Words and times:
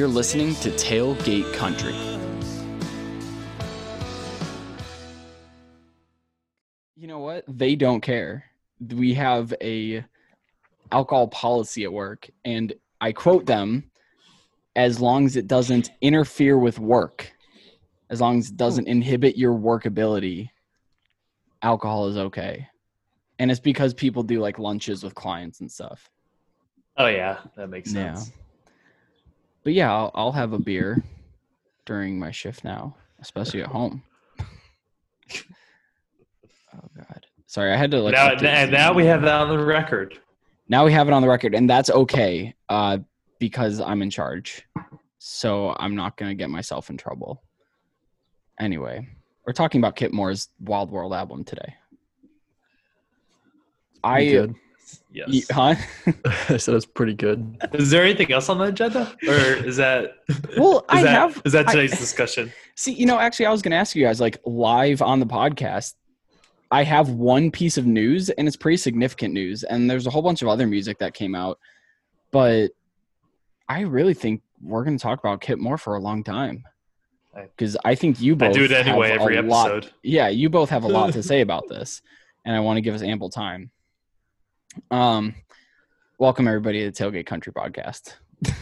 You're 0.00 0.08
listening 0.08 0.54
to 0.54 0.70
Tailgate 0.70 1.52
Country. 1.52 1.94
You 6.96 7.06
know 7.06 7.18
what? 7.18 7.44
They 7.46 7.76
don't 7.76 8.00
care. 8.00 8.44
We 8.80 9.12
have 9.12 9.52
a 9.60 10.02
alcohol 10.90 11.28
policy 11.28 11.84
at 11.84 11.92
work 11.92 12.30
and 12.46 12.72
I 13.02 13.12
quote 13.12 13.44
them 13.44 13.90
as 14.74 15.02
long 15.02 15.26
as 15.26 15.36
it 15.36 15.46
doesn't 15.46 15.90
interfere 16.00 16.56
with 16.56 16.78
work, 16.78 17.30
as 18.08 18.22
long 18.22 18.38
as 18.38 18.48
it 18.48 18.56
doesn't 18.56 18.88
inhibit 18.88 19.36
your 19.36 19.52
workability, 19.52 20.48
alcohol 21.60 22.08
is 22.08 22.16
okay. 22.16 22.66
And 23.38 23.50
it's 23.50 23.60
because 23.60 23.92
people 23.92 24.22
do 24.22 24.40
like 24.40 24.58
lunches 24.58 25.04
with 25.04 25.14
clients 25.14 25.60
and 25.60 25.70
stuff. 25.70 26.08
Oh 26.96 27.08
yeah, 27.08 27.40
that 27.54 27.68
makes 27.68 27.92
Yeah. 27.92 28.18
Sense. 29.60 29.64
But 29.64 29.72
yeah, 29.74 29.92
I'll, 29.92 30.10
I'll 30.14 30.32
have 30.32 30.52
a 30.52 30.58
beer 30.58 31.02
during 31.84 32.18
my 32.18 32.30
shift 32.30 32.64
now, 32.64 32.96
especially 33.20 33.62
at 33.62 33.68
home. 33.78 34.02
Oh 36.74 36.88
God, 36.96 37.26
sorry, 37.46 37.72
I 37.72 37.76
had 37.76 37.90
to 37.90 38.00
like. 38.00 38.14
now, 38.14 38.30
update 38.30 38.44
and 38.44 38.72
now 38.72 38.92
we 38.92 39.04
have 39.06 39.22
that 39.22 39.40
on 39.42 39.48
the 39.48 39.62
record. 39.64 40.18
now 40.68 40.84
we 40.84 40.92
have 40.92 41.08
it 41.08 41.12
on 41.12 41.22
the 41.22 41.28
record, 41.28 41.54
and 41.54 41.68
that's 41.68 41.90
okay, 41.90 42.54
uh, 42.68 42.98
because 43.38 43.80
I'm 43.80 44.02
in 44.02 44.10
charge, 44.10 44.66
so 45.18 45.74
I'm 45.78 45.94
not 45.94 46.16
gonna 46.16 46.34
get 46.34 46.48
myself 46.48 46.90
in 46.90 46.96
trouble. 46.96 47.42
Anyway, 48.58 49.08
we're 49.46 49.52
talking 49.52 49.80
about 49.80 49.96
Kip 49.96 50.12
Moore's 50.12 50.48
Wild 50.60 50.90
World 50.90 51.12
album 51.12 51.44
today. 51.44 51.74
I 54.02 54.14
Pretty 54.14 54.30
good. 54.32 54.54
Yes. 55.12 55.28
y- 55.28 55.40
huh? 55.50 56.12
I 56.48 56.56
said 56.56 56.74
it's 56.74 56.86
pretty 56.86 57.14
good. 57.14 57.58
Is 57.74 57.90
there 57.90 58.02
anything 58.04 58.32
else 58.32 58.48
on 58.48 58.58
the 58.58 58.64
agenda, 58.64 59.12
or 59.26 59.34
is 59.34 59.76
that? 59.76 60.14
Well, 60.56 60.78
is 60.92 60.98
I 60.98 61.02
that, 61.02 61.08
have- 61.10 61.42
Is 61.44 61.52
that 61.52 61.68
I- 61.68 61.72
today's 61.72 61.98
discussion? 61.98 62.52
See, 62.76 62.92
you 62.92 63.06
know, 63.06 63.18
actually, 63.18 63.46
I 63.46 63.50
was 63.50 63.60
going 63.62 63.72
to 63.72 63.76
ask 63.76 63.94
you 63.94 64.04
guys, 64.04 64.20
like, 64.20 64.38
live 64.46 65.02
on 65.02 65.20
the 65.20 65.26
podcast, 65.26 65.94
I 66.70 66.82
have 66.84 67.10
one 67.10 67.50
piece 67.50 67.76
of 67.76 67.84
news, 67.86 68.30
and 68.30 68.46
it's 68.48 68.56
pretty 68.56 68.76
significant 68.78 69.34
news. 69.34 69.64
And 69.64 69.90
there's 69.90 70.06
a 70.06 70.10
whole 70.10 70.22
bunch 70.22 70.40
of 70.40 70.48
other 70.48 70.66
music 70.66 70.98
that 71.00 71.12
came 71.12 71.34
out, 71.34 71.58
but 72.30 72.68
I 73.68 73.80
really 73.80 74.14
think 74.14 74.42
we're 74.62 74.84
going 74.84 74.96
to 74.96 75.02
talk 75.02 75.18
about 75.18 75.40
Kip 75.40 75.58
Moore 75.58 75.76
for 75.78 75.96
a 75.96 76.00
long 76.00 76.22
time 76.24 76.64
because 77.34 77.76
I 77.84 77.94
think 77.94 78.20
you 78.20 78.34
both 78.36 78.50
I 78.50 78.52
do 78.52 78.64
it 78.64 78.72
anyway 78.72 79.10
have 79.10 79.20
every 79.20 79.36
a 79.36 79.42
lot- 79.42 79.90
yeah, 80.02 80.28
you 80.28 80.48
both 80.48 80.70
have 80.70 80.84
a 80.84 80.88
lot 80.88 81.12
to 81.12 81.22
say 81.30 81.40
about 81.42 81.68
this, 81.68 82.02
and 82.44 82.54
I 82.56 82.60
want 82.60 82.76
to 82.78 82.80
give 82.80 82.94
us 82.94 83.02
ample 83.02 83.30
time. 83.30 83.70
Um, 84.90 85.34
welcome 86.18 86.46
everybody 86.46 86.80
to 86.80 86.90
the 86.90 86.92
Tailgate 86.92 87.26
Country 87.26 87.52
Podcast. 87.52 88.14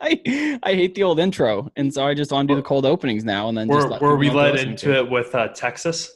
I 0.00 0.58
I 0.62 0.74
hate 0.74 0.94
the 0.94 1.02
old 1.02 1.18
intro, 1.18 1.70
and 1.76 1.92
so 1.92 2.06
I 2.06 2.14
just 2.14 2.30
want 2.30 2.48
to 2.48 2.54
do 2.54 2.56
the 2.56 2.62
cold 2.66 2.84
openings 2.84 3.24
now, 3.24 3.48
and 3.48 3.56
then 3.56 3.68
just 3.68 3.86
Were, 3.86 3.90
let 3.90 4.02
were 4.02 4.16
we 4.16 4.28
know 4.28 4.34
what 4.34 4.42
they're 4.42 4.52
led 4.54 4.66
into 4.68 4.94
it 4.94 5.10
with 5.10 5.34
uh, 5.34 5.48
Texas? 5.48 6.12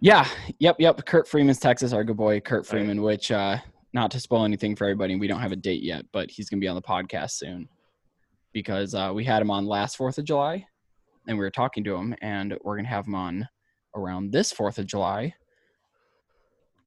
Yeah, 0.00 0.26
yep, 0.58 0.76
yep. 0.78 1.04
Kurt 1.06 1.28
Freeman's 1.28 1.58
Texas, 1.58 1.92
our 1.92 2.04
good 2.04 2.16
boy 2.16 2.40
Kurt 2.40 2.60
Right. 2.60 2.66
Freeman. 2.66 3.02
Which, 3.02 3.32
uh, 3.32 3.58
not 3.92 4.10
to 4.12 4.20
spoil 4.20 4.44
anything 4.44 4.76
for 4.76 4.84
everybody, 4.84 5.16
we 5.16 5.26
don't 5.26 5.40
have 5.40 5.52
a 5.52 5.56
date 5.56 5.82
yet, 5.82 6.04
but 6.12 6.30
he's 6.30 6.48
gonna 6.48 6.60
be 6.60 6.68
on 6.68 6.76
the 6.76 6.82
podcast 6.82 7.32
soon 7.32 7.68
because 8.52 8.94
uh, 8.94 9.10
we 9.14 9.24
had 9.24 9.42
him 9.42 9.50
on 9.50 9.66
last 9.66 9.96
Fourth 9.96 10.18
of 10.18 10.24
July, 10.24 10.64
and 11.26 11.36
we 11.36 11.44
were 11.44 11.50
talking 11.50 11.82
to 11.84 11.96
him, 11.96 12.14
and 12.22 12.56
we're 12.62 12.76
gonna 12.76 12.88
have 12.88 13.06
him 13.06 13.16
on 13.16 13.48
around 13.96 14.30
this 14.30 14.52
Fourth 14.52 14.78
of 14.78 14.86
July. 14.86 15.34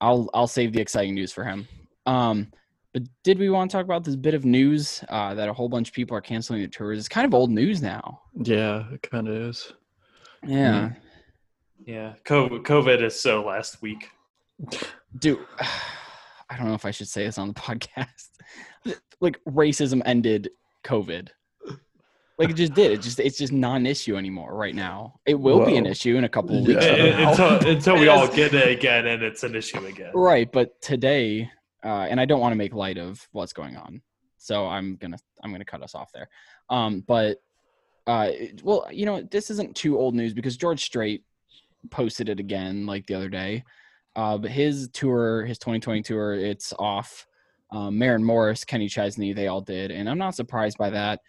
I'll 0.02 0.30
I'll 0.34 0.48
save 0.48 0.74
the 0.74 0.82
exciting 0.82 1.16
news 1.16 1.32
for 1.32 1.44
him. 1.44 1.68
Um, 2.06 2.52
but 2.94 3.04
did 3.24 3.40
we 3.40 3.50
want 3.50 3.70
to 3.72 3.76
talk 3.78 3.84
about 3.84 4.04
this 4.04 4.16
bit 4.16 4.34
of 4.34 4.46
news 4.46 5.04
uh, 5.10 5.34
that 5.34 5.50
a 5.50 5.54
whole 5.54 5.68
bunch 5.68 5.90
of 5.90 5.94
people 5.94 6.16
are 6.16 6.22
canceling 6.22 6.60
their 6.60 6.70
tours? 6.70 6.98
It's 6.98 7.10
kind 7.10 7.26
of 7.26 7.34
old 7.34 7.52
news 7.52 7.82
now. 7.82 8.22
Yeah, 8.42 8.86
it 8.94 9.02
kind 9.02 9.28
of 9.28 9.36
is. 9.36 9.74
Yeah, 10.46 10.92
Yeah, 11.86 12.14
COVID, 12.24 12.64
COVID 12.64 13.02
is 13.04 13.20
so 13.20 13.44
last 13.44 13.82
week. 13.82 14.10
dude. 15.20 15.40
I 16.50 16.58
don't 16.58 16.68
know 16.68 16.76
if 16.76 16.86
I 16.86 16.92
should 16.92 17.08
say 17.08 17.26
this 17.26 17.38
on 17.38 17.48
the 17.48 17.54
podcast. 17.60 18.30
like 19.20 19.40
racism 19.46 20.02
ended 20.06 20.50
COVID. 20.84 21.30
Like 22.38 22.50
it 22.50 22.56
just 22.56 22.74
did. 22.74 22.92
It 22.92 23.02
just 23.02 23.20
it's 23.20 23.38
just 23.38 23.54
not 23.54 23.78
an 23.78 23.86
issue 23.86 24.18
anymore 24.18 24.54
right 24.56 24.76
now. 24.76 25.20
It 25.26 25.40
will 25.40 25.66
be 25.66 25.78
an 25.78 25.86
issue 25.86 26.18
in 26.18 26.26
a 26.26 26.30
couple 26.30 26.60
of 26.60 26.68
weeks. 26.68 26.86
from 26.86 27.00
Uh, 27.00 27.30
until, 27.30 27.70
until 27.70 27.98
we 27.98 28.08
all 28.10 28.28
get 28.28 28.54
it 28.54 28.68
again, 28.70 29.08
and 29.08 29.24
it's 29.24 29.44
an 29.44 29.56
issue 29.56 29.86
again. 29.86 30.12
Right, 30.14 30.52
but 30.52 30.82
today, 30.82 31.50
uh, 31.84 32.08
and 32.10 32.20
I 32.20 32.26
don't 32.26 32.42
want 32.42 32.52
to 32.52 32.58
make 32.58 32.74
light 32.74 32.98
of 32.98 33.26
what's 33.32 33.54
going 33.54 33.78
on, 33.78 34.02
so 34.38 34.68
I'm 34.68 34.98
gonna 34.98 35.18
I'm 35.44 35.52
gonna 35.52 35.64
cut 35.64 35.82
us 35.82 35.96
off 35.96 36.12
there. 36.14 36.28
Um, 36.70 37.06
but 37.08 37.38
uh, 38.06 38.32
well, 38.64 38.88
you 38.92 39.06
know, 39.06 39.22
this 39.22 39.50
isn't 39.50 39.76
too 39.76 39.98
old 39.98 40.14
news 40.14 40.34
because 40.34 40.58
George 40.58 40.84
Strait 40.84 41.24
posted 41.90 42.28
it 42.28 42.40
again 42.42 42.86
like 42.86 43.08
the 43.08 43.16
other 43.16 43.30
day. 43.30 43.64
Uh, 44.16 44.38
but 44.38 44.52
his 44.52 44.90
tour, 44.94 45.46
his 45.46 45.58
2020 45.58 46.02
tour, 46.02 46.34
it's 46.34 46.74
off. 46.80 47.28
Um, 47.72 47.98
Maren 47.98 48.24
Morris, 48.24 48.64
Kenny 48.64 48.88
Chesney, 48.88 49.34
they 49.34 49.48
all 49.48 49.62
did, 49.62 49.92
and 49.92 50.10
I'm 50.10 50.18
not 50.18 50.36
surprised 50.36 50.78
by 50.78 50.90
that 50.92 51.20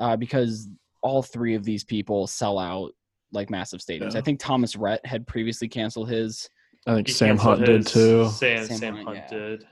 uh, 0.00 0.16
because 0.16 0.68
all 1.02 1.22
three 1.22 1.54
of 1.54 1.64
these 1.64 1.84
people 1.84 2.26
sell 2.26 2.58
out 2.58 2.92
like 3.32 3.48
massive 3.48 3.80
stadiums. 3.80 4.12
Yeah. 4.14 4.18
I 4.18 4.22
think 4.22 4.40
Thomas 4.40 4.74
Rhett 4.74 5.04
had 5.06 5.26
previously 5.26 5.68
canceled 5.68 6.08
his. 6.08 6.50
I 6.86 6.94
think 6.94 7.06
He 7.06 7.12
Sam 7.12 7.36
canceled 7.36 7.58
Hunt 7.58 7.66
did 7.66 7.86
too. 7.86 8.28
Sam, 8.28 8.66
Sam 8.66 8.76
Sam 8.76 8.94
Hunt, 8.96 9.06
Hunt 9.06 9.18
yeah. 9.18 9.38
did. 9.38 9.66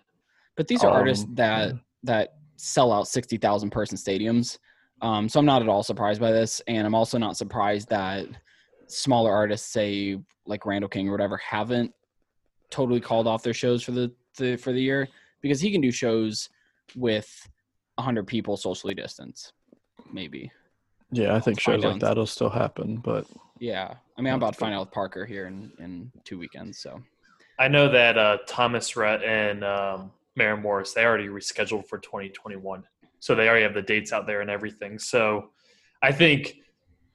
But 0.56 0.68
these 0.68 0.84
are 0.84 0.90
artists 0.90 1.24
Um, 1.24 1.34
that 1.34 1.68
yeah. 1.68 1.78
that 2.04 2.34
sell 2.56 2.92
out 2.92 3.08
sixty 3.08 3.36
thousand 3.36 3.70
person 3.70 3.96
stadiums. 3.98 4.58
Um, 5.00 5.28
so 5.28 5.38
I'm 5.38 5.46
not 5.46 5.62
at 5.62 5.68
all 5.68 5.82
surprised 5.82 6.20
by 6.20 6.32
this, 6.32 6.60
and 6.66 6.86
I'm 6.86 6.94
also 6.94 7.18
not 7.18 7.36
surprised 7.36 7.88
that 7.88 8.26
smaller 8.88 9.32
artists, 9.32 9.68
say 9.68 10.18
like 10.46 10.66
Randall 10.66 10.88
King 10.88 11.08
or 11.08 11.12
whatever, 11.12 11.36
haven't 11.36 11.92
totally 12.70 13.00
called 13.00 13.26
off 13.26 13.42
their 13.42 13.54
shows 13.54 13.82
for 13.82 13.92
the, 13.92 14.12
the 14.36 14.56
for 14.56 14.72
the 14.72 14.80
year 14.80 15.08
because 15.40 15.60
he 15.60 15.70
can 15.70 15.80
do 15.80 15.90
shows 15.92 16.48
with 16.96 17.48
hundred 17.98 18.26
people 18.26 18.56
socially 18.56 18.94
distanced, 18.94 19.52
maybe. 20.12 20.50
Yeah, 21.10 21.34
I 21.34 21.40
think 21.40 21.60
Find 21.60 21.82
shows 21.82 21.92
like 21.92 22.00
that'll 22.00 22.26
still 22.26 22.50
happen, 22.50 22.96
but 22.96 23.26
Yeah, 23.58 23.94
I 24.16 24.20
mean, 24.20 24.32
I'm 24.32 24.38
about 24.38 24.54
to 24.54 24.58
find 24.58 24.74
out 24.74 24.80
with 24.80 24.92
Parker 24.92 25.24
here 25.24 25.46
in 25.46 25.72
in 25.78 26.12
two 26.24 26.38
weekends. 26.38 26.78
So 26.80 27.00
I 27.58 27.68
know 27.68 27.88
that 27.90 28.18
uh, 28.18 28.38
Thomas 28.46 28.96
Rhett 28.96 29.22
and 29.22 29.64
um, 29.64 30.12
Maren 30.36 30.62
Morris 30.62 30.92
they 30.92 31.04
already 31.04 31.28
rescheduled 31.28 31.86
for 31.86 31.98
2021, 31.98 32.84
so 33.20 33.34
they 33.34 33.48
already 33.48 33.62
have 33.62 33.74
the 33.74 33.82
dates 33.82 34.12
out 34.12 34.26
there 34.26 34.42
and 34.42 34.50
everything. 34.50 34.98
So 34.98 35.50
I 36.02 36.12
think, 36.12 36.56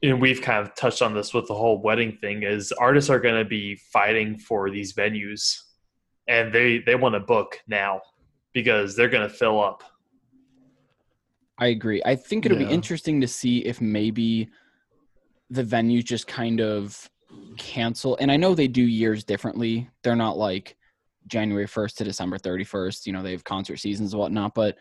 and 0.02 0.20
we've 0.20 0.42
kind 0.42 0.66
of 0.66 0.76
touched 0.76 1.02
on 1.02 1.14
this 1.14 1.34
with 1.34 1.48
the 1.48 1.54
whole 1.54 1.82
wedding 1.82 2.18
thing, 2.20 2.44
is 2.44 2.72
artists 2.74 3.10
are 3.10 3.20
going 3.20 3.42
to 3.42 3.48
be 3.48 3.76
fighting 3.76 4.40
for 4.40 4.72
these 4.72 4.94
venues, 4.94 5.56
and 6.28 6.52
they 6.52 6.80
they 6.80 6.96
want 6.96 7.14
to 7.14 7.20
book 7.20 7.60
now 7.68 8.02
because 8.54 8.96
they're 8.96 9.10
going 9.10 9.28
to 9.28 9.34
fill 9.34 9.64
up. 9.64 9.84
I 11.58 11.68
agree. 11.68 12.02
I 12.06 12.16
think 12.16 12.46
it'll 12.46 12.58
be 12.58 12.66
interesting 12.66 13.22
to 13.22 13.28
see 13.28 13.60
if 13.60 13.80
maybe 13.80 14.50
the 15.50 15.64
venues 15.64 16.04
just 16.04 16.26
kind 16.28 16.60
of 16.60 17.10
cancel. 17.58 18.18
And 18.20 18.32
I 18.32 18.38
know 18.38 18.56
they 18.56 18.68
do 18.68 18.82
years 18.82 19.24
differently. 19.24 19.90
They're 20.02 20.16
not 20.16 20.38
like 20.38 20.76
January 21.28 21.68
1st 21.68 21.96
to 21.98 22.04
December 22.06 22.38
31st. 22.38 23.06
You 23.06 23.14
know, 23.14 23.22
they 23.22 23.32
have 23.32 23.44
concert 23.44 23.78
seasons 23.78 24.14
and 24.14 24.20
whatnot. 24.20 24.56
But 24.56 24.78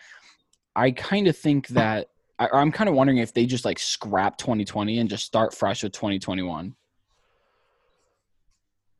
I 0.75 0.91
kind 0.93 1.29
of 1.29 1.37
think 1.37 1.69
that 1.69 2.09
I, 2.39 2.49
I'm 2.53 2.73
kind 2.73 2.89
of 2.89 2.97
wondering 2.97 3.19
if 3.19 3.35
they 3.35 3.45
just 3.45 3.67
like 3.67 3.79
scrap 3.79 4.39
2020 4.39 4.99
and 4.99 5.11
just 5.11 5.25
start 5.25 5.55
fresh 5.55 5.83
with 5.83 5.93
2021. 5.93 6.75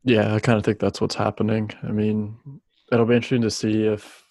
yeah, 0.05 0.35
I 0.35 0.41
kind 0.41 0.59
of 0.59 0.65
think 0.65 0.79
that's 0.79 1.01
what's 1.01 1.15
happening. 1.15 1.71
I 1.83 1.93
mean, 1.93 2.37
it'll 2.91 3.07
be 3.07 3.15
interesting 3.15 3.43
to 3.43 3.51
see 3.51 3.85
if 3.85 4.25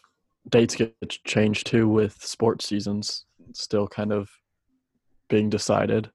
dates 0.50 0.76
get 0.76 0.94
changed 1.26 1.68
too 1.68 1.88
with 1.88 2.24
sports 2.24 2.66
seasons 2.66 3.26
still 3.56 3.88
kind 3.88 4.12
of 4.12 4.30
being 5.30 5.50
decided. 5.50 6.10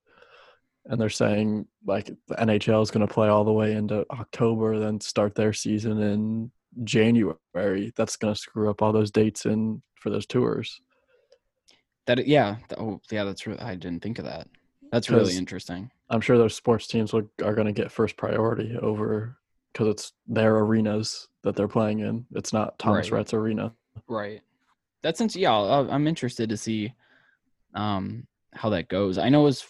And 0.87 1.01
they're 1.01 1.09
saying 1.09 1.67
like 1.85 2.07
the 2.29 2.35
NHL 2.37 2.83
is 2.83 2.91
going 2.91 3.07
to 3.07 3.13
play 3.13 3.29
all 3.29 3.45
the 3.45 3.53
way 3.53 3.73
into 3.73 4.07
October, 4.11 4.79
then 4.79 5.01
start 5.01 5.35
their 5.35 5.53
season 5.53 6.01
in 6.01 6.53
January. 6.85 7.93
That's 7.97 8.17
going 8.17 8.35
to 8.35 8.41
screw 8.41 8.71
up 8.71 8.83
all 8.83 8.93
those 8.93 9.11
dates 9.11 9.47
in 9.47 9.83
for 9.97 10.11
those 10.11 10.27
tours. 10.27 10.81
That 12.07 12.25
yeah, 12.27 12.57
oh 12.79 13.01
yeah, 13.11 13.25
that's 13.25 13.47
really 13.49 13.59
I 13.59 13.75
didn't 13.75 14.01
think 14.01 14.21
of 14.21 14.27
that. 14.27 14.47
That's 14.93 15.11
really 15.11 15.37
interesting. 15.37 15.91
I'm 16.09 16.21
sure 16.21 16.39
those 16.39 16.55
sports 16.55 16.87
teams 16.87 17.13
will, 17.13 17.29
are 17.43 17.55
going 17.55 17.67
to 17.67 17.73
get 17.73 17.91
first 17.91 18.17
priority 18.17 18.77
over 18.81 19.37
because 19.73 19.89
it's 19.89 20.13
their 20.29 20.57
arenas 20.57 21.29
that 21.43 21.57
they're 21.57 21.67
playing 21.67 22.01
in. 22.01 22.25
It's 22.35 22.53
not 22.53 22.79
Thomas 22.79 23.11
Right. 23.11 23.19
Rhett's 23.19 23.35
arena. 23.35 23.75
Right. 24.09 24.41
That's 25.03 25.19
since 25.19 25.35
yeah, 25.35 25.53
I'm 25.53 26.07
interested 26.07 26.49
to 26.49 26.57
see 26.57 26.93
um 27.77 28.27
how 28.55 28.71
that 28.71 28.89
goes. 28.89 29.19
I 29.19 29.29
know 29.29 29.47
it's 29.47 29.67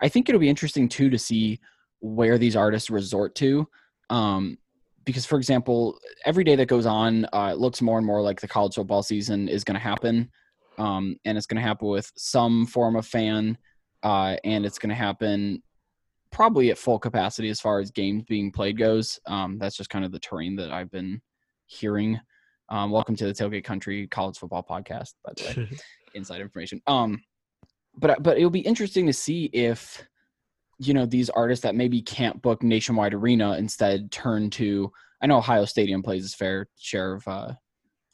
I 0.00 0.08
think 0.08 0.28
it'll 0.28 0.40
be 0.40 0.48
interesting 0.48 0.88
too 0.88 1.10
to 1.10 1.18
see 1.18 1.60
where 1.98 2.38
these 2.38 2.56
artists 2.56 2.88
resort 2.90 3.34
to. 3.36 3.68
Um 4.08 4.56
because 5.04 5.26
for 5.26 5.36
example, 5.38 5.98
every 6.24 6.44
day 6.44 6.54
that 6.56 6.66
goes 6.66 6.86
on, 6.86 7.26
uh, 7.32 7.50
it 7.52 7.58
looks 7.58 7.82
more 7.82 7.98
and 7.98 8.06
more 8.06 8.20
like 8.22 8.40
the 8.40 8.46
college 8.46 8.74
football 8.74 9.02
season 9.02 9.48
is 9.48 9.64
going 9.64 9.74
to 9.74 9.80
happen. 9.80 10.30
um, 10.78 11.16
and 11.24 11.36
it's 11.36 11.46
going 11.46 11.60
to 11.60 11.66
happen 11.66 11.88
with 11.88 12.10
some 12.16 12.66
form 12.66 12.96
of 12.96 13.06
fan, 13.06 13.56
uh, 14.02 14.36
and 14.44 14.64
it's 14.64 14.78
going 14.78 14.90
to 14.90 14.94
happen 14.94 15.62
probably 16.30 16.70
at 16.70 16.78
full 16.78 16.98
capacity 16.98 17.48
as 17.48 17.60
far 17.60 17.80
as 17.80 17.90
games 17.90 18.22
being 18.28 18.52
played 18.52 18.78
goes. 18.78 19.18
Um, 19.26 19.58
that's 19.58 19.76
just 19.76 19.90
kind 19.90 20.04
of 20.04 20.12
the 20.12 20.20
terrain 20.20 20.56
that 20.56 20.70
I've 20.70 20.90
been 20.90 21.20
hearing. 21.66 22.20
Um, 22.68 22.90
welcome 22.90 23.16
to 23.16 23.26
the 23.26 23.32
Tailgate 23.32 23.64
Country 23.64 24.06
College 24.06 24.38
Football 24.38 24.64
Podcast, 24.68 25.14
by 25.24 25.32
the 25.36 25.44
way, 25.44 25.78
inside 26.14 26.40
information. 26.40 26.80
Um, 26.86 27.20
but 28.00 28.22
but 28.22 28.36
it'll 28.38 28.50
be 28.50 28.60
interesting 28.60 29.06
to 29.06 29.12
see 29.12 29.44
if 29.52 30.02
you 30.78 30.94
know 30.94 31.06
these 31.06 31.30
artists 31.30 31.62
that 31.62 31.74
maybe 31.74 32.00
can't 32.00 32.40
book 32.42 32.62
nationwide 32.62 33.14
arena 33.14 33.56
instead 33.56 34.10
turn 34.10 34.50
to. 34.50 34.90
I 35.22 35.26
know 35.26 35.36
Ohio 35.36 35.66
Stadium 35.66 36.02
plays 36.02 36.24
its 36.24 36.34
fair 36.34 36.66
share 36.78 37.14
of 37.14 37.28
uh, 37.28 37.52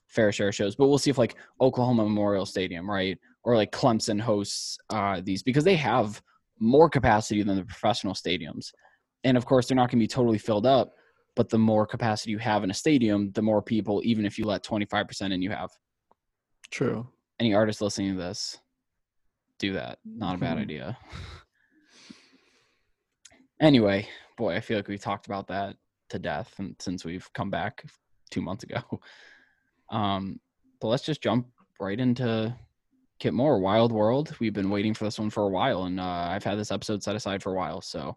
fair 0.09 0.33
share 0.33 0.49
of 0.49 0.55
shows, 0.55 0.75
but 0.75 0.89
we'll 0.89 0.99
see 0.99 1.11
if 1.11 1.19
like 1.19 1.37
Oklahoma 1.61 2.03
Memorial 2.03 2.45
Stadium, 2.45 2.91
right, 2.91 3.17
or 3.45 3.55
like 3.55 3.71
Clemson 3.71 4.21
hosts 4.21 4.77
uh, 4.91 5.21
these 5.23 5.43
because 5.43 5.65
they 5.65 5.77
have 5.77 6.21
more 6.59 6.91
capacity 6.91 7.43
than 7.43 7.57
the 7.57 7.65
professional 7.65 8.15
stadiums, 8.15 8.73
and 9.25 9.37
of 9.37 9.47
course 9.47 9.69
they're 9.69 9.77
not 9.77 9.91
going 9.91 10.01
to 10.01 10.05
be 10.05 10.09
totally 10.09 10.39
filled 10.39 10.67
up. 10.67 10.93
But 11.37 11.51
the 11.51 11.59
more 11.59 11.87
capacity 11.87 12.31
you 12.31 12.39
have 12.39 12.65
in 12.65 12.71
a 12.71 12.75
stadium, 12.75 13.31
the 13.33 13.43
more 13.43 13.61
people, 13.63 14.01
even 14.05 14.25
if 14.27 14.39
you 14.39 14.47
let 14.47 14.65
twenty 14.65 14.87
five 14.87 15.07
percent 15.07 15.33
in, 15.33 15.43
you 15.43 15.51
have. 15.51 15.71
True. 16.71 17.07
Any 17.39 17.55
artists 17.55 17.83
listening 17.83 18.17
to 18.17 18.19
this, 18.21 18.59
do 19.59 19.73
that. 19.75 19.99
Not 20.05 20.37
a 20.37 20.39
bad 20.39 20.59
Mhm. 20.59 20.63
idea. 20.63 20.99
anyway, 23.61 24.09
boy, 24.37 24.55
I 24.55 24.61
feel 24.61 24.79
like 24.79 24.89
we 24.89 24.99
talked 24.99 25.27
about 25.27 25.49
that 25.49 25.77
to 26.11 26.19
death 26.19 26.55
and 26.59 26.77
since 26.79 27.05
we've 27.05 27.31
come 27.33 27.51
back 27.51 27.85
two 28.31 28.43
months 28.43 28.65
ago. 28.65 28.83
Um, 29.89 30.41
but 30.81 30.89
let's 30.89 31.05
just 31.05 31.23
jump 31.23 31.47
right 31.79 32.01
into 32.01 32.53
Kip 33.21 33.33
Moore, 33.33 33.61
Wild 33.61 33.93
World. 33.93 34.35
We've 34.41 34.53
been 34.53 34.69
waiting 34.69 34.95
for 34.95 35.05
this 35.05 35.17
one 35.17 35.31
for 35.31 35.45
a 35.45 35.49
while, 35.49 35.85
and 35.85 36.01
uh, 36.01 36.05
I've 36.05 36.43
had 36.43 36.59
this 36.59 36.73
episode 36.73 37.05
set 37.05 37.15
aside 37.15 37.41
for 37.41 37.53
a 37.53 37.57
while. 37.57 37.81
So, 37.81 38.17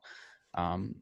um, 0.56 0.96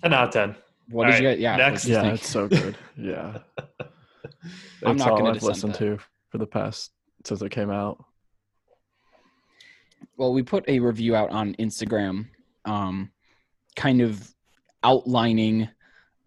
10 0.00 0.14
out 0.14 0.28
of 0.28 0.32
10. 0.32 0.56
what 0.88 1.04
All 1.04 1.12
did 1.12 1.20
you 1.20 1.28
right, 1.28 1.34
guys? 1.34 1.40
Yeah, 1.42 1.56
next. 1.58 1.84
you 1.84 1.92
Yeah, 1.92 2.00
think? 2.00 2.14
it's 2.14 2.30
so 2.30 2.48
good. 2.48 2.78
Yeah. 2.96 3.40
I'm 3.82 4.92
It's 4.92 4.98
not 5.04 5.10
all 5.12 5.18
gonna 5.18 5.32
I've 5.34 5.42
listened 5.42 5.74
that. 5.74 5.78
to 5.80 5.98
for 6.30 6.38
the 6.38 6.46
past 6.46 6.90
since 7.26 7.42
it 7.42 7.50
came 7.50 7.70
out. 7.70 8.02
Well 10.16 10.32
we 10.32 10.42
put 10.42 10.68
a 10.68 10.78
review 10.78 11.14
out 11.14 11.30
on 11.30 11.54
instagram 11.54 12.26
um 12.64 13.10
kind 13.76 14.00
of 14.00 14.34
outlining 14.84 15.68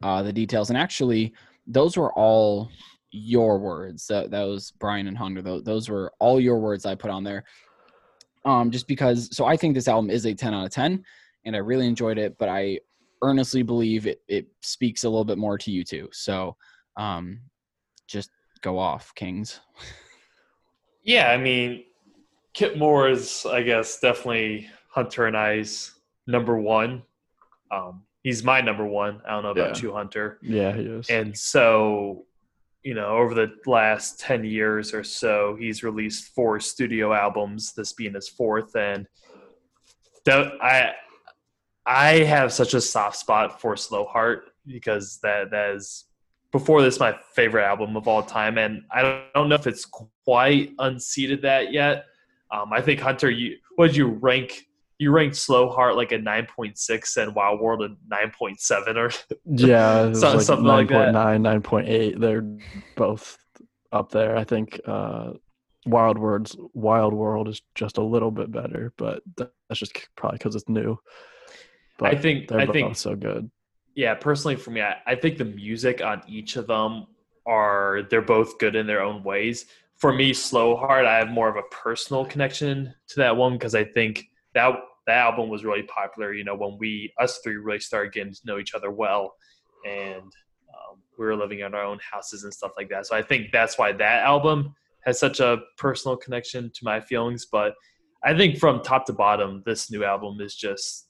uh 0.03 0.21
the 0.23 0.33
details. 0.33 0.69
And 0.69 0.77
actually 0.77 1.33
those 1.67 1.95
were 1.95 2.11
all 2.13 2.69
your 3.11 3.59
words. 3.59 4.07
That, 4.07 4.31
that 4.31 4.43
was 4.43 4.71
brian 4.71 5.07
and 5.07 5.17
hunter. 5.17 5.41
Those, 5.41 5.63
those 5.63 5.89
were 5.89 6.11
all 6.19 6.39
your 6.39 6.59
words 6.59 6.85
i 6.85 6.95
put 6.95 7.11
on 7.11 7.23
there. 7.23 7.43
Um 8.45 8.71
just 8.71 8.87
because 8.87 9.35
so 9.35 9.45
i 9.45 9.55
think 9.55 9.75
this 9.75 9.87
album 9.87 10.09
is 10.09 10.25
a 10.25 10.33
10 10.33 10.53
out 10.53 10.65
of 10.65 10.71
10 10.71 11.03
and 11.45 11.55
i 11.55 11.59
really 11.59 11.87
enjoyed 11.87 12.17
it 12.17 12.37
but 12.37 12.49
i 12.49 12.79
earnestly 13.23 13.61
believe 13.61 14.07
it, 14.07 14.21
it 14.27 14.47
speaks 14.61 15.03
a 15.03 15.09
little 15.09 15.25
bit 15.25 15.37
more 15.37 15.57
to 15.57 15.69
you 15.69 15.83
too 15.83 16.09
so 16.11 16.55
um 16.97 17.39
just 18.07 18.31
go 18.61 18.77
off 18.77 19.13
kings. 19.15 19.59
Yeah, 21.03 21.31
I 21.31 21.37
mean, 21.37 21.83
Kip 22.53 22.77
Moore 22.77 23.09
is, 23.09 23.45
I 23.45 23.61
guess, 23.63 23.99
definitely 23.99 24.69
Hunter 24.89 25.25
and 25.25 25.37
I's 25.37 25.91
number 26.27 26.57
one. 26.57 27.03
Um, 27.71 28.03
he's 28.23 28.43
my 28.43 28.61
number 28.61 28.85
one. 28.85 29.21
I 29.25 29.31
don't 29.31 29.43
know 29.43 29.51
about 29.51 29.77
Yeah. 29.77 29.81
you, 29.83 29.93
Hunter. 29.93 30.37
Yeah, 30.41 30.73
he 30.75 30.81
is. 30.83 31.09
And 31.09 31.37
so, 31.37 32.25
you 32.83 32.93
know, 32.93 33.07
over 33.17 33.33
the 33.33 33.53
last 33.65 34.19
10 34.19 34.43
years 34.43 34.93
or 34.93 35.03
so, 35.03 35.55
he's 35.59 35.83
released 35.83 36.33
four 36.35 36.59
studio 36.59 37.13
albums, 37.13 37.73
this 37.73 37.93
being 37.93 38.13
his 38.15 38.27
fourth. 38.27 38.75
And 38.75 39.07
that, 40.25 40.53
I, 40.61 40.91
I 41.85 42.09
have 42.23 42.51
such 42.51 42.73
a 42.73 42.81
soft 42.81 43.15
spot 43.17 43.61
for 43.61 43.77
Slow 43.77 44.05
Heart 44.05 44.49
because 44.67 45.19
that, 45.23 45.51
that 45.51 45.75
is 45.75 46.05
before 46.51 46.81
this 46.81 46.99
my 46.99 47.17
favorite 47.33 47.63
album 47.63 47.95
of 47.95 48.07
all 48.09 48.21
time. 48.21 48.57
And 48.57 48.83
I 48.91 49.23
don't 49.33 49.47
know 49.47 49.55
if 49.55 49.67
it's 49.67 49.85
quite 49.85 50.73
unseated 50.79 51.41
that 51.43 51.71
yet. 51.71 52.05
Um, 52.51 52.73
I 52.73 52.81
think 52.81 52.99
Hunter, 52.99 53.29
you, 53.29 53.57
what 53.75 53.87
did 53.87 53.95
you 53.95 54.07
rank? 54.07 54.65
You 54.99 55.11
ranked 55.11 55.35
Slow 55.35 55.69
Heart 55.69 55.95
like 55.95 56.11
a 56.11 56.19
9.6 56.19 57.17
and 57.17 57.33
Wild 57.33 57.59
World 57.59 57.81
a 57.81 57.89
9.7 58.13 58.95
or 58.97 59.11
yeah, 59.45 60.07
it 60.07 60.15
So- 60.17 60.33
like 60.33 60.41
something 60.41 60.65
like 60.65 60.89
that. 60.89 61.13
9.9, 61.13 61.63
9.8. 61.63 62.19
They're 62.19 62.45
both 62.95 63.37
up 63.91 64.11
there. 64.11 64.37
I 64.37 64.43
think 64.43 64.79
uh, 64.85 65.31
Wild 65.85 66.19
Words, 66.19 66.55
Wild 66.73 67.13
World 67.13 67.47
is 67.47 67.61
just 67.73 67.97
a 67.97 68.03
little 68.03 68.31
bit 68.31 68.51
better, 68.51 68.93
but 68.97 69.23
that's 69.37 69.79
just 69.79 69.97
probably 70.15 70.37
because 70.37 70.55
it's 70.55 70.69
new. 70.69 70.99
But 71.97 72.13
I 72.13 72.17
think 72.17 72.47
they're 72.47 72.59
I 72.59 72.65
both 72.65 72.73
think 72.73 72.95
so 72.95 73.15
good. 73.15 73.49
yeah, 73.95 74.13
personally 74.13 74.55
for 74.55 74.71
me, 74.71 74.81
I, 74.81 74.97
I 75.07 75.15
think 75.15 75.37
the 75.37 75.45
music 75.45 76.01
on 76.03 76.21
each 76.27 76.55
of 76.55 76.67
them 76.67 77.07
are 77.47 78.03
they're 78.09 78.21
both 78.21 78.59
good 78.59 78.75
in 78.75 78.85
their 78.87 79.01
own 79.01 79.23
ways. 79.23 79.65
For 80.01 80.11
me, 80.11 80.33
Slow 80.33 80.75
Heart, 80.75 81.05
I 81.05 81.19
have 81.19 81.29
more 81.29 81.47
of 81.47 81.57
a 81.57 81.69
personal 81.69 82.25
connection 82.25 82.91
to 83.09 83.15
that 83.17 83.37
one 83.37 83.53
because 83.53 83.75
I 83.75 83.83
think 83.83 84.23
that 84.55 84.73
that 85.05 85.17
album 85.17 85.47
was 85.47 85.63
really 85.63 85.83
popular. 85.83 86.33
You 86.33 86.43
know, 86.43 86.55
when 86.55 86.77
we 86.79 87.13
us 87.19 87.39
three 87.43 87.57
really 87.57 87.79
started 87.79 88.11
getting 88.11 88.33
to 88.33 88.41
know 88.43 88.57
each 88.57 88.73
other 88.73 88.89
well, 88.89 89.35
and 89.87 90.23
um, 90.23 90.97
we 91.19 91.25
were 91.25 91.35
living 91.35 91.59
in 91.59 91.75
our 91.75 91.83
own 91.83 91.99
houses 91.99 92.43
and 92.43 92.51
stuff 92.51 92.71
like 92.77 92.89
that. 92.89 93.05
So 93.05 93.15
I 93.15 93.21
think 93.21 93.51
that's 93.51 93.77
why 93.77 93.91
that 93.91 94.23
album 94.23 94.73
has 95.05 95.19
such 95.19 95.39
a 95.39 95.59
personal 95.77 96.17
connection 96.17 96.71
to 96.73 96.83
my 96.83 96.99
feelings. 96.99 97.45
But 97.45 97.75
I 98.23 98.35
think 98.35 98.57
from 98.57 98.81
top 98.81 99.05
to 99.05 99.13
bottom, 99.13 99.61
this 99.67 99.91
new 99.91 100.03
album 100.03 100.41
is 100.41 100.55
just 100.55 101.09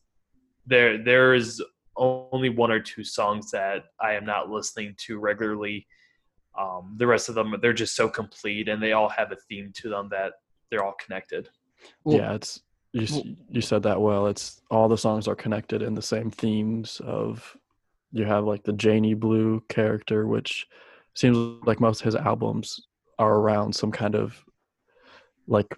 there. 0.66 1.02
There 1.02 1.34
is 1.34 1.64
only 1.96 2.50
one 2.50 2.72
or 2.72 2.82
two 2.82 3.06
songs 3.06 3.52
that 3.52 3.86
I 4.02 4.16
am 4.16 4.26
not 4.26 4.50
listening 4.50 4.96
to 5.06 5.18
regularly. 5.18 5.88
Um, 6.58 6.96
the 6.98 7.08
rest 7.08 7.30
of 7.30 7.36
them, 7.36 7.56
they're 7.62 7.74
just 7.74 7.96
so 7.96 8.10
complete, 8.10 8.68
and 8.68 8.82
they 8.82 8.92
all 8.92 9.10
have 9.10 9.32
a 9.32 9.36
theme 9.36 9.72
to 9.76 9.90
them 9.90 10.10
that 10.12 10.34
they're 10.70 10.84
all 10.84 10.96
connected. 11.04 11.50
Well- 12.04 12.18
yeah, 12.18 12.34
it's 12.34 12.62
you. 12.94 13.08
well- 13.12 13.24
you 13.50 13.62
said 13.62 13.84
that 13.84 14.00
well. 14.02 14.28
It's 14.28 14.62
all 14.70 14.90
the 14.90 14.98
songs 14.98 15.28
are 15.28 15.36
connected 15.36 15.82
in 15.82 15.94
the 15.96 16.02
same 16.02 16.30
themes 16.30 17.02
of. 17.06 17.56
You 18.14 18.26
have 18.26 18.44
like 18.44 18.64
the 18.64 18.74
Janie 18.74 19.14
Blue 19.14 19.64
character, 19.70 20.28
which 20.28 20.68
seems 21.16 21.38
like 21.66 21.80
most 21.80 22.02
of 22.02 22.06
his 22.06 22.16
albums 22.16 22.82
are 23.18 23.36
around 23.36 23.74
some 23.74 23.92
kind 23.92 24.16
of 24.16 24.44
like 25.48 25.74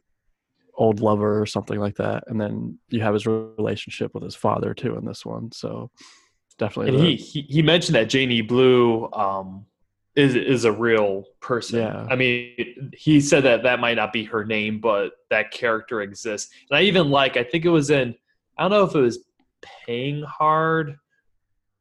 old 0.76 1.00
lover 1.00 1.40
or 1.40 1.46
something 1.46 1.80
like 1.80 1.96
that, 1.98 2.24
and 2.28 2.42
then 2.42 2.80
you 2.90 3.02
have 3.02 3.14
his 3.14 3.28
relationship 3.28 4.12
with 4.16 4.24
his 4.24 4.34
father 4.36 4.74
too 4.74 4.98
in 4.98 5.06
this 5.06 5.24
one. 5.24 5.52
So 5.52 5.92
definitely, 6.58 6.94
And 6.96 7.04
the- 7.04 7.16
he, 7.16 7.42
he 7.42 7.42
he 7.44 7.62
mentioned 7.62 7.96
that 7.96 8.10
Janie 8.10 8.42
Blue 8.42 9.08
um, 9.14 9.68
is 10.16 10.36
is 10.36 10.66
a 10.66 10.72
real 10.72 11.26
person. 11.42 11.80
Yeah. 11.80 12.06
I 12.10 12.16
mean, 12.16 12.92
he 12.94 13.20
said 13.20 13.44
that 13.44 13.64
that 13.64 13.80
might 13.80 13.96
not 13.96 14.14
be 14.14 14.24
her 14.26 14.46
name, 14.46 14.80
but 14.80 15.14
that 15.30 15.52
character 15.52 16.02
exists. 16.02 16.52
And 16.70 16.78
I 16.78 16.84
even 16.84 17.10
like. 17.10 17.36
I 17.38 17.44
think 17.44 17.66
it 17.66 17.70
was 17.70 17.90
in. 17.90 18.16
I 18.58 18.64
don't 18.64 18.72
know 18.72 18.84
if 18.84 18.94
it 18.96 19.02
was 19.02 19.20
"Paying 19.86 20.24
Hard." 20.24 20.98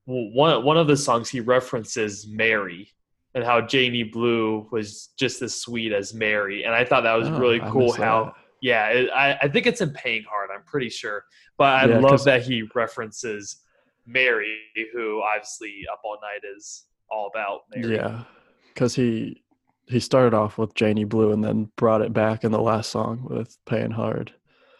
One 0.06 0.64
one 0.64 0.76
of 0.76 0.86
the 0.86 0.96
songs 0.96 1.28
he 1.28 1.40
references 1.40 2.26
Mary 2.28 2.88
and 3.34 3.44
how 3.44 3.60
Janie 3.60 4.02
Blue 4.02 4.66
was 4.72 5.10
just 5.18 5.40
as 5.42 5.54
sweet 5.60 5.92
as 5.92 6.12
Mary, 6.12 6.64
and 6.64 6.74
I 6.74 6.84
thought 6.84 7.02
that 7.02 7.14
was 7.14 7.28
Oh, 7.28 7.38
really 7.38 7.60
cool. 7.70 7.92
How 7.92 8.24
that. 8.24 8.34
yeah, 8.60 8.88
it, 8.88 9.10
I, 9.10 9.34
I 9.42 9.48
think 9.48 9.66
it's 9.66 9.80
in 9.80 9.90
Paying 9.90 10.24
Hard. 10.28 10.50
I'm 10.54 10.64
pretty 10.64 10.88
sure, 10.90 11.24
but 11.56 11.66
I 11.68 11.86
Yeah, 11.86 11.98
love 12.00 12.24
that 12.24 12.42
he 12.42 12.62
references 12.74 13.58
Mary, 14.06 14.58
who 14.92 15.22
obviously 15.22 15.84
Up 15.90 16.00
All 16.04 16.18
Night 16.20 16.40
is 16.56 16.84
all 17.12 17.30
about. 17.34 17.60
Mary. 17.74 17.96
Yeah, 17.96 18.22
because 18.68 18.94
he 18.94 19.42
he 19.86 20.00
started 20.00 20.34
off 20.34 20.58
with 20.58 20.74
Janie 20.74 21.04
Blue 21.04 21.32
and 21.32 21.44
then 21.44 21.70
brought 21.76 22.00
it 22.02 22.12
back 22.12 22.44
in 22.44 22.52
the 22.52 22.60
last 22.60 22.90
song 22.90 23.26
with 23.28 23.58
"Paying 23.66 23.90
Hard." 23.92 24.32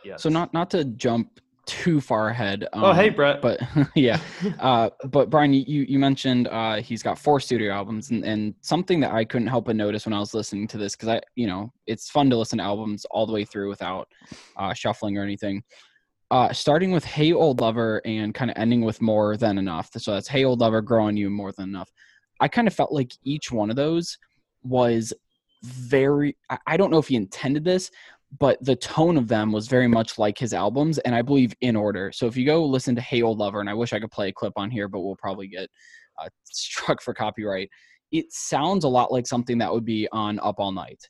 Yeah. 0.05 0.17
so 0.17 0.29
not 0.29 0.53
not 0.53 0.69
to 0.71 0.85
jump 0.85 1.39
too 1.65 2.01
far 2.01 2.29
ahead 2.31 2.67
um, 2.73 2.83
Oh, 2.83 2.93
hey, 2.93 3.09
Brett. 3.09 3.41
but 3.41 3.61
yeah 3.95 4.19
uh, 4.59 4.91
but 5.11 5.31
Brian, 5.31 5.53
you 5.53 5.63
you 5.89 5.97
mentioned 6.01 6.49
uh, 6.49 6.77
he's 6.83 7.05
got 7.05 7.19
four 7.21 7.39
studio 7.39 7.73
albums, 7.73 8.11
and, 8.11 8.25
and 8.25 8.55
something 8.63 8.99
that 9.01 9.13
I 9.13 9.25
couldn't 9.25 9.47
help 9.47 9.67
but 9.67 9.77
notice 9.77 10.05
when 10.05 10.13
I 10.13 10.19
was 10.19 10.35
listening 10.35 10.67
to 10.69 10.77
this, 10.79 10.97
because 10.97 11.09
I, 11.09 11.21
you 11.37 11.47
know, 11.47 11.73
it's 11.87 12.11
fun 12.11 12.29
to 12.31 12.37
listen 12.37 12.59
to 12.59 12.65
albums 12.65 13.05
all 13.13 13.27
the 13.27 13.33
way 13.33 13.45
through 13.45 13.69
without 13.69 14.09
uh, 14.57 14.75
shuffling 14.75 15.17
or 15.17 15.23
anything. 15.23 15.63
Uh, 16.33 16.53
starting 16.53 16.91
with 16.91 17.05
"Hey 17.05 17.33
Old 17.33 17.61
Lover" 17.61 18.01
and 18.05 18.35
kind 18.35 18.51
of 18.51 18.57
ending 18.59 18.81
with 18.83 19.01
"More 19.01 19.37
Than 19.37 19.57
Enough." 19.57 19.91
So 19.99 20.15
that's 20.15 20.27
"Hey 20.27 20.45
Old 20.45 20.59
Lover," 20.61 20.81
"Grow 20.83 21.05
on 21.05 21.17
You," 21.17 21.31
"More 21.31 21.53
Than 21.53 21.69
Enough." 21.69 21.91
I 22.43 22.49
kind 22.49 22.69
of 22.69 22.75
felt 22.75 22.93
like 22.93 23.13
each 23.25 23.51
one 23.51 23.71
of 23.71 23.77
those 23.77 24.19
was 24.63 25.13
very. 25.63 26.37
I, 26.67 26.77
don't 26.77 26.91
know 26.91 26.99
if 26.99 27.09
he 27.09 27.17
intended 27.17 27.65
this, 27.65 27.91
but 28.39 28.63
the 28.65 28.77
tone 28.77 29.17
of 29.17 29.29
them 29.29 29.53
was 29.53 29.69
very 29.69 29.89
much 29.89 30.19
like 30.19 30.39
his 30.39 30.53
albums 30.53 30.99
and 30.99 31.15
i 31.15 31.23
believe 31.23 31.55
in 31.61 31.77
order. 31.77 32.11
So 32.13 32.27
if 32.27 32.37
you 32.37 32.45
go 32.45 32.65
listen 32.65 32.95
to 32.97 33.01
hey 33.01 33.23
old 33.23 33.39
lover 33.39 33.61
and 33.61 33.71
i 33.71 33.75
wish 33.75 33.93
i 33.93 34.01
could 34.01 34.11
play 34.11 34.29
a 34.29 34.33
clip 34.33 34.55
on 34.57 34.71
here 34.71 34.89
but 34.89 35.01
we'll 35.01 35.17
probably 35.17 35.49
get 35.49 35.69
uh, 36.19 36.29
struck 36.45 37.01
for 37.03 37.15
copyright 37.15 37.71
it 38.11 38.31
sounds 38.31 38.85
a 38.85 38.89
lot 38.89 39.11
like 39.11 39.27
something 39.27 39.59
that 39.59 39.73
would 39.73 39.87
be 39.87 40.07
on 40.13 40.39
up 40.41 40.57
all 40.59 40.73
night. 40.73 41.09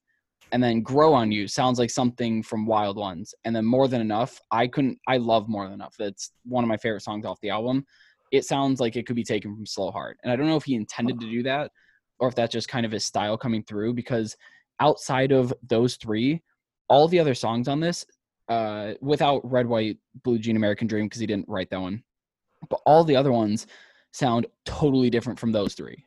And 0.52 0.62
then 0.62 0.82
grow 0.82 1.14
on 1.14 1.32
you 1.32 1.48
sounds 1.48 1.78
like 1.78 1.90
something 1.90 2.42
from 2.42 2.66
wild 2.66 2.96
ones. 2.96 3.34
And 3.44 3.56
then 3.56 3.64
more 3.64 3.88
than 3.88 4.00
enough 4.00 4.40
i 4.50 4.66
couldn't 4.66 4.98
i 5.08 5.16
love 5.16 5.48
more 5.48 5.64
than 5.64 5.74
enough. 5.74 5.94
That's 5.98 6.32
one 6.44 6.64
of 6.64 6.68
my 6.68 6.76
favorite 6.76 7.02
songs 7.02 7.26
off 7.26 7.40
the 7.40 7.50
album 7.50 7.84
it 8.32 8.44
sounds 8.44 8.80
like 8.80 8.96
it 8.96 9.06
could 9.06 9.16
be 9.16 9.22
taken 9.22 9.54
from 9.54 9.66
slow 9.66 9.90
heart. 9.90 10.18
And 10.22 10.32
i 10.32 10.36
don't 10.36 10.48
know 10.48 10.56
if 10.56 10.64
he 10.64 10.74
intended 10.74 11.20
to 11.20 11.30
do 11.30 11.42
that 11.44 11.70
or 12.18 12.28
if 12.28 12.34
that's 12.34 12.52
just 12.52 12.68
kind 12.68 12.84
of 12.84 12.92
his 12.92 13.04
style 13.04 13.36
coming 13.36 13.62
through 13.62 13.94
because 13.94 14.36
outside 14.80 15.32
of 15.32 15.52
those 15.68 15.96
three 15.96 16.42
all 16.88 17.06
the 17.08 17.20
other 17.20 17.34
songs 17.34 17.68
on 17.68 17.78
this 17.78 18.04
uh 18.48 18.94
without 19.00 19.40
red 19.48 19.66
white 19.66 19.98
blue 20.24 20.38
jean 20.38 20.56
american 20.56 20.88
dream 20.88 21.06
because 21.06 21.20
he 21.20 21.26
didn't 21.26 21.48
write 21.48 21.70
that 21.70 21.80
one 21.80 22.02
but 22.68 22.80
all 22.86 23.04
the 23.04 23.16
other 23.16 23.32
ones 23.32 23.66
sound 24.12 24.46
totally 24.64 25.10
different 25.10 25.38
from 25.38 25.52
those 25.52 25.74
three. 25.74 26.04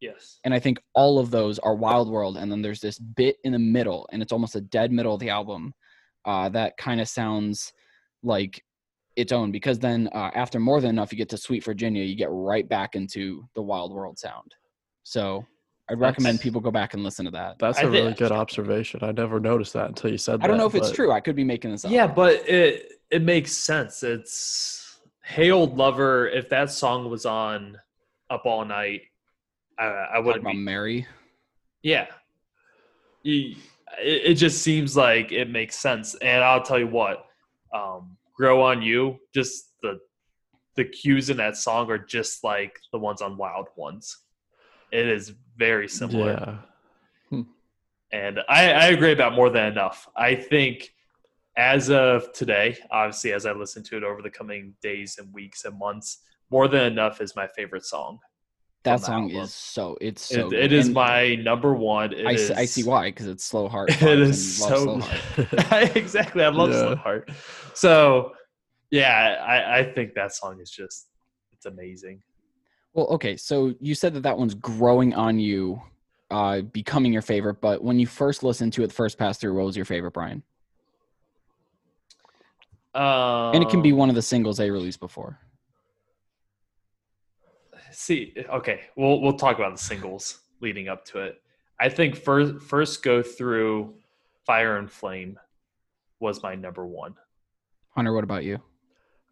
Yes. 0.00 0.38
and 0.44 0.54
I 0.54 0.60
think 0.60 0.78
all 0.94 1.18
of 1.18 1.32
those 1.32 1.58
are 1.58 1.74
Wild 1.74 2.08
World, 2.08 2.36
and 2.36 2.52
then 2.52 2.62
there's 2.62 2.80
this 2.80 3.00
bit 3.00 3.36
in 3.42 3.52
the 3.52 3.58
middle, 3.58 4.08
and 4.12 4.22
it's 4.22 4.30
almost 4.30 4.54
a 4.54 4.60
dead 4.60 4.92
middle 4.92 5.14
of 5.14 5.18
the 5.18 5.30
album 5.30 5.74
uh, 6.24 6.48
that 6.50 6.76
kind 6.76 7.00
of 7.00 7.08
sounds 7.08 7.72
like 8.22 8.62
its 9.18 9.32
own. 9.32 9.50
Because 9.50 9.78
then 9.78 10.08
uh, 10.14 10.30
after 10.34 10.58
more 10.60 10.80
than 10.80 10.90
enough, 10.90 11.12
you 11.12 11.18
get 11.18 11.28
to 11.30 11.36
Sweet 11.36 11.64
Virginia, 11.64 12.02
you 12.04 12.14
get 12.16 12.28
right 12.30 12.68
back 12.68 12.94
into 12.94 13.46
the 13.54 13.62
Wild 13.62 13.92
World 13.92 14.18
sound. 14.18 14.54
So 15.02 15.44
I'd 15.90 15.98
recommend 15.98 16.34
That's- 16.38 16.42
people 16.42 16.60
go 16.60 16.70
back 16.70 16.94
and 16.94 17.02
listen 17.02 17.24
to 17.24 17.30
that. 17.32 17.58
That's 17.58 17.78
I 17.78 17.82
a 17.82 17.84
thi- 17.86 17.90
really 17.90 18.14
good 18.14 18.32
observation. 18.32 19.00
I 19.02 19.12
never 19.12 19.40
noticed 19.40 19.72
that 19.72 19.88
until 19.88 20.10
you 20.10 20.18
said 20.18 20.40
that. 20.40 20.44
I 20.44 20.46
don't 20.48 20.58
know 20.58 20.66
if 20.66 20.74
it's 20.74 20.90
true. 20.92 21.10
I 21.12 21.20
could 21.20 21.36
be 21.36 21.44
making 21.44 21.70
this 21.70 21.84
up. 21.84 21.90
Yeah, 21.90 22.06
but 22.06 22.48
it 22.48 22.92
it 23.10 23.22
makes 23.22 23.52
sense. 23.52 24.02
It's 24.02 24.98
Hey 25.24 25.50
Old 25.50 25.76
Lover. 25.78 26.28
If 26.28 26.48
that 26.50 26.70
song 26.70 27.08
was 27.10 27.24
on 27.26 27.78
Up 28.28 28.42
All 28.44 28.64
Night, 28.66 29.02
I, 29.78 29.84
I 29.86 30.18
wouldn't 30.18 30.42
about 30.44 30.52
be. 30.52 30.58
Mary. 30.58 31.06
Yeah. 31.82 32.06
You- 33.22 33.56
It, 34.00 34.32
it 34.32 34.34
just 34.34 34.60
seems 34.62 34.94
like 34.98 35.32
it 35.32 35.48
makes 35.48 35.78
sense. 35.78 36.14
And 36.16 36.44
I'll 36.44 36.62
tell 36.62 36.78
you 36.78 36.86
what, 36.86 37.24
um, 37.74 38.17
Grow 38.38 38.62
on 38.62 38.80
You, 38.82 39.18
just 39.34 39.74
the 39.82 39.98
the 40.76 40.84
cues 40.84 41.28
in 41.28 41.36
that 41.38 41.56
song 41.56 41.90
are 41.90 41.98
just 41.98 42.44
like 42.44 42.78
the 42.92 42.98
ones 42.98 43.20
on 43.20 43.36
Wild 43.36 43.66
Ones. 43.76 44.16
It 44.92 45.08
is 45.08 45.34
very 45.56 45.88
similar. 45.88 46.32
Yeah. 46.32 46.58
Hmm. 47.30 47.42
And 48.12 48.40
I, 48.48 48.70
I 48.70 48.86
agree 48.86 49.10
about 49.10 49.34
more 49.34 49.50
than 49.50 49.66
enough. 49.72 50.08
I 50.16 50.36
think 50.36 50.90
as 51.56 51.90
of 51.90 52.32
today, 52.32 52.78
obviously, 52.92 53.32
as 53.32 53.44
I 53.44 53.52
listen 53.52 53.82
to 53.84 53.96
it 53.96 54.04
over 54.04 54.22
the 54.22 54.30
coming 54.30 54.74
days 54.80 55.18
and 55.18 55.34
weeks 55.34 55.64
and 55.64 55.76
months, 55.76 56.18
more 56.48 56.68
than 56.68 56.84
enough 56.84 57.20
is 57.20 57.34
my 57.34 57.48
favorite 57.48 57.84
song. 57.84 58.20
That 58.84 59.00
song 59.00 59.24
album. 59.24 59.42
is 59.42 59.52
so 59.54 59.98
it's 60.00 60.22
so. 60.22 60.46
it, 60.52 60.52
it 60.66 60.72
is 60.72 60.86
And 60.86 60.94
my 60.94 61.34
number 61.34 61.74
one. 61.74 62.14
I, 62.14 62.30
I, 62.30 62.32
s- 62.34 62.50
I 62.50 62.60
is- 62.62 62.72
see 62.72 62.84
why 62.84 63.08
because 63.08 63.26
it's 63.26 63.44
slow 63.44 63.68
heart. 63.68 63.90
It 63.92 63.96
vibes 63.98 64.28
is 64.28 64.60
and 64.62 64.70
love 64.70 64.78
so- 64.78 65.00
slow 65.44 65.58
heart. 65.62 65.96
exactly. 65.96 66.44
I 66.44 66.48
love 66.48 66.70
Yeah. 66.70 66.80
Slow 66.80 66.96
Heart. 66.96 67.30
So, 67.74 68.32
yeah, 68.90 69.44
I, 69.46 69.80
I 69.80 69.92
think 69.92 70.14
that 70.14 70.32
song 70.34 70.60
is 70.62 70.70
just 70.70 71.08
it's 71.52 71.66
amazing. 71.66 72.22
Well, 72.94 73.06
okay, 73.08 73.36
so 73.36 73.74
you 73.80 73.94
said 73.94 74.14
that 74.14 74.22
that 74.22 74.38
one's 74.38 74.54
growing 74.54 75.12
on 75.14 75.38
you, 75.38 75.82
uh, 76.30 76.62
becoming 76.62 77.12
your 77.12 77.22
favorite. 77.22 77.60
But 77.60 77.82
when 77.82 77.98
you 77.98 78.06
first 78.06 78.42
listened 78.42 78.72
to 78.74 78.82
it, 78.84 78.86
the 78.88 78.94
first 78.94 79.18
pass 79.18 79.38
through, 79.38 79.54
what 79.54 79.66
was 79.66 79.76
your 79.76 79.84
favorite, 79.84 80.12
Brian? 80.12 80.42
Um, 82.94 83.54
And 83.54 83.62
it 83.62 83.68
can 83.68 83.82
be 83.82 83.92
one 83.92 84.08
of 84.08 84.14
the 84.14 84.22
singles 84.22 84.56
they 84.56 84.70
released 84.70 85.00
before. 85.00 85.38
See 87.90 88.34
okay 88.50 88.80
we'll 88.96 89.20
we'll 89.20 89.36
talk 89.36 89.58
about 89.58 89.72
the 89.72 89.82
singles 89.82 90.40
leading 90.60 90.88
up 90.88 91.04
to 91.04 91.18
it 91.18 91.40
i 91.80 91.88
think 91.88 92.16
first 92.16 92.60
first 92.62 93.02
go 93.02 93.22
through 93.22 93.94
fire 94.46 94.76
and 94.78 94.90
flame 94.90 95.38
was 96.20 96.42
my 96.42 96.54
number 96.54 96.86
one 96.86 97.14
Hunter, 97.98 98.12
what 98.12 98.22
about 98.22 98.44
you? 98.44 98.60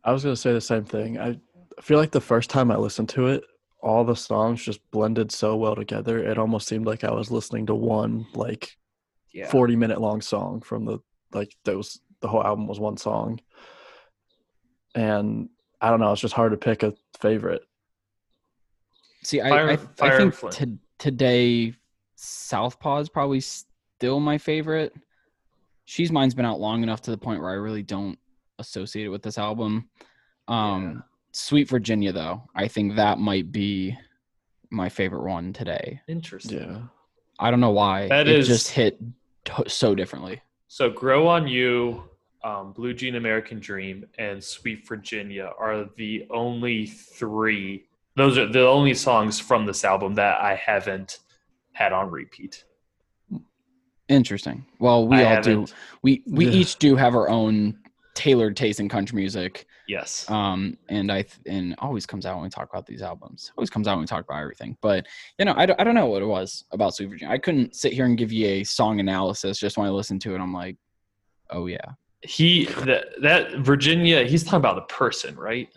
I 0.02 0.10
was 0.10 0.24
gonna 0.24 0.34
say 0.34 0.52
the 0.52 0.60
same 0.60 0.84
thing. 0.84 1.20
I 1.20 1.38
feel 1.80 1.98
like 1.98 2.10
the 2.10 2.20
first 2.20 2.50
time 2.50 2.72
I 2.72 2.76
listened 2.76 3.08
to 3.10 3.28
it, 3.28 3.44
all 3.80 4.02
the 4.02 4.16
songs 4.16 4.64
just 4.64 4.80
blended 4.90 5.30
so 5.30 5.54
well 5.54 5.76
together. 5.76 6.18
It 6.18 6.36
almost 6.36 6.66
seemed 6.66 6.84
like 6.84 7.04
I 7.04 7.12
was 7.12 7.30
listening 7.30 7.66
to 7.66 7.76
one 7.76 8.26
like 8.34 8.76
yeah 9.32 9.48
40 9.50 9.76
minute 9.76 10.00
long 10.00 10.20
song 10.20 10.62
from 10.62 10.84
the 10.84 10.98
like 11.32 11.54
that 11.64 11.76
was 11.76 12.00
the 12.20 12.26
whole 12.26 12.42
album 12.42 12.66
was 12.66 12.80
one 12.80 12.96
song. 12.96 13.40
And 14.96 15.48
I 15.80 15.90
don't 15.90 16.00
know, 16.00 16.10
it's 16.10 16.20
just 16.20 16.34
hard 16.34 16.50
to 16.50 16.58
pick 16.58 16.82
a 16.82 16.92
favorite. 17.20 17.62
See, 19.26 19.40
I, 19.40 19.48
Fire- 19.48 19.70
I, 19.70 19.76
Fire 19.76 20.12
I 20.12 20.16
think 20.18 20.34
Flame. 20.34 20.52
to, 20.52 20.78
today, 20.98 21.74
Southpaw 22.14 22.98
is 23.00 23.08
probably 23.08 23.40
still 23.40 24.20
my 24.20 24.38
favorite. 24.38 24.94
She's 25.84 26.12
Mine's 26.12 26.32
been 26.32 26.44
out 26.44 26.60
long 26.60 26.84
enough 26.84 27.02
to 27.02 27.10
the 27.10 27.18
point 27.18 27.40
where 27.40 27.50
I 27.50 27.54
really 27.54 27.82
don't 27.82 28.16
associate 28.60 29.04
it 29.04 29.08
with 29.08 29.22
this 29.22 29.36
album. 29.36 29.88
Um, 30.46 31.02
Sweet 31.32 31.68
Virginia, 31.68 32.12
though, 32.12 32.44
I 32.54 32.68
think 32.68 32.94
that 32.94 33.18
might 33.18 33.50
be 33.50 33.98
my 34.70 34.88
favorite 34.88 35.28
one 35.28 35.52
today. 35.52 36.00
interesting 36.06 36.58
Yeah. 36.60 36.78
I 37.40 37.50
don't 37.50 37.60
know 37.60 37.70
why. 37.72 38.06
That 38.06 38.28
it 38.28 38.36
is- 38.36 38.46
just 38.46 38.68
hit 38.70 38.96
to- 39.46 39.68
so 39.68 39.96
differently. 39.96 40.40
so 40.68 40.88
grow 40.88 41.26
on 41.26 41.48
you 41.48 42.04
um, 42.44 42.72
blue 42.72 42.94
jean 42.94 43.16
american 43.16 43.58
dream 43.58 44.04
and 44.18 44.42
sweet 44.42 44.86
virginia 44.86 45.50
are 45.58 45.88
the 45.96 46.26
only 46.30 46.86
three 46.86 47.86
those 48.16 48.36
are 48.38 48.46
the 48.46 48.66
only 48.66 48.94
songs 48.94 49.38
from 49.38 49.66
this 49.66 49.84
album 49.84 50.14
that 50.14 50.40
i 50.40 50.54
haven't 50.54 51.18
had 51.72 51.92
on 51.92 52.10
repeat 52.10 52.64
Interesting. 54.08 54.64
Well, 54.78 55.08
we 55.08 55.16
I 55.16 55.36
all 55.36 55.42
do. 55.42 55.50
haven't- 55.50 55.74
We 56.02 56.22
we 56.28 56.46
Yeah. 56.46 56.52
each 56.52 56.76
do 56.76 56.94
have 56.94 57.16
our 57.16 57.28
own 57.28 57.76
tailored 58.14 58.56
taste 58.56 58.78
in 58.80 58.88
country 58.88 59.16
music. 59.16 59.66
yes 59.88 60.30
Um, 60.30 60.78
and 60.88 61.10
I 61.10 61.22
th- 61.22 61.40
and 61.46 61.74
always 61.78 62.06
comes 62.06 62.24
out 62.24 62.36
when 62.36 62.44
we 62.44 62.48
talk 62.50 62.68
about 62.70 62.86
these 62.86 63.02
albums. 63.02 63.50
Always 63.58 63.68
comes 63.68 63.88
out 63.88 63.94
when 63.96 64.02
we 64.02 64.06
talk 64.06 64.24
about 64.24 64.40
everything. 64.40 64.76
But 64.80 65.06
you 65.40 65.44
know, 65.44 65.54
I 65.56 65.66
don't, 65.66 65.80
I 65.80 65.84
don't 65.84 65.94
know 65.96 66.06
what 66.06 66.22
it 66.22 66.26
was 66.26 66.64
about 66.70 66.94
Sweet 66.94 67.06
Virginia. 67.10 67.34
I 67.34 67.38
couldn't 67.38 67.74
sit 67.74 67.92
here 67.94 68.04
and 68.04 68.16
give 68.16 68.30
you 68.32 68.46
a 68.46 68.62
song 68.64 69.00
analysis 69.00 69.58
just 69.58 69.76
when 69.76 69.88
I 69.88 69.90
listened 69.90 70.20
to 70.22 70.34
it. 70.36 70.40
I'm 70.40 70.52
like, 70.54 70.76
oh 71.50 71.66
yeah, 71.66 71.84
he 72.22 72.66
that 72.86 73.06
that 73.22 73.56
Virginia, 73.58 74.22
he's 74.24 74.44
talking 74.44 74.58
about 74.58 74.76
the 74.76 74.94
person, 74.94 75.34
right? 75.36 75.68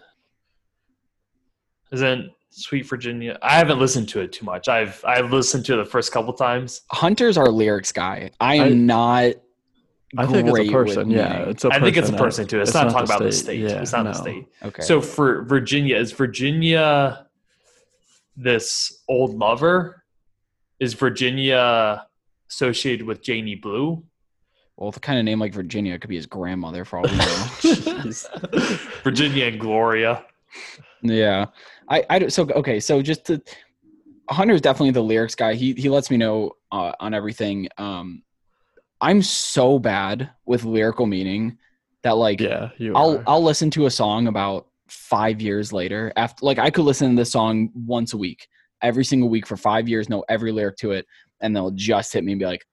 Isn't 1.92 2.32
Sweet 2.52 2.86
Virginia? 2.88 3.38
I 3.42 3.58
haven't 3.58 3.80
listened 3.80 4.10
to 4.10 4.22
it 4.22 4.32
too 4.32 4.46
much. 4.46 4.68
I've 4.68 5.04
I've 5.06 5.32
listened 5.32 5.66
to 5.66 5.74
it 5.74 5.78
the 5.84 5.90
first 5.90 6.12
couple 6.12 6.34
times. 6.34 6.82
Hunter's 6.92 7.38
our 7.38 7.50
lyrics 7.50 7.92
guy. 7.92 8.32
I 8.40 8.56
am 8.56 8.64
I- 8.64 8.70
not. 8.70 9.34
I 10.18 10.26
think 10.26 10.48
it's 10.50 10.58
a 10.58 10.72
person. 10.72 11.12
Yeah. 11.12 11.34
meaning. 11.34 11.50
It's 11.50 11.66
a 11.66 11.70
I 11.70 11.80
think 11.80 11.96
it's 11.96 12.10
a 12.10 12.16
I- 12.16 12.18
person 12.18 12.48
too. 12.48 12.60
It's, 12.62 12.74
not, 12.74 12.90
talking 12.90 12.98
the 12.98 13.04
about 13.16 13.22
the 13.24 13.32
state. 13.32 13.60
Yeah, 13.60 13.82
it's 13.82 13.92
not 13.92 14.06
the 14.06 14.14
state. 14.14 14.48
Okay. 14.64 14.82
So 14.82 15.02
for 15.02 15.44
Virginia, 15.44 15.98
is 15.98 16.12
Virginia 16.14 17.28
this 18.36 19.02
old 19.08 19.38
lover? 19.38 20.04
Is 20.80 20.94
Virginia 20.94 22.06
associated 22.50 23.06
with 23.06 23.22
Janie 23.22 23.56
Blue? 23.56 24.04
well, 24.78 24.92
the 24.92 25.00
kind 25.02 25.20
of 25.20 25.26
name 25.26 25.40
like 25.40 25.54
Virginia 25.54 26.00
could 26.00 26.10
be 26.10 26.16
his 26.16 26.26
grandmother 26.26 26.86
for 26.86 27.00
all 27.00 27.04
we 27.04 27.18
know. 27.18 28.12
Virginia 29.04 29.46
and 29.48 29.60
Gloria. 29.60 30.24
Yeah, 31.02 31.48
I, 31.90 32.04
I 32.10 32.28
so 32.28 32.44
okay. 32.52 32.80
So 32.80 33.02
just 33.02 33.26
to, 33.26 33.42
Hunter's 34.30 34.62
definitely 34.62 34.92
the 34.92 35.02
lyrics 35.02 35.36
guy. 35.36 35.56
He 35.56 35.74
he 35.74 35.90
lets 35.90 36.12
me 36.12 36.18
know 36.18 36.52
uh, 36.72 36.92
on 37.00 37.14
everything. 37.14 37.68
Um, 37.78 38.24
I'm 39.02 39.22
so 39.22 39.80
bad 39.80 40.30
with 40.46 40.64
lyrical 40.66 41.06
meaning 41.06 41.58
that 42.04 42.18
like 42.18 42.40
yeah, 42.40 42.70
you 42.78 42.94
I'll 42.96 43.18
are. 43.18 43.24
I'll 43.28 43.44
listen 43.44 43.72
to 43.72 43.86
a 43.88 43.92
song 43.92 44.28
about 44.28 44.68
five 44.88 45.42
years 45.42 45.72
later 45.72 46.12
after 46.16 46.46
like 46.46 46.60
I 46.60 46.70
could 46.70 46.86
listen 46.86 47.12
to 47.12 47.16
this 47.16 47.32
song 47.32 47.70
once 47.74 48.14
a 48.14 48.18
week, 48.18 48.48
every 48.82 49.06
single 49.06 49.30
week 49.30 49.48
for 49.48 49.58
five 49.58 49.88
years, 49.90 50.10
know 50.10 50.24
every 50.30 50.52
lyric 50.52 50.78
to 50.78 50.92
it, 50.92 51.06
and 51.42 51.56
they'll 51.56 51.72
just 51.72 52.14
hit 52.14 52.24
me 52.24 52.34
and 52.34 52.40
be 52.40 52.46
like, 52.46 52.64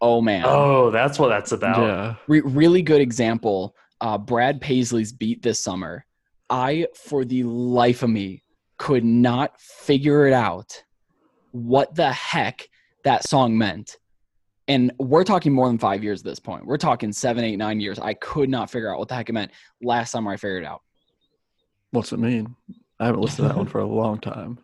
"Oh 0.00 0.20
man, 0.20 0.44
Oh, 0.46 0.90
that's 0.90 1.18
what 1.18 1.28
that's 1.28 1.52
about. 1.52 1.82
yeah. 1.82 2.14
Re- 2.26 2.40
really 2.40 2.82
good 2.82 3.00
example. 3.00 3.76
Uh, 4.00 4.18
Brad 4.18 4.60
Paisley's 4.60 5.12
beat 5.12 5.42
this 5.42 5.60
summer. 5.60 6.04
I, 6.50 6.86
for 6.94 7.24
the 7.24 7.42
life 7.44 8.02
of 8.02 8.10
me, 8.10 8.42
could 8.78 9.04
not 9.04 9.60
figure 9.60 10.26
it 10.26 10.32
out 10.32 10.82
what 11.52 11.94
the 11.94 12.12
heck 12.12 12.68
that 13.04 13.28
song 13.28 13.56
meant. 13.56 13.98
And 14.68 14.92
we're 14.98 15.24
talking 15.24 15.52
more 15.52 15.68
than 15.68 15.78
five 15.78 16.02
years 16.02 16.20
at 16.20 16.24
this 16.24 16.40
point. 16.40 16.66
We're 16.66 16.76
talking 16.76 17.12
seven, 17.12 17.44
eight, 17.44 17.56
nine 17.56 17.80
years. 17.80 17.98
I 17.98 18.14
could 18.14 18.50
not 18.50 18.70
figure 18.70 18.92
out 18.92 18.98
what 18.98 19.08
the 19.08 19.14
heck 19.14 19.28
it 19.28 19.32
meant. 19.32 19.52
Last 19.80 20.10
summer, 20.10 20.32
I 20.32 20.36
figured 20.36 20.64
it 20.64 20.66
out. 20.66 20.82
What's 21.92 22.12
it 22.12 22.18
mean? 22.18 22.56
I 22.98 23.06
haven't 23.06 23.20
listened 23.20 23.48
to 23.48 23.54
that 23.54 23.56
one 23.56 23.66
for 23.66 23.78
a 23.78 23.86
long 23.86 24.18
time. 24.18 24.58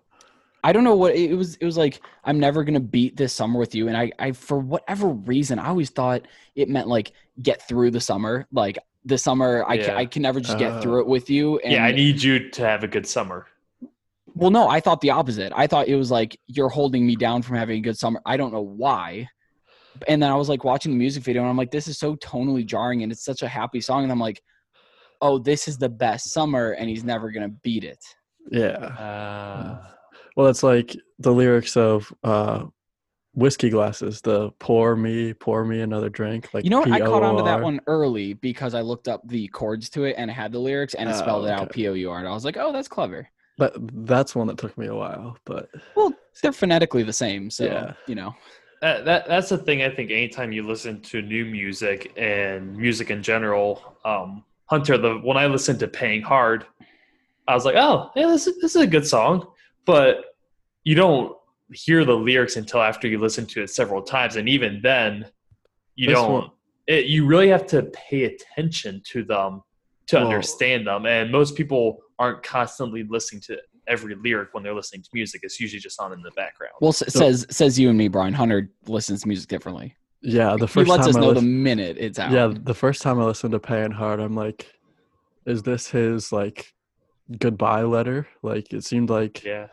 I 0.65 0.73
don't 0.73 0.85
know 0.85 0.95
what 0.95 1.15
it 1.15 1.35
was. 1.35 1.57
It 1.57 1.65
was 1.65 1.77
like 1.77 2.01
I'm 2.25 2.39
never 2.39 2.63
gonna 2.63 2.81
beat 2.81 3.17
this 3.17 3.33
summer 3.33 3.59
with 3.59 3.75
you, 3.75 3.89
and 3.89 3.97
I, 3.97 4.13
I 4.19 4.33
for 4.33 4.59
whatever 4.59 5.09
reason, 5.09 5.59
I 5.59 5.67
always 5.69 5.91
thought 5.91 6.23
it 6.55 6.69
meant 6.69 6.87
like 6.87 7.13
get 7.43 7.67
through 7.67 7.91
the 7.91 8.01
summer. 8.01 8.47
Like 8.53 8.79
the 9.05 9.19
summer, 9.19 9.65
I 9.67 9.77
can, 9.79 9.97
I 9.97 10.07
can 10.07 10.23
never 10.23 10.41
just 10.41 10.59
get 10.59 10.73
Uh, 10.73 10.81
through 10.81 11.01
it 11.01 11.07
with 11.09 11.29
you. 11.31 11.59
And 11.61 11.73
yeah, 11.73 11.85
I 11.85 11.91
need 11.91 12.23
you 12.23 12.49
to 12.51 12.63
have 12.63 12.85
a 12.85 12.89
good 12.89 13.07
summer. 13.07 13.47
Well, 14.43 14.51
no, 14.51 14.69
I 14.69 14.81
thought 14.81 15.01
the 15.01 15.11
opposite. 15.11 15.53
I 15.57 15.67
thought 15.67 15.89
it 15.89 15.97
was 15.97 16.11
like 16.11 16.39
you're 16.47 16.69
holding 16.69 17.07
me 17.07 17.17
down 17.17 17.43
from 17.43 17.57
having 17.57 17.79
a 17.79 17.81
good 17.81 17.97
summer. 17.99 18.21
I 18.27 18.37
don't 18.37 18.53
know 18.53 18.61
why, 18.61 19.29
and 20.09 20.23
then 20.23 20.31
I 20.31 20.35
was 20.37 20.49
like 20.49 20.65
watching 20.65 20.93
the 20.93 20.99
music 20.99 21.23
video 21.23 21.43
and 21.43 21.51
I'm 21.51 21.57
like, 21.57 21.71
this 21.71 21.89
is 21.89 21.99
so 21.99 22.17
tonally 22.17 22.65
jarring 22.67 23.03
and 23.03 23.13
it's 23.13 23.25
such 23.25 23.43
a 23.43 23.49
happy 23.49 23.81
song. 23.81 24.03
And 24.03 24.13
I'm 24.13 24.21
like, 24.21 24.43
oh, 25.21 25.39
this 25.39 25.69
is 25.69 25.79
the 25.79 25.89
best 25.89 26.31
summer 26.33 26.73
and 26.73 26.89
he's 26.89 27.05
never 27.05 27.31
gonna 27.31 27.51
beat 27.63 27.85
it. 27.85 28.03
Yeah. 28.51 28.77
Uh, 28.77 29.87
Well, 30.37 30.47
it's 30.49 30.63
like 30.63 30.97
the 31.19 31.31
lyrics 31.33 31.77
of 31.77 32.13
uh, 32.25 32.65
whiskey 33.35 33.71
glasses. 33.71 34.21
The 34.23 34.51
pour 34.59 34.97
me, 34.97 35.35
pour 35.35 35.65
me 35.65 35.83
another 35.83 36.09
drink. 36.09 36.49
Like 36.55 36.65
You 36.65 36.71
know 36.71 36.81
what? 36.81 36.91
I 36.91 37.01
caught 37.01 37.23
on 37.23 37.37
to 37.37 37.43
that 37.43 37.61
one 37.61 37.81
early 37.87 38.33
because 38.33 38.75
I 38.75 38.81
looked 38.81 39.09
up 39.09 39.21
the 39.29 39.47
chords 39.49 39.91
to 39.91 40.05
it 40.05 40.15
and 40.19 40.31
it 40.31 40.35
had 40.35 40.53
the 40.53 40.59
lyrics 40.59 40.95
and 40.95 41.09
it 41.09 41.13
Oh, 41.15 41.19
spelled 41.19 41.45
it 41.47 41.51
out. 41.51 41.71
P 41.71 41.87
O 41.89 41.93
U 41.93 42.11
R. 42.11 42.19
And 42.19 42.27
I 42.27 42.33
was 42.33 42.45
like, 42.45 42.57
oh, 42.57 42.73
that's 42.73 42.89
clever. 42.89 43.29
That 43.59 43.73
that's 44.07 44.35
one 44.35 44.47
that 44.49 44.59
took 44.59 44.77
me 44.79 44.87
a 44.87 44.95
while, 44.95 45.37
but 45.45 45.69
Well, 45.95 46.13
they're 46.43 46.53
phonetically 46.53 47.03
the 47.03 47.13
same, 47.13 47.51
so 47.51 47.65
Yeah. 47.65 47.93
you 48.07 48.15
know. 48.15 48.35
that, 48.81 49.05
that 49.05 49.27
that's 49.29 49.51
the 49.51 49.59
thing. 49.59 49.83
I 49.83 49.91
think 49.91 50.11
anytime 50.11 50.53
you 50.53 50.63
listen 50.67 51.01
to 51.03 51.23
new 51.23 51.45
music 51.45 52.13
and 52.17 52.77
music 52.77 53.11
in 53.11 53.23
general, 53.23 53.97
um, 54.05 54.45
Hunter, 54.67 54.97
the 54.97 55.15
when 55.19 55.37
I 55.37 55.47
listened 55.47 55.79
to 55.81 55.89
"Paying 55.89 56.23
Hard," 56.23 56.67
I 57.47 57.55
was 57.55 57.65
like, 57.65 57.77
"Oh, 57.77 58.11
yeah, 58.17 58.27
this 58.29 58.47
is, 58.47 58.59
this 58.61 58.75
is 58.75 58.83
a 58.83 58.87
good 58.87 59.07
song," 59.07 59.47
but 59.85 60.25
you 60.85 60.95
don't 60.95 61.37
hear 61.73 62.05
the 62.05 62.15
lyrics 62.17 62.57
until 62.57 62.81
after 62.83 63.07
you 63.07 63.19
listen 63.19 63.47
to 63.47 63.63
it 63.63 63.71
several 63.71 64.03
times, 64.03 64.37
and 64.37 64.49
even 64.49 64.81
then, 64.83 65.27
you 65.95 66.09
This 66.09 66.15
don't. 66.17 66.51
It, 66.89 67.05
you 67.07 67.27
really 67.27 67.49
have 67.49 67.67
to 67.69 67.83
pay 67.93 68.25
attention 68.25 69.03
to 69.11 69.23
them 69.25 69.63
to 70.07 70.17
Well- 70.17 70.27
understand 70.27 70.87
them, 70.87 71.07
and 71.07 71.31
most 71.31 71.55
people 71.55 72.02
aren't 72.19 72.43
constantly 72.43 73.05
listening 73.09 73.41
to 73.43 73.59
every 73.89 74.15
lyric 74.15 74.51
when 74.53 74.63
they're 74.63 74.75
listening 74.75 75.03
to 75.03 75.09
music. 75.13 75.41
It's 75.45 75.59
usually 75.61 75.81
just 75.81 76.01
on 76.01 76.13
in 76.13 76.23
the 76.23 76.31
background. 76.33 76.73
Well, 76.81 76.91
s- 76.91 77.03
says 77.13 77.47
says 77.51 77.79
you 77.79 77.89
and 77.89 77.99
me, 77.99 78.09
Brian 78.09 78.33
Hunter 78.35 78.71
listens 78.87 79.23
to 79.23 79.29
music 79.29 79.49
differently. 79.49 79.97
yeah, 80.23 80.57
the 80.57 80.67
He 80.67 80.73
first 80.73 80.89
lets 80.89 81.01
time 81.03 81.09
us 81.11 81.17
I 81.17 81.21
know 81.21 81.33
the 81.35 81.43
minute 81.43 81.97
it's 81.99 82.19
out. 82.19 82.31
yeah, 82.31 82.53
the 82.55 82.75
first 82.75 83.03
time 83.03 83.19
I 83.19 83.25
listened 83.25 83.53
to 83.53 83.59
Paying 83.59 83.91
Hard, 83.93 84.21
I'm 84.21 84.35
like, 84.37 84.73
is 85.47 85.63
this 85.63 85.89
his 85.89 86.31
like 86.33 86.73
goodbye 87.39 87.83
letter? 87.83 88.29
Like 88.43 88.73
it 88.73 88.85
seemed 88.85 89.11
like 89.11 89.43
yeah. 89.43 89.67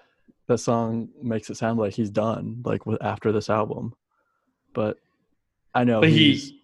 that 0.47 0.57
song 0.59 1.09
makes 1.21 1.49
it 1.49 1.57
sound 1.57 1.77
like 1.79 1.93
he's 1.93 2.09
done, 2.09 2.61
like 2.65 2.85
with, 2.85 3.01
after 3.03 3.31
this 3.31 3.49
album. 3.49 3.93
But 4.73 4.97
I 5.75 5.83
know 5.83 6.01
But 6.01 6.09
he's 6.09 6.49
he 6.49 6.58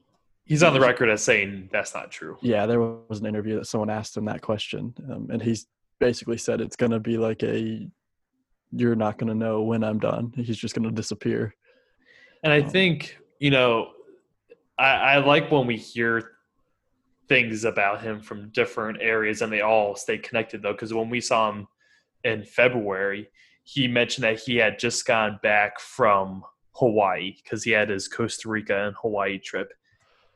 he's 0.45 0.63
on 0.63 0.73
the 0.73 0.79
record 0.79 1.09
as 1.09 1.23
saying 1.23 1.69
that's 1.71 1.93
not 1.93 2.11
true. 2.11 2.37
yeah, 2.41 2.65
there 2.65 2.79
was 2.79 3.19
an 3.19 3.25
interview 3.25 3.55
that 3.57 3.65
someone 3.65 3.89
asked 3.89 4.15
him 4.15 4.25
that 4.25 4.41
question, 4.41 4.93
um, 5.11 5.27
and 5.31 5.41
he's 5.41 5.67
basically 5.99 6.37
said 6.37 6.61
it's 6.61 6.75
gonna 6.75 6.99
be 6.99 7.17
like 7.17 7.43
a 7.43 7.87
you're 8.71 8.95
not 8.95 9.17
gonna 9.17 9.35
know 9.35 9.61
when 9.61 9.83
I'm 9.83 9.99
done. 9.99 10.33
He's 10.35 10.57
just 10.57 10.75
gonna 10.75 10.91
disappear. 10.91 11.53
And 12.43 12.51
I 12.53 12.61
Um, 12.61 12.69
think 12.69 13.17
you 13.39 13.49
know, 13.51 13.91
I, 14.77 14.91
I 14.95 15.17
like 15.17 15.51
when 15.51 15.67
we 15.67 15.77
hear 15.77 16.31
things 17.27 17.63
about 17.65 18.01
him 18.01 18.21
from 18.21 18.49
different 18.49 18.99
areas, 19.01 19.41
and 19.41 19.51
they 19.51 19.61
all 19.61 19.95
stay 19.95 20.17
connected 20.17 20.61
though. 20.61 20.73
Because 20.73 20.93
when 20.93 21.09
we 21.09 21.21
saw 21.21 21.51
him 21.51 21.67
in 22.23 22.43
February, 22.43 23.29
he 23.63 23.87
mentioned 23.87 24.23
that 24.25 24.39
he 24.39 24.57
had 24.57 24.77
just 24.79 25.05
gone 25.05 25.39
back 25.41 25.79
from 25.79 26.43
Hawaii 26.73 27.35
because 27.43 27.63
he 27.63 27.71
had 27.71 27.89
his 27.89 28.07
Costa 28.07 28.49
Rica 28.49 28.87
and 28.87 28.95
Hawaii 29.01 29.39
trip, 29.39 29.71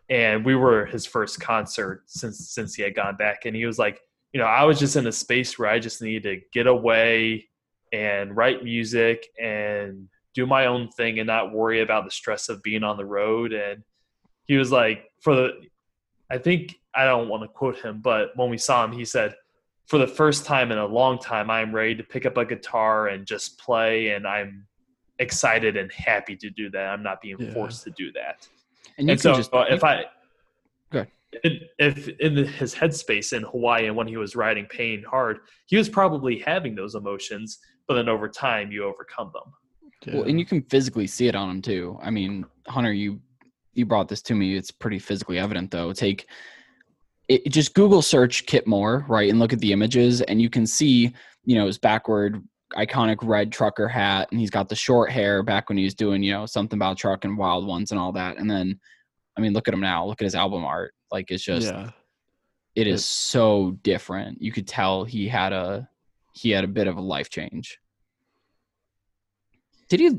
and 0.10 0.44
we 0.44 0.56
were 0.56 0.86
his 0.86 1.06
first 1.06 1.40
concert 1.40 2.04
since 2.08 2.50
since 2.50 2.76
he 2.76 2.82
had 2.84 2.96
gone 2.96 3.16
back, 3.16 3.46
and 3.46 3.56
he 3.56 3.66
was 3.66 3.78
like, 3.80 4.02
you 4.34 4.40
know, 4.40 4.46
I 4.48 4.64
was 4.64 4.80
just 4.80 4.96
in 4.96 5.08
a 5.08 5.12
space 5.12 5.58
where 5.58 5.70
I 5.70 5.80
just 5.80 6.02
needed 6.02 6.24
to 6.24 6.46
get 6.54 6.68
away 6.68 7.48
and 7.92 8.36
write 8.36 8.64
music 8.64 9.28
and 9.42 10.08
do 10.36 10.46
my 10.46 10.68
own 10.68 10.90
thing 10.90 11.20
and 11.20 11.26
not 11.28 11.52
worry 11.52 11.82
about 11.82 12.06
the 12.06 12.12
stress 12.12 12.50
of 12.50 12.62
being 12.62 12.84
on 12.84 12.98
the 12.98 13.06
road. 13.06 13.52
And 13.52 13.84
he 14.46 14.58
was 14.58 14.72
like, 14.72 15.06
for 15.22 15.34
the, 15.36 15.50
I 16.30 16.38
think 16.38 16.76
I 16.94 17.06
don't 17.06 17.30
want 17.30 17.42
to 17.44 17.48
quote 17.48 17.78
him, 17.80 18.00
but 18.02 18.30
when 18.36 18.50
we 18.52 18.58
saw 18.60 18.86
him, 18.86 18.92
he 18.92 19.06
said, 19.06 19.34
for 19.88 19.98
the 19.98 20.06
first 20.06 20.46
time 20.46 20.72
in 20.72 20.78
a 20.78 20.86
long 20.86 21.18
time, 21.18 21.50
I'm 21.50 21.74
ready 21.74 21.96
to 21.96 22.04
pick 22.04 22.28
up 22.28 22.38
a 22.38 22.46
guitar 22.46 23.08
and 23.08 23.26
just 23.26 23.58
play. 23.58 24.10
And 24.10 24.28
I'm 24.28 24.68
excited 25.18 25.76
and 25.78 25.92
happy 25.92 26.36
to 26.36 26.52
do 26.52 26.70
that. 26.70 26.92
I'm 26.94 27.02
not 27.02 27.22
being 27.22 27.38
Yeah. 27.40 27.54
forced 27.54 27.84
to 27.86 27.90
do 27.92 28.12
that. 28.12 28.48
And 29.00 29.08
you 29.08 29.14
and 29.14 29.22
can 29.22 29.34
so 29.34 29.36
just 29.36 29.54
uh, 29.54 29.66
if 29.70 29.84
I, 29.84 30.04
Go 30.92 31.00
ahead. 31.00 31.12
in- 31.44 31.62
if 31.80 32.08
in 32.20 32.36
the, 32.36 32.46
his 32.46 32.76
headspace 32.76 33.34
in 33.34 33.44
Hawaii 33.44 33.88
and 33.88 33.96
when 33.96 34.08
he 34.08 34.18
was 34.18 34.36
riding 34.36 34.66
Paying 34.66 35.04
Hard, 35.04 35.40
he 35.68 35.78
was 35.78 35.88
probably 35.90 36.40
having 36.40 36.76
those 36.76 36.96
emotions, 36.96 37.60
but 37.88 37.94
then 37.96 38.10
over 38.10 38.28
time 38.30 38.72
you 38.72 38.84
overcome 38.84 39.32
them. 39.34 40.14
well, 40.14 40.24
and 40.24 40.38
you 40.40 40.46
can 40.46 40.62
physically 40.64 41.08
see 41.08 41.28
it 41.28 41.36
on 41.36 41.50
him 41.50 41.62
too. 41.62 41.98
I 42.04 42.10
mean, 42.12 42.46
Hunter, 42.68 42.94
you 42.94 43.20
you 43.74 43.86
brought 43.86 44.10
this 44.10 44.22
to 44.24 44.36
me. 44.36 44.56
It's 44.58 44.72
pretty 44.72 45.00
physically 45.00 45.40
evident 45.40 45.72
though. 45.72 45.94
Take 45.94 46.28
it, 47.30 47.42
it- 47.46 47.50
just 47.52 47.74
Google 47.74 48.02
search 48.02 48.46
Kip 48.46 48.68
Moore, 48.68 49.06
right, 49.08 49.30
and 49.30 49.40
look 49.40 49.54
at 49.54 49.60
the 49.60 49.72
images, 49.72 50.22
and 50.24 50.42
you 50.42 50.50
can 50.50 50.68
see, 50.68 51.14
you 51.46 51.56
know, 51.56 51.68
his 51.68 51.78
backward 51.78 52.44
iconic 52.76 53.18
red 53.24 53.52
trucker 53.52 53.88
hat, 53.88 54.28
and 54.32 54.40
he's 54.40 54.50
got 54.50 54.70
the 54.70 54.76
short 54.76 55.12
hair 55.12 55.44
back 55.44 55.70
when 55.70 55.78
he 55.78 55.84
was 55.84 55.96
doing, 55.96 56.22
you 56.24 56.32
know, 56.32 56.46
something 56.46 56.78
about 56.78 56.98
truck 56.98 57.26
and 57.26 57.38
wild 57.38 57.66
ones 57.68 57.92
and 57.92 58.00
all 58.00 58.12
that. 58.14 58.38
And 58.38 58.50
then, 58.50 58.80
I 59.38 59.42
mean, 59.42 59.54
look 59.54 59.68
at 59.68 59.74
him 59.74 59.80
now. 59.82 60.06
Look 60.06 60.22
at 60.22 60.26
his 60.26 60.36
album 60.36 60.64
art. 60.66 60.94
Like 61.12 61.32
it's 61.32 61.44
just, 61.44 61.68
yeah, 61.68 61.90
it 62.76 62.88
is 62.88 63.02
It- 63.02 63.06
so 63.06 63.72
different. 63.84 64.42
You 64.42 64.52
could 64.52 64.68
tell 64.68 65.04
he 65.04 65.28
had 65.28 65.54
a 65.54 65.90
he 66.34 66.52
had 66.52 66.64
a 66.64 66.68
bit 66.68 66.88
of 66.88 66.98
a 66.98 67.02
life 67.02 67.30
change. 67.30 67.80
Did 69.90 70.00
he? 70.00 70.12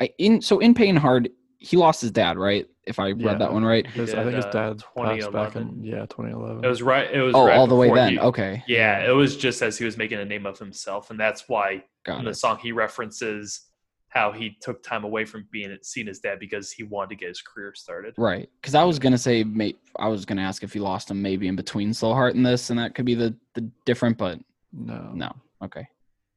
I 0.00 0.10
in 0.18 0.40
so 0.40 0.58
in 0.60 0.74
Paying 0.74 0.96
Hard, 0.96 1.28
he 1.58 1.76
lost 1.76 2.00
his 2.00 2.10
dad, 2.10 2.38
right? 2.38 2.66
If 2.88 2.98
I 2.98 3.08
read 3.10 3.20
Yeah. 3.20 3.34
that 3.34 3.52
one 3.52 3.64
right. 3.64 3.86
His, 3.86 4.14
I 4.14 4.16
did, 4.16 4.24
think 4.24 4.36
his 4.36 4.44
uh, 4.46 4.50
dad 4.50 4.78
passed 4.96 5.32
back 5.32 5.52
2011. 5.52 5.62
in 5.68 5.84
yeah 5.84 6.06
2011. 6.06 6.64
It 6.64 6.68
was 6.68 6.82
right. 6.82 7.10
It 7.12 7.20
was 7.22 7.34
Oh, 7.34 7.46
right 7.46 7.56
all 7.56 7.66
the 7.66 7.74
way 7.74 7.92
then. 7.92 8.12
he- 8.14 8.18
okay, 8.18 8.62
Yeah, 8.66 9.06
it 9.08 9.12
was 9.12 9.36
just 9.36 9.62
as 9.62 9.76
he 9.78 9.84
was 9.84 9.96
making 9.96 10.18
a 10.18 10.24
name 10.24 10.46
of 10.46 10.58
himself, 10.58 11.10
and 11.10 11.20
that's 11.20 11.48
why 11.48 11.84
got 12.04 12.18
in 12.18 12.24
the 12.24 12.30
it. 12.30 12.34
song 12.34 12.58
he 12.58 12.72
references 12.72 13.66
how 14.10 14.32
he 14.32 14.56
took 14.62 14.82
time 14.82 15.04
away 15.04 15.26
from 15.26 15.46
being 15.52 15.76
seeing 15.82 16.06
his 16.06 16.18
dad 16.18 16.38
because 16.40 16.72
he 16.72 16.82
wanted 16.82 17.10
to 17.10 17.16
get 17.16 17.28
his 17.28 17.42
career 17.42 17.74
started. 17.74 18.14
Right, 18.16 18.48
because 18.60 18.74
I 18.74 18.82
was 18.84 18.98
gonna 18.98 19.18
say, 19.18 19.44
mate, 19.44 19.78
I 19.98 20.08
was 20.08 20.24
gonna 20.24 20.40
ask 20.42 20.62
if 20.62 20.72
he 20.72 20.80
lost 20.80 21.10
him 21.10 21.20
maybe 21.20 21.46
in 21.46 21.56
between 21.56 21.92
Slow 21.92 22.14
Heart 22.14 22.34
and 22.34 22.44
this, 22.46 22.70
and 22.70 22.78
that 22.78 22.94
could 22.94 23.04
be 23.04 23.14
the 23.14 23.34
the 23.54 23.70
different, 23.84 24.16
but 24.16 24.38
no, 24.72 25.10
no. 25.14 25.30
Okay, 25.62 25.86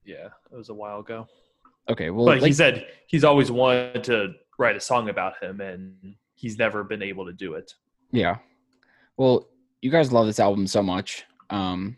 Yeah, 0.04 0.28
it 0.52 0.56
was 0.58 0.68
a 0.70 0.74
while 0.74 1.00
ago. 1.00 1.28
okay. 1.90 2.10
Well, 2.10 2.26
but 2.26 2.44
he 2.44 2.52
said 2.52 2.88
he's 3.08 3.24
always 3.24 3.50
wanted 3.52 4.04
to 4.06 4.34
write 4.60 4.76
a 4.76 4.80
song 4.82 5.08
about 5.10 5.42
him, 5.42 5.62
and 5.62 6.16
he's 6.42 6.58
never 6.58 6.84
been 6.84 7.04
able 7.04 7.26
to 7.28 7.34
do 7.34 7.54
it. 7.54 7.76
Yeah. 8.12 8.38
Well, 9.16 9.48
you 9.82 9.92
guys 9.92 10.12
love 10.12 10.26
this 10.26 10.40
album 10.40 10.66
so 10.66 10.82
much. 10.82 11.24
Um 11.50 11.98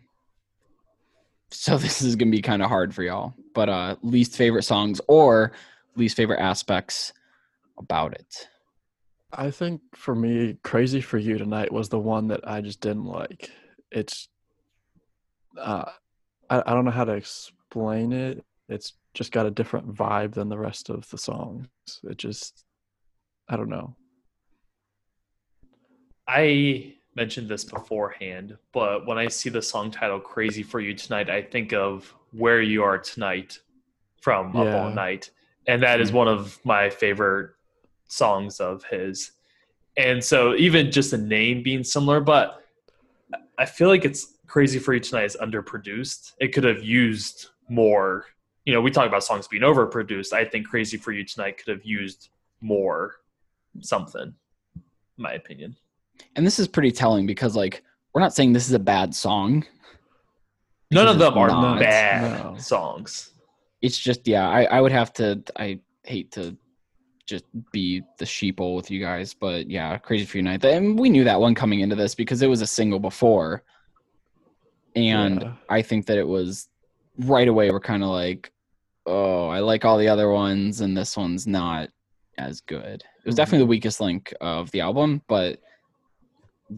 so 1.50 1.78
this 1.84 2.02
is 2.02 2.14
going 2.16 2.30
to 2.30 2.36
be 2.36 2.42
kind 2.42 2.62
of 2.62 2.68
hard 2.68 2.94
for 2.94 3.02
y'all. 3.02 3.34
But 3.54 3.68
uh 3.68 3.96
least 4.02 4.36
favorite 4.36 4.64
songs 4.64 5.00
or 5.08 5.52
least 5.96 6.16
favorite 6.16 6.40
aspects 6.40 7.12
about 7.78 8.12
it. 8.12 8.48
I 9.32 9.50
think 9.50 9.80
for 9.94 10.14
me, 10.14 10.58
"Crazy 10.62 11.00
for 11.00 11.18
You 11.18 11.38
Tonight" 11.38 11.72
was 11.72 11.88
the 11.88 11.98
one 11.98 12.28
that 12.28 12.46
I 12.46 12.60
just 12.60 12.80
didn't 12.80 13.06
like. 13.06 13.50
It's, 13.90 14.28
uh, 15.58 15.90
I 16.48 16.62
I 16.64 16.72
don't 16.72 16.84
know 16.84 16.92
how 16.92 17.04
to 17.04 17.14
explain 17.14 18.12
it. 18.12 18.44
It's 18.68 18.92
just 19.12 19.32
got 19.32 19.46
a 19.46 19.50
different 19.50 19.92
vibe 19.92 20.34
than 20.34 20.48
the 20.48 20.58
rest 20.58 20.88
of 20.88 21.08
the 21.10 21.18
songs. 21.18 21.68
It 22.04 22.16
just, 22.16 22.64
I 23.48 23.56
don't 23.56 23.68
know. 23.68 23.96
I 26.26 26.94
mentioned 27.16 27.48
this 27.48 27.64
beforehand, 27.64 28.56
but 28.72 29.06
when 29.06 29.18
I 29.18 29.28
see 29.28 29.50
the 29.50 29.62
song 29.62 29.90
title 29.90 30.20
"Crazy 30.20 30.62
for 30.62 30.80
You 30.80 30.94
Tonight," 30.94 31.30
I 31.30 31.42
think 31.42 31.72
of 31.72 32.14
"Where 32.32 32.62
You 32.62 32.82
Are 32.82 32.98
Tonight" 32.98 33.58
from 34.20 34.56
Up 34.56 34.74
All 34.74 34.90
Night, 34.90 35.30
and 35.66 35.82
that 35.82 36.00
is 36.00 36.10
hmm. 36.10 36.16
one 36.16 36.28
of 36.28 36.58
my 36.64 36.90
favorite 36.90 37.50
songs 38.08 38.60
of 38.60 38.84
his. 38.84 39.32
And 39.96 40.22
so, 40.24 40.54
even 40.54 40.90
just 40.90 41.10
the 41.10 41.18
name 41.18 41.62
being 41.62 41.84
similar, 41.84 42.20
but 42.20 42.64
I 43.58 43.66
feel 43.66 43.88
like 43.88 44.04
it's 44.04 44.38
"Crazy 44.46 44.78
for 44.78 44.94
You 44.94 45.00
Tonight" 45.00 45.24
is 45.24 45.36
underproduced. 45.40 46.32
It 46.40 46.48
could 46.48 46.64
have 46.64 46.82
used 46.82 47.48
more. 47.68 48.26
You 48.64 48.72
know, 48.72 48.80
we 48.80 48.90
talk 48.90 49.06
about 49.06 49.24
songs 49.24 49.46
being 49.46 49.62
overproduced. 49.62 50.32
I 50.32 50.44
think 50.46 50.68
"Crazy 50.68 50.96
for 50.96 51.12
You 51.12 51.24
Tonight" 51.24 51.58
could 51.58 51.68
have 51.68 51.84
used 51.84 52.30
more 52.62 53.16
something, 53.82 54.34
in 54.74 54.82
my 55.18 55.34
opinion. 55.34 55.76
And 56.36 56.46
this 56.46 56.58
is 56.58 56.68
pretty 56.68 56.90
telling 56.92 57.26
because 57.26 57.54
like 57.56 57.82
we're 58.12 58.20
not 58.20 58.34
saying 58.34 58.52
this 58.52 58.66
is 58.66 58.74
a 58.74 58.78
bad 58.78 59.14
song. 59.14 59.64
None 60.90 61.08
of 61.08 61.18
them 61.18 61.36
are 61.36 61.48
not. 61.48 61.80
bad 61.80 62.44
No. 62.44 62.56
songs. 62.58 63.30
It's 63.82 63.98
just 63.98 64.26
yeah, 64.26 64.48
I 64.48 64.64
I 64.64 64.80
would 64.80 64.92
have 64.92 65.12
to 65.14 65.42
I 65.56 65.80
hate 66.04 66.30
to 66.32 66.56
just 67.26 67.44
be 67.72 68.02
the 68.18 68.24
sheeple 68.24 68.76
with 68.76 68.90
you 68.90 69.00
guys, 69.00 69.32
but 69.34 69.68
yeah, 69.70 69.96
Crazy 69.98 70.24
for 70.26 70.36
You 70.36 70.42
Night. 70.42 70.64
And 70.64 70.98
we 70.98 71.08
knew 71.08 71.24
that 71.24 71.40
one 71.40 71.54
coming 71.54 71.80
into 71.80 71.96
this 71.96 72.14
because 72.14 72.42
it 72.42 72.48
was 72.48 72.60
a 72.60 72.66
single 72.66 72.98
before. 72.98 73.62
And 74.94 75.42
Yeah. 75.42 75.52
I 75.68 75.82
think 75.82 76.06
that 76.06 76.18
it 76.18 76.26
was 76.28 76.68
right 77.18 77.48
away 77.48 77.70
we're 77.70 77.80
kind 77.80 78.02
of 78.02 78.10
like, 78.10 78.52
oh, 79.06 79.48
I 79.48 79.60
like 79.60 79.84
all 79.84 79.98
the 79.98 80.08
other 80.08 80.30
ones 80.30 80.80
and 80.80 80.96
this 80.96 81.16
one's 81.16 81.46
not 81.46 81.88
as 82.38 82.60
good. 82.60 83.02
It 83.02 83.26
was 83.26 83.34
Mhm. 83.34 83.38
definitely 83.38 83.58
the 83.60 83.66
weakest 83.66 84.00
link 84.00 84.32
of 84.40 84.70
the 84.70 84.80
album, 84.82 85.22
but 85.28 85.60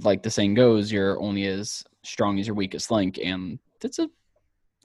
like 0.03 0.23
the 0.23 0.31
saying 0.31 0.55
goes, 0.55 0.91
you're 0.91 1.21
only 1.21 1.47
as 1.47 1.85
strong 2.03 2.39
as 2.39 2.47
your 2.47 2.57
weakest 2.57 2.91
link, 2.91 3.19
and 3.23 3.59
that's 3.81 3.99
a 3.99 4.09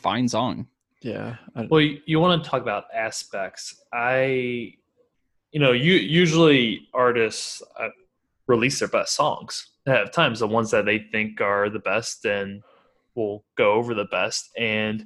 fine 0.02 0.28
song. 0.28 0.68
Yeah. 1.02 1.38
I, 1.56 1.68
Well, 1.70 1.82
you, 1.82 2.00
you 2.06 2.20
want 2.20 2.44
to 2.44 2.50
talk 2.50 2.62
about 2.62 2.86
aspects. 2.94 3.84
I, 3.94 4.74
you 5.52 5.60
know, 5.60 5.72
you 5.72 5.94
usually 5.94 6.88
artists 6.94 7.62
uh, 7.80 7.90
release 8.48 8.80
their 8.80 8.88
best 8.88 9.16
songs. 9.16 9.68
at 9.88 10.14
times 10.14 10.40
the 10.40 10.48
ones 10.48 10.72
that 10.72 10.86
they 10.86 11.00
think 11.12 11.42
are 11.42 11.70
the 11.70 11.80
best 11.80 12.26
and 12.26 12.62
will 13.16 13.44
go 13.58 13.74
over 13.74 13.94
the 13.94 14.06
best. 14.06 14.50
And 14.58 15.06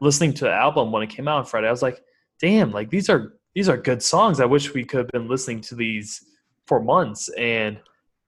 listening 0.00 0.32
to 0.34 0.44
the 0.44 0.52
album 0.52 0.92
when 0.92 1.02
it 1.02 1.10
came 1.10 1.28
out 1.28 1.38
on 1.38 1.44
Friday, 1.44 1.68
I 1.68 1.70
was 1.70 1.82
like, 1.82 2.02
damn, 2.40 2.72
like 2.72 2.90
these 2.90 3.08
are 3.08 3.34
these 3.54 3.68
are 3.68 3.76
good 3.76 4.02
songs. 4.02 4.40
I 4.40 4.46
wish 4.46 4.72
we 4.72 4.84
could 4.84 4.98
have 4.98 5.08
been 5.08 5.28
listening 5.28 5.60
to 5.62 5.74
these 5.74 6.24
for 6.66 6.80
months. 6.80 7.28
And 7.36 7.78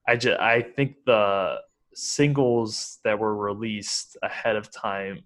I 0.07 0.17
just 0.17 0.41
I 0.41 0.63
think 0.63 0.97
the 1.07 1.61
singles 1.95 2.99
that 3.05 3.19
were 3.19 3.37
released 3.37 4.17
ahead 4.23 4.57
of 4.57 4.71
time 4.71 5.25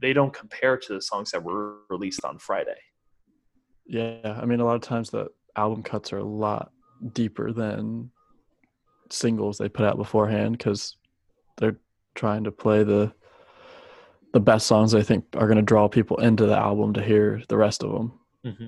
they 0.00 0.12
don't 0.12 0.32
compare 0.32 0.76
to 0.76 0.94
the 0.94 1.00
songs 1.02 1.30
that 1.30 1.42
were 1.42 1.78
released 1.88 2.24
on 2.24 2.38
Friday. 2.38 2.78
yeah. 3.86 4.38
I 4.40 4.44
mean, 4.46 4.60
a 4.60 4.64
lot 4.64 4.74
of 4.76 4.80
times 4.82 5.10
the 5.10 5.28
album 5.56 5.82
cuts 5.82 6.12
are 6.12 6.18
a 6.18 6.24
lot 6.24 6.72
deeper 7.12 7.52
than 7.52 8.10
singles 9.10 9.58
they 9.58 9.68
put 9.68 9.84
out 9.84 9.98
beforehand 9.98 10.56
because 10.56 10.96
they're 11.58 11.78
trying 12.14 12.44
to 12.44 12.50
play 12.50 12.82
the 12.82 13.12
the 14.32 14.40
best 14.40 14.66
songs 14.66 14.92
they 14.92 15.02
think 15.02 15.24
are 15.34 15.46
going 15.46 15.56
to 15.56 15.62
draw 15.62 15.88
people 15.88 16.16
into 16.18 16.46
the 16.46 16.56
album 16.56 16.94
to 16.94 17.02
hear 17.02 17.42
the 17.48 17.56
rest 17.56 17.82
of 17.82 17.92
them. 17.92 18.12
Mm-hmm. 18.46 18.66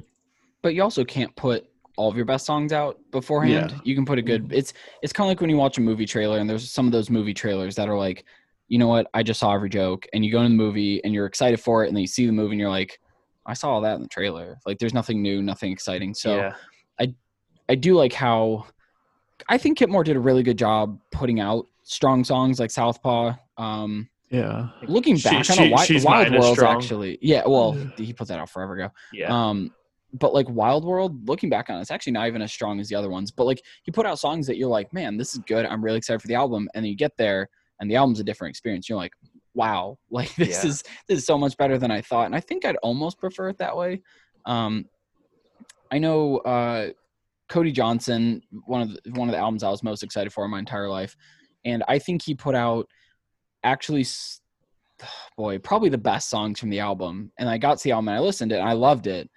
But 0.61 0.75
you 0.75 0.83
also 0.83 1.05
can't 1.05 1.35
put 1.37 1.67
all 1.97 2.09
of 2.11 2.17
your 2.17 2.25
best 2.25 2.45
songs 2.47 2.73
out 2.73 2.99
beforehand. 3.11 3.71
Yeah. 3.73 3.79
You 3.85 3.95
can 3.95 4.05
put 4.05 4.19
a 4.19 4.23
good. 4.23 4.49
Mhm. 4.49 4.53
It's 4.53 4.73
it's 5.03 5.13
kind 5.13 5.27
of 5.27 5.31
like 5.31 5.41
when 5.41 5.51
you 5.51 5.57
watch 5.57 5.79
a 5.79 5.81
movie 5.81 6.07
trailer, 6.07 6.39
and 6.39 6.49
there's 6.51 6.71
some 6.71 6.87
of 6.87 6.93
those 6.93 7.11
movie 7.11 7.35
trailers 7.35 7.75
that 7.77 7.89
are 7.89 7.97
like, 7.97 8.25
you 8.69 8.79
know 8.79 8.89
what, 8.89 9.09
I 9.15 9.23
just 9.23 9.41
saw 9.41 9.55
every 9.55 9.69
joke, 9.71 10.07
and 10.13 10.25
you 10.25 10.33
go 10.33 10.41
into 10.41 10.51
the 10.51 10.57
movie 10.57 11.03
and 11.05 11.13
you're 11.15 11.27
excited 11.27 11.61
for 11.61 11.85
it, 11.85 11.89
and 11.89 11.97
then 11.97 12.01
you 12.01 12.07
see 12.07 12.27
the 12.27 12.33
movie 12.33 12.53
and 12.53 12.61
you're 12.61 12.71
like, 12.71 12.99
I 13.47 13.53
saw 13.55 13.71
all 13.73 13.81
that 13.83 13.97
in 13.97 14.03
the 14.03 14.09
trailer. 14.09 14.59
Like, 14.67 14.79
there's 14.79 14.95
nothing 14.95 15.21
new, 15.23 15.43
nothing 15.43 15.71
exciting. 15.71 16.15
So 16.15 16.37
yeah, 16.37 16.55
I 17.69 17.75
do 17.77 17.95
like 17.95 18.13
how 18.13 18.67
I 19.49 19.57
think 19.59 19.79
Kip 19.79 19.89
Moore 19.91 20.05
did 20.05 20.17
a 20.17 20.21
really 20.21 20.43
good 20.43 20.59
job 20.59 20.99
putting 21.13 21.41
out 21.41 21.67
strong 21.83 22.23
songs 22.25 22.61
like 22.61 22.71
Southpaw. 22.71 23.35
Um, 23.57 24.09
Yeah. 24.31 24.69
looking 24.87 25.17
She- 25.17 25.29
back 25.29 25.37
on 25.51 25.57
she- 25.57 25.69
a 25.69 25.71
Wild, 25.71 26.05
Wild 26.05 26.33
World's 26.33 26.59
strong. 26.59 26.77
actually, 26.77 27.19
yeah. 27.23 27.43
Well, 27.47 27.73
he 27.97 28.13
put 28.13 28.29
that 28.29 28.39
out 28.39 28.51
forever 28.51 28.75
ago. 28.75 28.91
yeah. 29.13 29.29
Um, 29.33 29.73
but 30.15 30.33
like 30.33 30.49
Wild 30.49 30.85
World, 30.85 31.29
looking 31.29 31.51
back 31.51 31.69
on 31.69 31.77
it, 31.77 31.83
it's 31.83 31.91
actually 31.91 32.13
not 32.13 32.29
even 32.29 32.41
as 32.41 32.53
strong 32.53 32.81
as 32.81 32.89
the 32.89 32.95
other 32.95 33.11
ones. 33.11 33.31
But 33.31 33.45
like 33.45 33.63
you 33.85 33.93
put 33.93 34.07
out 34.07 34.19
songs 34.19 34.47
that 34.47 34.57
you're 34.57 34.69
like, 34.69 34.93
man, 34.93 35.17
this 35.17 35.35
is 35.35 35.41
good. 35.47 35.67
I'm 35.67 35.85
really 35.85 35.99
excited 35.99 36.23
for 36.23 36.29
the 36.29 36.35
album. 36.37 36.69
And 36.75 36.85
then 36.85 36.91
you 36.91 36.97
get 36.97 37.17
there 37.19 37.49
and 37.81 37.91
the 37.91 37.97
album's 37.97 38.21
a 38.21 38.25
different 38.25 38.51
experience. 38.51 38.89
You're 38.89 38.99
like, 38.99 39.13
wow, 39.55 39.99
like 40.11 40.35
this 40.37 40.63
Yeah. 40.63 40.71
is 40.71 40.83
this 41.09 41.19
is 41.19 41.27
so 41.27 41.37
much 41.37 41.57
better 41.57 41.79
than 41.79 41.91
I 41.91 42.01
thought. 42.01 42.27
And 42.27 42.35
I 42.35 42.41
think 42.41 42.65
I'd 42.65 42.77
almost 42.77 43.19
prefer 43.19 43.49
it 43.49 43.59
that 43.59 43.77
way. 43.77 44.03
Um, 44.47 44.87
I 45.91 45.99
know 45.99 46.39
uh, 46.39 46.91
Cody 47.49 47.73
Johnson, 47.73 48.43
one 48.67 48.83
of 48.83 48.89
the, 48.91 49.11
one 49.13 49.29
of 49.29 49.33
the 49.33 49.39
albums 49.39 49.63
I 49.63 49.71
was 49.71 49.83
most 49.83 50.03
excited 50.03 50.33
for 50.33 50.45
in 50.45 50.51
my 50.51 50.59
entire 50.59 50.89
life, 50.89 51.17
and 51.65 51.83
I 51.89 51.99
think 51.99 52.23
he 52.23 52.35
put 52.35 52.55
out 52.55 52.89
actually, 53.63 54.07
boy, 55.37 55.59
probably 55.59 55.89
the 55.89 55.99
best 55.99 56.31
songs 56.31 56.61
from 56.61 56.71
the 56.71 56.81
album. 56.81 57.33
And 57.39 57.49
I 57.49 57.59
got 57.59 57.79
to 57.79 57.85
the 57.85 57.93
album 57.93 58.09
and 58.09 58.17
I 58.17 58.21
listened 58.21 58.51
to 58.51 58.57
it 58.57 58.61
and 58.61 58.69
I 58.69 58.73
loved 58.75 59.07
it, 59.07 59.31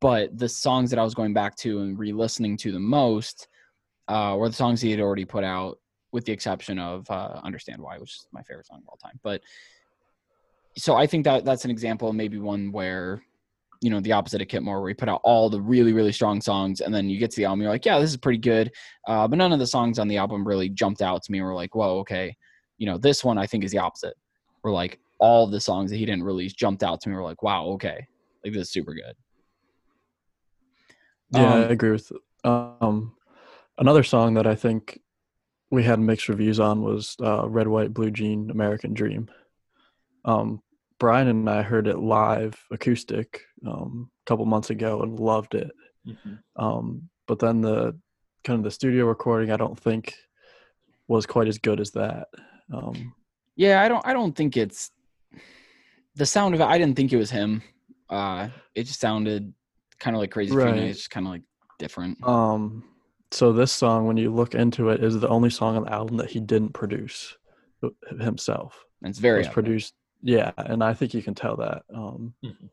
but 0.00 0.36
the 0.38 0.48
songs 0.48 0.90
that 0.90 0.98
I 0.98 1.04
was 1.04 1.14
going 1.14 1.32
back 1.32 1.56
to 1.56 1.80
and 1.80 1.98
re-listening 1.98 2.56
to 2.58 2.72
the 2.72 2.80
most 2.80 3.48
uh, 4.08 4.36
were 4.38 4.48
the 4.48 4.54
songs 4.54 4.80
he 4.80 4.90
had 4.90 5.00
already 5.00 5.24
put 5.24 5.44
out, 5.44 5.78
with 6.12 6.24
the 6.24 6.32
exception 6.32 6.78
of 6.78 7.10
uh, 7.10 7.40
"Understand 7.44 7.80
Why," 7.80 7.98
which 7.98 8.14
is 8.14 8.26
my 8.32 8.42
favorite 8.42 8.66
song 8.66 8.78
of 8.78 8.88
all 8.88 8.96
time. 8.96 9.18
But 9.22 9.42
so 10.76 10.94
I 10.94 11.06
think 11.06 11.24
that 11.24 11.44
that's 11.44 11.64
an 11.64 11.70
example, 11.70 12.12
maybe 12.12 12.38
one 12.38 12.72
where 12.72 13.22
you 13.80 13.90
know 13.90 14.00
the 14.00 14.12
opposite 14.12 14.40
of 14.40 14.48
Kip 14.48 14.62
Moore, 14.62 14.80
where 14.80 14.88
he 14.88 14.94
put 14.94 15.08
out 15.08 15.20
all 15.24 15.50
the 15.50 15.60
really 15.60 15.92
really 15.92 16.12
strong 16.12 16.40
songs, 16.40 16.80
and 16.80 16.94
then 16.94 17.08
you 17.08 17.18
get 17.18 17.30
to 17.32 17.36
the 17.36 17.44
album, 17.44 17.62
you're 17.62 17.70
like, 17.70 17.84
yeah, 17.84 17.98
this 17.98 18.10
is 18.10 18.16
pretty 18.16 18.38
good, 18.38 18.72
uh, 19.06 19.28
but 19.28 19.36
none 19.36 19.52
of 19.52 19.58
the 19.58 19.66
songs 19.66 19.98
on 19.98 20.08
the 20.08 20.16
album 20.16 20.46
really 20.46 20.68
jumped 20.68 21.02
out 21.02 21.22
to 21.24 21.32
me. 21.32 21.42
We're 21.42 21.54
like, 21.54 21.74
whoa, 21.74 21.98
okay, 22.00 22.36
you 22.78 22.86
know, 22.86 22.98
this 22.98 23.24
one 23.24 23.38
I 23.38 23.46
think 23.46 23.64
is 23.64 23.72
the 23.72 23.78
opposite. 23.78 24.14
We're 24.62 24.72
like 24.72 24.98
all 25.18 25.46
the 25.46 25.60
songs 25.60 25.90
that 25.90 25.96
he 25.96 26.06
didn't 26.06 26.24
release 26.24 26.52
jumped 26.52 26.82
out 26.82 27.00
to 27.02 27.08
me. 27.08 27.14
We're 27.14 27.24
like, 27.24 27.42
wow, 27.42 27.66
okay, 27.66 28.06
like 28.44 28.52
this 28.52 28.62
is 28.62 28.70
super 28.70 28.94
good. 28.94 29.14
Yeah, 31.30 31.52
Um, 31.54 31.62
I 31.62 31.64
agree 31.66 31.90
with. 31.90 32.10
Um, 32.44 33.14
another 33.78 34.02
song 34.02 34.34
that 34.34 34.46
I 34.46 34.54
think 34.54 35.00
we 35.70 35.82
had 35.82 36.00
mixed 36.00 36.28
reviews 36.28 36.58
on 36.60 36.82
was 36.82 37.16
uh, 37.22 37.48
"Red, 37.48 37.68
White, 37.68 37.92
Blue 37.92 38.10
Jean, 38.10 38.50
American 38.50 38.94
Dream." 38.94 39.28
Um, 40.24 40.62
Brian 40.98 41.28
and 41.28 41.48
I 41.48 41.62
heard 41.62 41.86
it 41.86 41.98
live 41.98 42.54
acoustic 42.70 43.42
um, 43.66 44.10
a 44.26 44.28
couple 44.28 44.44
months 44.46 44.70
ago 44.70 45.02
and 45.02 45.18
loved 45.20 45.54
it. 45.54 45.70
Mhm. 46.06 46.38
Um, 46.56 47.08
but 47.26 47.38
then 47.38 47.60
the 47.60 47.96
kind 48.44 48.58
of 48.58 48.64
the 48.64 48.70
studio 48.70 49.06
recording, 49.06 49.50
I 49.52 49.56
don't 49.56 49.78
think 49.78 50.14
was 51.06 51.26
quite 51.26 51.48
as 51.48 51.58
good 51.58 51.80
as 51.80 51.90
that. 51.92 52.28
Um, 52.72 53.14
Yeah, 53.56 53.82
I 53.82 53.88
don't 53.88 54.04
I 54.06 54.12
don't 54.12 54.34
think 54.34 54.56
it's 54.56 54.90
the 56.14 56.26
sound 56.26 56.54
of 56.54 56.60
it. 56.60 56.64
I 56.64 56.78
didn't 56.78 56.96
think 56.96 57.12
it 57.12 57.16
was 57.16 57.30
him. 57.30 57.62
Uh, 58.08 58.48
it 58.74 58.84
just 58.84 59.00
sounded 59.00 59.52
kind 59.98 60.16
of 60.16 60.20
like 60.20 60.30
Crazy 60.30 60.54
Right. 60.54 60.76
Night. 60.76 60.90
It's 60.90 61.08
kind 61.08 61.26
of 61.26 61.32
like 61.32 61.42
different. 61.78 62.18
um, 62.24 62.84
so 63.30 63.52
this 63.52 63.72
song, 63.72 64.06
when 64.06 64.16
you 64.16 64.32
look 64.32 64.54
into 64.54 64.88
it, 64.88 65.04
is 65.04 65.20
the 65.20 65.28
only 65.28 65.50
song 65.50 65.76
on 65.76 65.84
the 65.84 65.92
album 65.92 66.16
that 66.16 66.30
he 66.30 66.40
didn't 66.40 66.72
produce 66.72 67.36
uh, 67.82 67.88
himself. 68.20 68.84
And 69.02 69.10
it's 69.10 69.18
very 69.18 69.38
was 69.40 69.48
produced 69.48 69.94
yeah 70.20 70.50
and 70.56 70.82
i 70.82 70.92
think 70.92 71.14
you 71.14 71.22
can 71.22 71.32
tell 71.32 71.56
that 71.56 71.84
um 71.94 72.34
Mhm. 72.44 72.68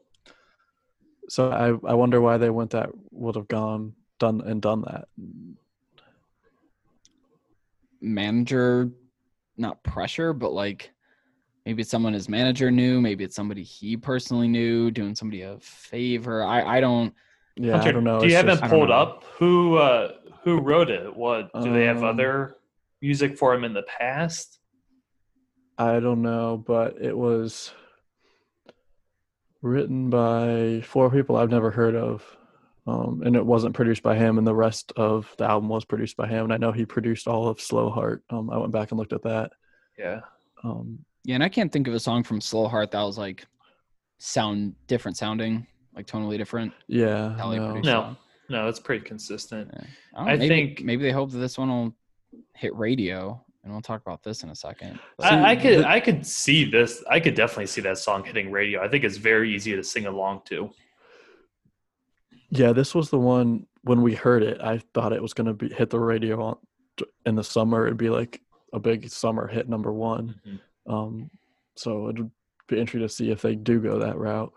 so 1.30 1.52
i 1.52 1.68
i 1.88 1.94
wonder 1.94 2.20
why 2.20 2.38
they 2.40 2.50
went 2.50 2.72
that 2.72 2.90
would 3.12 3.36
have 3.36 3.48
gone 3.48 3.94
done 4.18 4.42
and 4.42 4.64
done 4.64 4.82
that 4.82 5.08
manager, 8.02 8.90
not 9.58 9.84
pressure, 9.84 10.34
but 10.34 10.54
like 10.54 10.92
maybe 11.66 11.82
it's 11.82 11.92
someone 11.92 12.14
his 12.14 12.30
manager 12.30 12.72
knew. 12.72 13.02
Maybe 13.02 13.24
it's 13.24 13.36
somebody 13.36 13.64
he 13.64 13.98
personally 13.98 14.48
knew 14.48 14.92
doing 14.92 15.16
somebody 15.16 15.42
a 15.42 15.58
favor. 15.60 16.44
I 16.44 16.78
I 16.78 16.80
don't. 16.80 17.14
yeah 17.56 17.74
Hunter, 17.74 17.90
i 17.90 17.92
don't 17.92 18.04
know 18.04 18.20
Do 18.20 18.26
you 18.28 18.34
it's 18.34 18.36
have 18.38 18.46
just- 18.48 18.62
them 18.62 18.70
pulled 18.70 18.92
up? 18.92 19.24
Who 19.40 19.76
uh, 19.78 20.14
who 20.44 20.60
wrote 20.60 20.90
it? 20.90 21.16
What 21.16 21.52
do 21.64 21.74
they 21.74 21.86
have 21.86 21.98
Um, 21.98 22.04
other 22.06 22.58
music 23.02 23.38
for 23.38 23.54
him 23.54 23.64
in 23.64 23.74
the 23.74 23.84
past? 23.84 24.60
i 25.78 26.00
don't 26.00 26.22
know 26.22 26.56
but 26.66 26.96
it 27.02 27.16
was 27.18 27.74
written 29.62 30.10
by 30.10 30.82
four 30.86 31.10
people 31.12 31.36
i've 31.36 31.50
never 31.50 31.70
heard 31.70 31.96
of 31.98 32.24
um 32.88 33.22
and 33.26 33.36
it 33.36 33.46
wasn't 33.46 33.74
produced 33.76 34.02
by 34.02 34.16
him 34.16 34.38
and 34.38 34.48
the 34.48 34.56
rest 34.56 34.94
of 34.96 35.34
the 35.38 35.44
album 35.44 35.68
was 35.68 35.84
produced 35.84 36.16
by 36.16 36.28
him 36.28 36.46
and 36.46 36.54
i 36.54 36.58
know 36.58 36.72
he 36.72 36.86
produced 36.86 37.28
all 37.28 37.50
of 37.50 37.60
slow 37.60 37.90
heart 37.90 38.24
um 38.30 38.50
i 38.52 38.58
went 38.58 38.72
back 38.72 38.92
and 38.92 38.98
looked 39.00 39.12
at 39.12 39.24
that 39.24 39.52
Yeah, 40.00 40.22
um 40.64 41.00
Yeah, 41.26 41.36
and 41.36 41.44
I 41.44 41.50
can't 41.50 41.72
think 41.72 41.88
of 41.88 41.94
a 41.94 42.00
song 42.00 42.24
from 42.24 42.40
Slow 42.40 42.68
Heart 42.68 42.92
that 42.92 43.02
was 43.02 43.18
like 43.18 43.46
sound 44.20 44.76
different 44.88 45.18
sounding, 45.18 45.66
like 45.96 46.06
tonally 46.08 46.38
different. 46.38 46.72
yeah 46.88 47.36
no. 47.38 47.80
No. 47.82 48.16
no, 48.50 48.68
it's 48.68 48.80
pretty 48.80 49.04
consistent. 49.04 49.70
Yeah. 49.74 49.84
I, 50.16 50.22
I 50.34 50.36
maybe, 50.38 50.48
think- 50.48 50.84
maybe 50.84 51.04
they 51.04 51.12
hope 51.12 51.32
that 51.32 51.40
this 51.40 51.58
one 51.58 51.70
will 51.70 51.96
hit 52.54 52.76
radio, 52.76 53.44
and 53.64 53.74
we'll 53.74 53.82
talk 53.82 54.02
about 54.02 54.22
this 54.24 54.44
in 54.44 54.50
a 54.50 54.56
second. 54.56 55.00
But- 55.18 55.34
I, 55.34 55.52
I 55.52 55.56
could 55.56 55.80
the- 55.80 55.90
I 55.90 56.00
could 56.00 56.26
see 56.26 56.64
this. 56.70 57.04
I 57.10 57.20
could 57.20 57.34
definitely 57.36 57.66
see 57.68 57.82
that 57.82 57.98
song 57.98 58.24
hitting 58.24 58.52
radio. 58.52 58.84
I 58.84 58.88
think 58.88 59.04
it's 59.04 59.18
very 59.18 59.54
easy 59.54 59.76
to 59.76 59.84
sing 59.84 60.06
along 60.06 60.42
to. 60.46 60.70
Yeah, 62.52 62.72
this 62.72 62.94
was 62.94 63.10
the 63.10 63.20
one 63.20 63.66
when 63.82 64.02
we 64.02 64.14
heard 64.14 64.44
it. 64.44 64.62
I 64.62 64.78
thought 64.94 65.12
it 65.12 65.22
was 65.22 65.34
going 65.34 65.48
to 65.48 65.54
be 65.54 65.74
hit 65.74 65.90
the 65.90 66.00
radio 66.00 66.42
on, 66.42 66.58
in 67.26 67.36
the 67.36 67.44
summer. 67.44 67.86
It'd 67.88 67.98
be 67.98 68.10
like 68.10 68.42
a 68.72 68.80
big 68.80 69.10
summer 69.10 69.48
hit, 69.48 69.68
number 69.68 69.92
one. 69.92 70.40
Mhm. 70.48 70.60
Um, 70.88 71.30
so 71.76 72.10
it'd 72.10 72.30
be 72.68 72.80
interesting 72.80 73.02
to 73.02 73.10
see 73.10 73.32
if 73.32 73.42
they 73.42 73.56
do 73.56 73.80
go 73.80 74.00
that 74.00 74.18
route. 74.18 74.52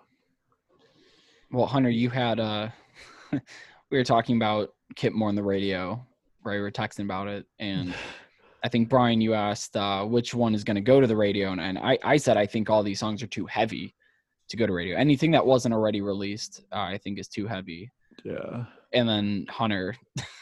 Well, 1.51 1.67
Hunter, 1.67 1.91
you 1.91 2.11
had 2.11 2.41
uh 2.41 2.69
we 3.33 3.99
were 3.99 4.05
talking 4.05 4.37
about 4.37 4.75
Kip 4.97 5.12
Moore 5.12 5.29
on 5.29 5.35
the 5.35 5.43
radio, 5.43 6.05
right? 6.45 6.55
We 6.55 6.61
were 6.61 6.71
texting 6.71 7.05
about 7.05 7.29
it, 7.29 7.47
and 7.59 7.95
I 8.64 8.69
think 8.69 8.88
Brian, 8.88 9.21
you 9.21 9.35
asked 9.35 9.77
uh, 9.77 10.05
which 10.05 10.35
one 10.35 10.55
is 10.55 10.64
going 10.64 10.75
to 10.75 10.81
go 10.81 11.01
to 11.01 11.07
the 11.07 11.17
radio, 11.17 11.53
and, 11.53 11.61
and 11.61 11.79
I, 11.79 11.99
I 12.03 12.17
said 12.17 12.37
I 12.37 12.47
think 12.47 12.69
all 12.69 12.83
these 12.83 12.99
songs 12.99 13.23
are 13.23 13.29
too 13.29 13.47
heavy 13.47 13.95
to 14.49 14.57
go 14.57 14.67
to 14.67 14.73
radio. 14.73 14.97
Anything 14.97 15.31
that 15.33 15.47
wasn't 15.47 15.75
already 15.75 16.01
released, 16.01 16.64
uh, 16.73 16.81
I 16.81 16.99
think, 16.99 17.19
is 17.19 17.29
too 17.29 17.47
heavy. 17.47 17.91
Yeah, 18.25 18.64
And 18.93 19.09
then 19.09 19.47
Hunter, 19.49 19.95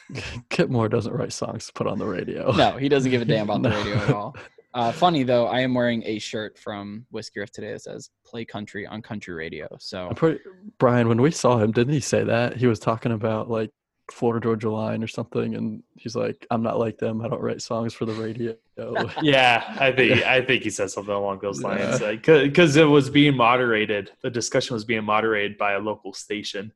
Kip 0.48 0.70
Moore 0.70 0.88
doesn't 0.88 1.12
write 1.12 1.32
songs 1.32 1.66
to 1.66 1.72
put 1.72 1.86
on 1.86 1.98
the 1.98 2.06
radio. 2.06 2.52
no, 2.52 2.76
he 2.78 2.88
doesn't 2.88 3.10
give 3.10 3.22
a 3.22 3.24
damn 3.24 3.50
about 3.50 3.62
the 3.62 3.70
radio 3.70 3.96
at 3.96 4.10
all. 4.10 4.36
Uh, 4.76 4.92
funny 4.92 5.22
though, 5.22 5.46
I 5.46 5.60
am 5.60 5.72
wearing 5.72 6.02
a 6.04 6.18
shirt 6.18 6.58
from 6.58 7.06
Whiskey 7.10 7.40
Riff 7.40 7.50
today 7.50 7.72
that 7.72 7.80
says 7.80 8.10
"Play 8.26 8.44
Country 8.44 8.86
on 8.86 9.00
Country 9.00 9.32
Radio." 9.32 9.66
So 9.80 10.10
pretty 10.14 10.40
Brian. 10.78 11.08
When 11.08 11.22
we 11.22 11.30
saw 11.30 11.56
him, 11.56 11.72
didn't 11.72 11.94
he 11.94 12.00
say 12.00 12.24
that 12.24 12.58
he 12.58 12.66
was 12.66 12.78
talking 12.78 13.12
about 13.12 13.48
like 13.50 13.70
Florida 14.12 14.44
Georgia 14.44 14.70
Line 14.70 15.02
or 15.02 15.06
something, 15.06 15.54
and 15.54 15.82
he's 15.96 16.14
like, 16.14 16.46
"I'm 16.50 16.62
not 16.62 16.78
like 16.78 16.98
them. 16.98 17.22
I 17.22 17.28
don't 17.28 17.40
write 17.40 17.62
songs 17.62 17.94
for 17.94 18.04
the 18.04 18.12
radio." 18.12 18.54
Yeah, 19.22 19.74
I 19.80 19.90
think 19.92 20.22
I 20.24 20.42
think 20.42 20.62
he 20.62 20.68
said 20.68 20.90
something 20.90 21.14
along 21.14 21.38
those 21.40 21.62
Yeah. 21.62 21.68
lines 21.68 22.00
because 22.00 22.76
it 22.76 22.84
was 22.84 23.08
being 23.08 23.34
moderated. 23.34 24.10
The 24.22 24.28
discussion 24.28 24.74
was 24.74 24.84
being 24.84 25.04
moderated 25.04 25.56
by 25.56 25.72
a 25.72 25.78
local 25.78 26.12
station, 26.12 26.70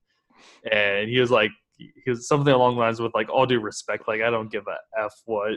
and 0.73 1.11
he 1.11 1.21
was 1.21 1.31
like, 1.31 1.51
he 1.77 2.09
was 2.11 2.27
something 2.27 2.55
along 2.55 2.77
the 2.77 2.81
lines 2.81 3.01
with 3.01 3.15
like, 3.15 3.29
"All 3.29 3.45
due 3.45 3.61
respect, 3.61 4.09
like 4.09 4.23
I 4.23 4.31
don't 4.31 4.51
give 4.51 4.65
a 4.67 4.79
f 5.05 5.13
what 5.27 5.53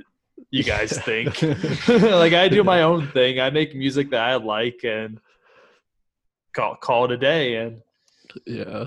you 0.52 0.64
guys 0.64 0.98
think. 1.06 1.42
like 1.88 2.34
I 2.34 2.48
do 2.50 2.64
my 2.64 2.84
own 2.84 3.08
thing. 3.10 3.40
I 3.40 3.50
make 3.50 3.76
music 3.76 4.10
that 4.12 4.22
I 4.22 4.36
like 4.36 4.82
and 4.84 5.20
call 6.56 6.76
call 6.76 7.06
it 7.06 7.12
a 7.12 7.18
day. 7.18 7.56
And 7.58 7.82
yeah, 8.46 8.86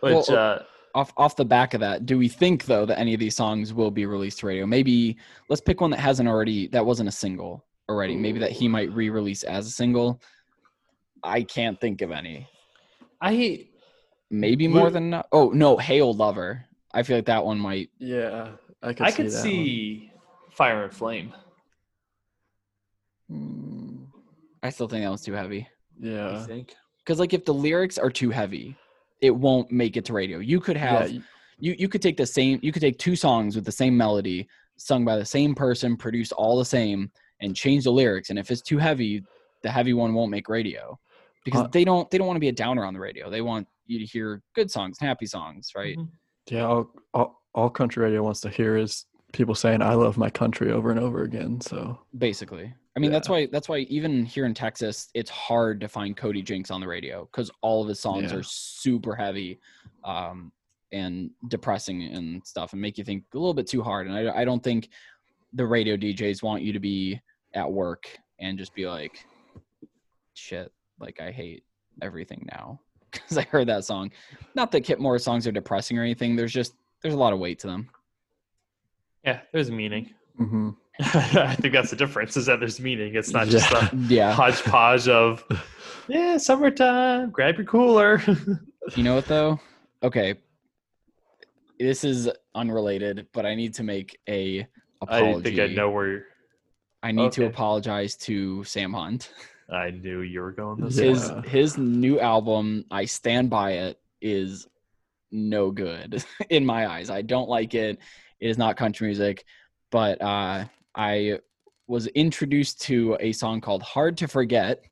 which 0.00 0.28
Well, 0.28 0.30
uh, 0.30 0.62
off 0.94 1.12
off 1.16 1.36
the 1.36 1.44
back 1.44 1.74
of 1.74 1.80
that, 1.80 2.06
do 2.06 2.18
we 2.18 2.28
think 2.28 2.64
though 2.66 2.84
that 2.86 2.98
any 2.98 3.14
of 3.14 3.20
these 3.20 3.36
songs 3.36 3.72
will 3.72 3.90
be 3.90 4.06
released 4.06 4.40
to 4.40 4.46
radio? 4.46 4.66
Maybe 4.66 5.16
let's 5.48 5.62
pick 5.62 5.80
one 5.80 5.90
that 5.90 6.00
hasn't 6.00 6.28
already 6.28 6.68
that 6.68 6.84
wasn't 6.84 7.08
a 7.08 7.12
single 7.12 7.64
already. 7.88 8.16
Maybe 8.16 8.38
that 8.40 8.50
he 8.52 8.68
might 8.68 8.92
re-release 8.92 9.42
as 9.42 9.66
a 9.66 9.70
single. 9.70 10.20
I 11.24 11.42
can't 11.42 11.80
think 11.80 12.02
of 12.02 12.10
any. 12.10 12.48
I 13.20 13.66
Maybe 14.30 14.66
more 14.66 14.84
Would- 14.84 14.94
than 14.94 15.22
oh 15.32 15.50
no, 15.50 15.76
Hey 15.76 16.00
Old 16.00 16.18
Lover. 16.18 16.64
I 16.94 17.02
feel 17.02 17.16
like 17.16 17.26
that 17.26 17.44
one 17.44 17.58
might. 17.58 17.90
yeah, 17.98 18.48
I 18.82 18.92
could. 18.92 19.06
I 19.06 19.10
see 19.10 19.16
could 19.16 19.30
that 19.32 19.44
one. 19.44 20.11
See 20.52 20.56
Fire 20.56 20.84
and 20.84 20.92
Flame. 20.92 21.32
Mm, 23.30 24.06
I 24.62 24.70
still 24.70 24.88
think 24.88 25.04
that 25.04 25.10
was 25.10 25.22
too 25.22 25.32
heavy. 25.32 25.68
I 26.02 26.06
yeah, 26.06 26.46
think. 26.46 26.74
Because 26.98 27.18
like 27.18 27.34
if 27.34 27.44
the 27.44 27.54
lyrics 27.54 27.98
are 27.98 28.10
too 28.10 28.30
heavy, 28.30 28.76
it 29.20 29.30
won't 29.30 29.70
make 29.70 29.96
it 29.96 30.04
to 30.06 30.12
radio. 30.12 30.38
You 30.38 30.60
could 30.60 30.76
have 30.76 31.10
y- 31.10 31.22
you 31.58 31.74
you 31.78 31.88
could 31.88 32.02
take 32.02 32.16
the 32.16 32.26
same 32.26 32.58
you 32.62 32.72
could 32.72 32.82
take 32.82 32.98
two 32.98 33.16
songs 33.16 33.54
with 33.56 33.64
the 33.64 33.72
same 33.72 33.96
melody 33.96 34.48
sung 34.76 35.04
by 35.04 35.16
the 35.16 35.24
same 35.24 35.54
person 35.54 35.96
produced 35.96 36.32
all 36.32 36.58
the 36.58 36.64
same 36.64 37.10
and 37.40 37.54
change 37.54 37.84
the 37.84 37.90
lyrics 37.90 38.30
and 38.30 38.38
if 38.38 38.50
it's 38.50 38.62
too 38.62 38.78
heavy 38.78 39.22
the 39.62 39.70
heavy 39.70 39.92
one 39.92 40.12
won't 40.14 40.30
make 40.30 40.48
radio 40.48 40.98
because 41.44 41.62
Uh, 41.62 41.68
they 41.68 41.84
don't 41.84 42.10
they 42.10 42.18
don't 42.18 42.26
want 42.26 42.36
to 42.36 42.40
be 42.40 42.48
a 42.48 42.52
downer 42.52 42.84
on 42.84 42.94
the 42.94 42.98
radio 42.98 43.30
they 43.30 43.42
want 43.42 43.68
you 43.86 43.98
to 43.98 44.04
hear 44.04 44.42
good 44.54 44.70
songs 44.70 44.96
happy 44.98 45.26
songs 45.26 45.70
right 45.76 45.96
Mhm. 45.98 46.08
yeah. 46.50 46.64
All, 46.64 46.90
all, 47.14 47.42
all 47.54 47.70
country 47.70 48.02
radio 48.02 48.22
wants 48.24 48.40
to 48.40 48.48
hear 48.48 48.76
is 48.76 49.04
people 49.32 49.54
saying 49.54 49.82
"I 49.82 49.94
love 49.94 50.16
my 50.18 50.30
country" 50.30 50.70
over 50.72 50.90
and 50.90 51.00
over 51.00 51.22
again. 51.22 51.60
So. 51.60 51.98
Basically. 52.16 52.72
I 52.94 53.00
mean 53.00 53.10
that's 53.10 53.28
why 53.28 53.46
that's 53.46 53.70
why 53.70 53.78
even 53.88 54.26
here 54.26 54.44
in 54.44 54.52
texas 54.52 55.08
it's 55.14 55.30
hard 55.30 55.80
to 55.80 55.88
find 55.88 56.14
cody 56.14 56.42
jinks 56.42 56.70
on 56.70 56.78
the 56.82 56.86
radio 56.86 57.24
because 57.24 57.50
all 57.62 57.80
of 57.80 57.88
his 57.88 57.98
songs 57.98 58.30
Yeah. 58.30 58.38
are 58.38 58.42
super 58.42 59.14
heavy 59.14 59.60
um, 60.04 60.52
and 60.92 61.30
depressing 61.48 62.02
and 62.02 62.46
stuff 62.46 62.74
and 62.74 62.82
make 62.82 62.98
you 62.98 63.04
think 63.04 63.24
a 63.32 63.38
little 63.38 63.54
bit 63.54 63.66
too 63.66 63.82
hard 63.82 64.08
and 64.08 64.14
I, 64.28 64.42
I 64.42 64.44
don't 64.44 64.62
think 64.62 64.90
the 65.54 65.66
radio 65.66 65.96
djs 65.96 66.42
want 66.42 66.62
you 66.62 66.74
to 66.74 66.78
be 66.78 67.18
at 67.54 67.72
work 67.72 68.04
and 68.38 68.58
just 68.58 68.74
be 68.74 68.86
like 68.86 69.24
shit 70.34 70.70
like 71.00 71.18
i 71.20 71.30
hate 71.30 71.64
everything 72.02 72.46
now. 72.52 72.78
Because 73.10 73.38
i 73.38 73.42
heard 73.42 73.68
that 73.68 73.84
song. 73.86 74.10
Not 74.54 74.70
that 74.72 74.82
kip 74.82 74.98
Moore 74.98 75.18
songs 75.18 75.46
are 75.46 75.52
depressing 75.52 75.98
or 75.98 76.02
anything 76.02 76.36
there's 76.36 76.52
just 76.52 76.74
there's 77.00 77.14
a 77.14 77.18
lot 77.18 77.32
of 77.32 77.38
weight 77.38 77.58
to 77.60 77.66
them 77.66 77.88
Yeah, 79.24 79.40
there's 79.52 79.70
meaning. 79.70 80.10
hmm 80.36 80.70
I 81.00 81.56
think 81.56 81.72
that's 81.72 81.90
the 81.90 81.96
difference 81.96 82.36
is 82.36 82.46
that 82.46 82.60
there's 82.60 82.78
meaning. 82.78 83.14
It's 83.14 83.32
not 83.32 83.48
just 83.48 83.72
a 83.72 83.90
yeah 84.08 84.32
hodgepodge 84.32 85.08
of 85.08 85.42
yeah, 86.06 86.36
summertime, 86.36 87.30
grab 87.30 87.56
your 87.56 87.66
cooler. 87.66 88.22
You 88.96 89.04
know 89.04 89.14
what 89.14 89.26
though? 89.26 89.60
Okay. 90.02 90.34
This 91.78 92.02
is 92.02 92.28
unrelated, 92.52 93.28
but 93.32 93.46
I 93.46 93.54
need 93.54 93.74
to 93.74 93.84
make 93.84 94.18
a 94.28 94.66
apology. 95.00 95.38
I 95.38 95.42
think 95.42 95.70
I 95.70 95.74
know 95.74 95.90
where 95.90 96.08
you're... 96.08 96.22
I 97.00 97.12
need 97.12 97.30
to 97.32 97.46
apologize 97.46 98.16
to 98.16 98.64
Sam 98.64 98.92
Hunt. 98.92 99.32
I 99.72 99.90
knew 99.90 100.22
you 100.22 100.40
were 100.40 100.50
going 100.50 100.80
this 100.80 100.96
Yeah. 100.96 101.04
way. 101.04 101.08
His 101.10 101.32
his 101.44 101.78
new 101.78 102.18
album, 102.18 102.84
I 102.90 103.04
stand 103.04 103.50
by 103.50 103.72
it, 103.74 104.00
is 104.20 104.66
no 105.30 105.70
good 105.70 106.24
in 106.50 106.66
my 106.66 106.88
eyes. 106.88 107.08
I 107.08 107.22
don't 107.22 107.48
like 107.48 107.74
it. 107.74 108.00
It 108.42 108.50
is 108.50 108.58
not 108.58 108.76
country 108.76 109.06
music, 109.06 109.44
but 109.92 110.20
uh, 110.20 110.64
I 110.96 111.38
was 111.86 112.08
introduced 112.08 112.80
to 112.82 113.16
a 113.20 113.30
song 113.30 113.60
called 113.60 113.84
"Hard 113.84 114.16
to 114.16 114.26
Forget," 114.26 114.82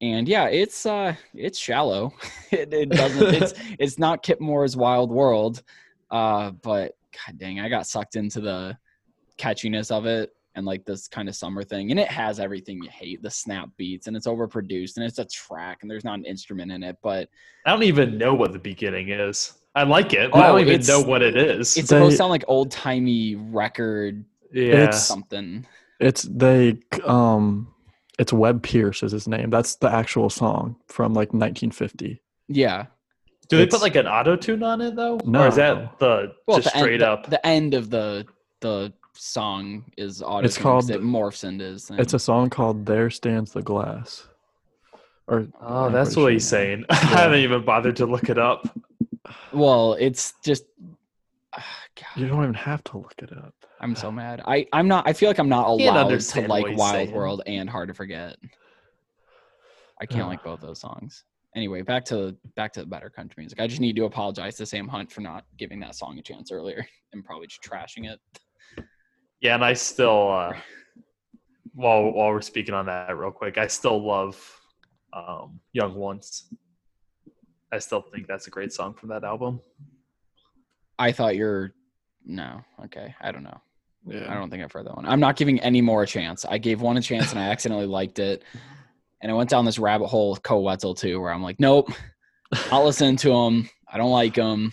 and 0.00 0.26
yeah, 0.26 0.46
it's 0.46 0.86
uh, 0.86 1.14
it's 1.34 1.58
shallow. 1.58 2.14
it, 2.50 2.72
it 2.72 2.88
doesn't. 2.88 3.34
It's 3.34 3.52
it's 3.78 3.98
not 3.98 4.22
Kip 4.22 4.40
Moore's 4.40 4.78
Wild 4.78 5.10
World, 5.10 5.62
uh, 6.10 6.52
but 6.52 6.96
god 7.12 7.36
dang, 7.36 7.60
I 7.60 7.68
got 7.68 7.86
sucked 7.86 8.16
into 8.16 8.40
the 8.40 8.78
catchiness 9.36 9.90
of 9.90 10.06
it 10.06 10.32
and 10.54 10.64
like 10.64 10.86
this 10.86 11.08
kind 11.08 11.28
of 11.28 11.36
summer 11.36 11.62
thing, 11.62 11.90
and 11.90 12.00
it 12.00 12.08
has 12.08 12.40
everything 12.40 12.82
you 12.82 12.88
hate: 12.88 13.22
the 13.22 13.30
snap 13.30 13.68
beats, 13.76 14.06
and 14.06 14.16
it's 14.16 14.26
overproduced, 14.26 14.96
and 14.96 15.04
it's 15.04 15.18
a 15.18 15.26
track, 15.26 15.80
and 15.82 15.90
there's 15.90 16.02
not 16.02 16.18
an 16.18 16.24
instrument 16.24 16.72
in 16.72 16.82
it, 16.82 16.96
but 17.02 17.28
I 17.66 17.72
don't 17.72 17.82
even 17.82 18.16
know 18.16 18.32
what 18.32 18.54
the 18.54 18.58
beginning 18.58 19.10
is. 19.10 19.52
I 19.76 19.82
like 19.84 20.12
it, 20.14 20.30
but 20.32 20.38
I 20.38 20.48
Oh, 20.48 20.52
don't 20.58 20.68
even 20.68 20.86
know 20.86 21.02
what 21.02 21.22
it 21.22 21.36
is. 21.36 21.76
it's 21.76 21.88
supposed 21.88 22.12
to 22.12 22.16
sound 22.16 22.30
like 22.30 22.44
old 22.48 22.70
timey 22.72 23.36
record 23.36 24.24
yeah. 24.52 24.74
it's- 24.84 25.06
something. 25.06 25.66
It's 26.00 26.22
they 26.22 26.78
um 27.04 27.68
it's 28.18 28.32
Webb 28.32 28.62
Pierce 28.62 29.02
is 29.02 29.12
his 29.12 29.28
name. 29.28 29.50
That's 29.50 29.76
the 29.76 29.90
actual 29.92 30.28
song 30.30 30.76
from 30.88 31.12
like 31.14 31.28
1950. 31.34 32.20
Yeah. 32.48 32.86
Do 33.48 33.58
they 33.58 33.66
put 33.66 33.80
like 33.82 33.94
an 33.96 34.06
auto 34.06 34.34
tune 34.36 34.62
on 34.62 34.80
it 34.80 34.96
though? 34.96 35.14
Or 35.18 35.30
No. 35.30 35.46
is 35.46 35.56
that 35.56 35.98
the 35.98 36.32
Well, 36.46 36.58
just 36.58 36.68
the 36.72 36.76
end, 36.76 36.84
straight 36.84 36.98
the- 37.00 37.08
up? 37.10 37.30
The, 37.30 37.46
end 37.46 37.74
of 37.74 37.90
the 37.90 38.26
the 38.60 38.92
song 39.14 39.84
is 39.96 40.22
auto. 40.22 40.44
It's 40.44 40.58
called- 40.58 40.90
it 40.90 41.00
morphs 41.02 41.44
into 41.44 41.64
his 41.64 41.86
thing. 41.86 41.98
It's 41.98 42.12
a 42.14 42.18
song 42.18 42.50
called 42.50 42.86
"There 42.86 43.08
Stands 43.10 43.52
the 43.52 43.62
Glass." 43.62 44.26
Or 45.28 45.46
oh, 45.60 45.84
I'm 45.86 45.92
that's 45.92 46.10
what 46.16 46.22
sure. 46.22 46.30
he's 46.30 46.46
saying. 46.46 46.84
I 46.90 46.94
haven't 46.94 47.40
even 47.40 47.64
bothered 47.64 47.96
to 47.96 48.06
look 48.06 48.28
it 48.28 48.38
up. 48.38 48.68
Well, 49.52 49.94
it's 49.94 50.34
just. 50.44 50.64
ah, 51.54 51.64
God, 51.96 52.06
You 52.16 52.28
don't 52.28 52.42
even 52.42 52.54
have 52.54 52.82
to 52.84 52.98
look 52.98 53.14
it 53.18 53.32
up. 53.32 53.54
I'm 53.80 53.94
so 53.94 54.10
mad. 54.10 54.42
I 54.46 54.66
I'm 54.72 54.88
not. 54.88 55.06
I 55.08 55.12
feel 55.12 55.28
like 55.28 55.38
I'm 55.38 55.48
not 55.48 55.66
Can't 55.66 55.80
allowed 55.80 55.94
to 55.94 56.00
understand 56.00 56.48
like 56.48 56.76
Wild 56.76 56.78
saying. 57.08 57.12
World 57.12 57.42
and 57.46 57.68
Hard 57.68 57.88
to 57.88 57.94
Forget. 57.94 58.36
I 60.00 60.06
can't 60.06 60.22
Ugh. 60.22 60.28
like 60.28 60.44
both 60.44 60.60
those 60.60 60.80
songs. 60.80 61.24
Anyway, 61.54 61.80
back 61.82 62.04
to 62.06 62.36
back 62.54 62.72
to 62.74 62.80
the 62.80 62.86
better 62.86 63.08
country 63.08 63.42
music. 63.42 63.60
I 63.60 63.66
just 63.66 63.80
need 63.80 63.96
to 63.96 64.04
apologize 64.04 64.56
to 64.56 64.66
Sam 64.66 64.88
Hunt 64.88 65.10
for 65.10 65.22
not 65.22 65.44
giving 65.56 65.80
that 65.80 65.94
song 65.94 66.18
a 66.18 66.22
chance 66.22 66.50
earlier 66.50 66.86
and 67.12 67.24
probably 67.24 67.46
just 67.46 67.62
trashing 67.62 68.10
it. 68.10 68.20
Yeah, 69.40 69.54
and 69.54 69.64
I 69.64 69.72
still 69.74 70.30
uh 70.30 70.52
while 71.74 72.10
while 72.12 72.30
we're 72.30 72.42
speaking 72.42 72.74
on 72.74 72.86
that 72.86 73.16
real 73.16 73.30
quick, 73.30 73.58
I 73.58 73.66
still 73.68 74.04
love 74.04 74.38
um 75.12 75.60
Young 75.72 75.94
Ones. 75.94 76.52
I 77.72 77.78
still 77.78 78.00
think 78.00 78.26
that's 78.26 78.46
a 78.46 78.50
great 78.50 78.72
song 78.72 78.94
from 78.94 79.08
that 79.10 79.24
album. 79.24 79.60
I 80.98 81.12
thought 81.12 81.36
you're 81.36 81.72
no. 82.24 82.62
Okay, 82.84 83.14
I 83.20 83.32
don't 83.32 83.42
know. 83.42 83.60
Yeah. 84.06 84.30
I 84.30 84.34
don't 84.34 84.50
think 84.50 84.62
I've 84.62 84.72
heard 84.72 84.86
that 84.86 84.96
one. 84.96 85.06
I'm 85.06 85.20
not 85.20 85.36
giving 85.36 85.58
any 85.60 85.80
more 85.80 86.04
a 86.04 86.06
chance. 86.06 86.44
I 86.44 86.58
gave 86.58 86.80
one 86.80 86.96
a 86.96 87.02
chance 87.02 87.32
and 87.32 87.40
I 87.40 87.48
accidentally 87.48 87.86
liked 87.86 88.20
it. 88.20 88.44
And 89.20 89.32
I 89.32 89.34
went 89.34 89.50
down 89.50 89.64
this 89.64 89.78
rabbit 89.78 90.06
hole 90.06 90.30
with 90.30 90.42
Koe 90.42 90.60
Wetzel 90.60 90.94
too, 90.94 91.20
where 91.20 91.32
I'm 91.32 91.42
like, 91.42 91.58
nope, 91.58 91.90
not 92.70 92.84
listen 92.84 93.16
to 93.16 93.32
him. 93.32 93.68
I 93.92 93.98
don't 93.98 94.12
like 94.12 94.36
him. 94.36 94.72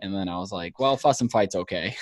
And 0.00 0.14
then 0.14 0.28
I 0.28 0.38
was 0.38 0.52
like, 0.52 0.78
well, 0.78 0.96
fuss 0.96 1.20
and 1.20 1.30
fight's 1.30 1.54
okay. 1.54 1.94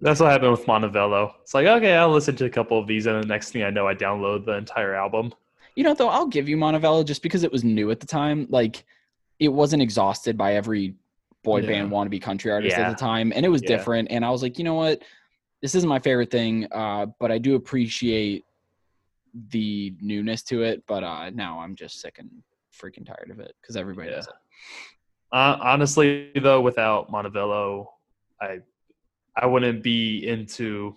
That's 0.00 0.20
what 0.20 0.30
happened 0.30 0.52
with 0.52 0.66
Montevallo. 0.66 1.32
It's 1.42 1.54
like, 1.54 1.66
okay, 1.66 1.94
I'll 1.94 2.10
listen 2.10 2.36
to 2.36 2.44
a 2.44 2.50
couple 2.50 2.78
of 2.78 2.86
these, 2.86 3.06
and 3.06 3.22
the 3.22 3.26
next 3.26 3.52
thing 3.52 3.62
I 3.62 3.70
know, 3.70 3.88
I 3.88 3.94
download 3.94 4.44
the 4.44 4.52
entire 4.52 4.94
album. 4.94 5.32
You 5.76 5.84
know, 5.84 5.94
though, 5.94 6.08
I'll 6.08 6.26
give 6.26 6.48
you 6.48 6.56
Montevallo 6.56 7.06
just 7.06 7.22
because 7.22 7.42
it 7.42 7.50
was 7.50 7.64
new 7.64 7.90
at 7.90 8.00
the 8.00 8.06
time. 8.06 8.46
Like, 8.50 8.84
it 9.38 9.48
wasn't 9.48 9.82
exhausted 9.82 10.36
by 10.36 10.54
every 10.54 10.94
boy 11.42 11.60
Yeah. 11.60 11.66
band 11.68 11.90
wannabe 11.92 12.20
country 12.22 12.50
artist 12.50 12.76
Yeah. 12.76 12.88
at 12.88 12.90
the 12.90 12.96
time, 12.96 13.32
and 13.34 13.44
it 13.44 13.48
was 13.48 13.62
Yeah. 13.62 13.68
different. 13.68 14.10
And 14.10 14.24
I 14.24 14.30
was 14.30 14.42
like, 14.42 14.58
you 14.58 14.64
know 14.64 14.74
what, 14.74 15.02
this 15.60 15.74
isn't 15.74 15.88
my 15.88 15.98
favorite 15.98 16.30
thing, 16.30 16.66
uh, 16.72 17.06
but 17.18 17.30
I 17.30 17.38
do 17.38 17.54
appreciate 17.54 18.44
the 19.50 19.94
newness 20.00 20.42
to 20.44 20.62
it. 20.62 20.84
But 20.86 21.02
uh, 21.04 21.30
now 21.30 21.58
I'm 21.60 21.74
just 21.74 22.00
sick 22.00 22.18
and 22.18 22.30
freaking 22.72 23.06
tired 23.06 23.30
of 23.30 23.40
it 23.40 23.54
because 23.60 23.76
everybody 23.76 24.10
does 24.10 24.26
it. 24.26 24.34
Uh, 25.32 25.58
honestly, 25.60 26.30
though, 26.40 26.60
without 26.60 27.10
Montevallo, 27.10 27.86
I 28.40 28.60
I 29.36 29.46
wouldn't 29.46 29.82
be 29.82 30.26
into. 30.28 30.94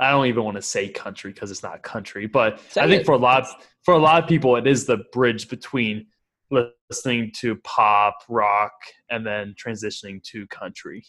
I 0.00 0.10
don't 0.12 0.26
even 0.26 0.44
want 0.44 0.56
to 0.56 0.62
say 0.62 0.88
country 0.90 1.32
because 1.32 1.50
it's 1.50 1.62
not 1.62 1.82
country, 1.82 2.26
but 2.26 2.60
Say 2.70 2.82
I 2.82 2.86
think 2.86 3.00
it. 3.02 3.06
for 3.06 3.12
a 3.12 3.18
lot 3.18 3.46
for 3.82 3.94
a 3.94 3.98
lot 3.98 4.22
of 4.22 4.28
people, 4.28 4.56
it 4.56 4.66
is 4.66 4.84
the 4.86 4.98
bridge 5.12 5.48
between 5.48 6.06
listening 6.50 7.32
to 7.36 7.56
pop, 7.56 8.22
rock, 8.28 8.72
and 9.10 9.26
then 9.26 9.54
transitioning 9.62 10.22
to 10.24 10.46
country. 10.48 11.04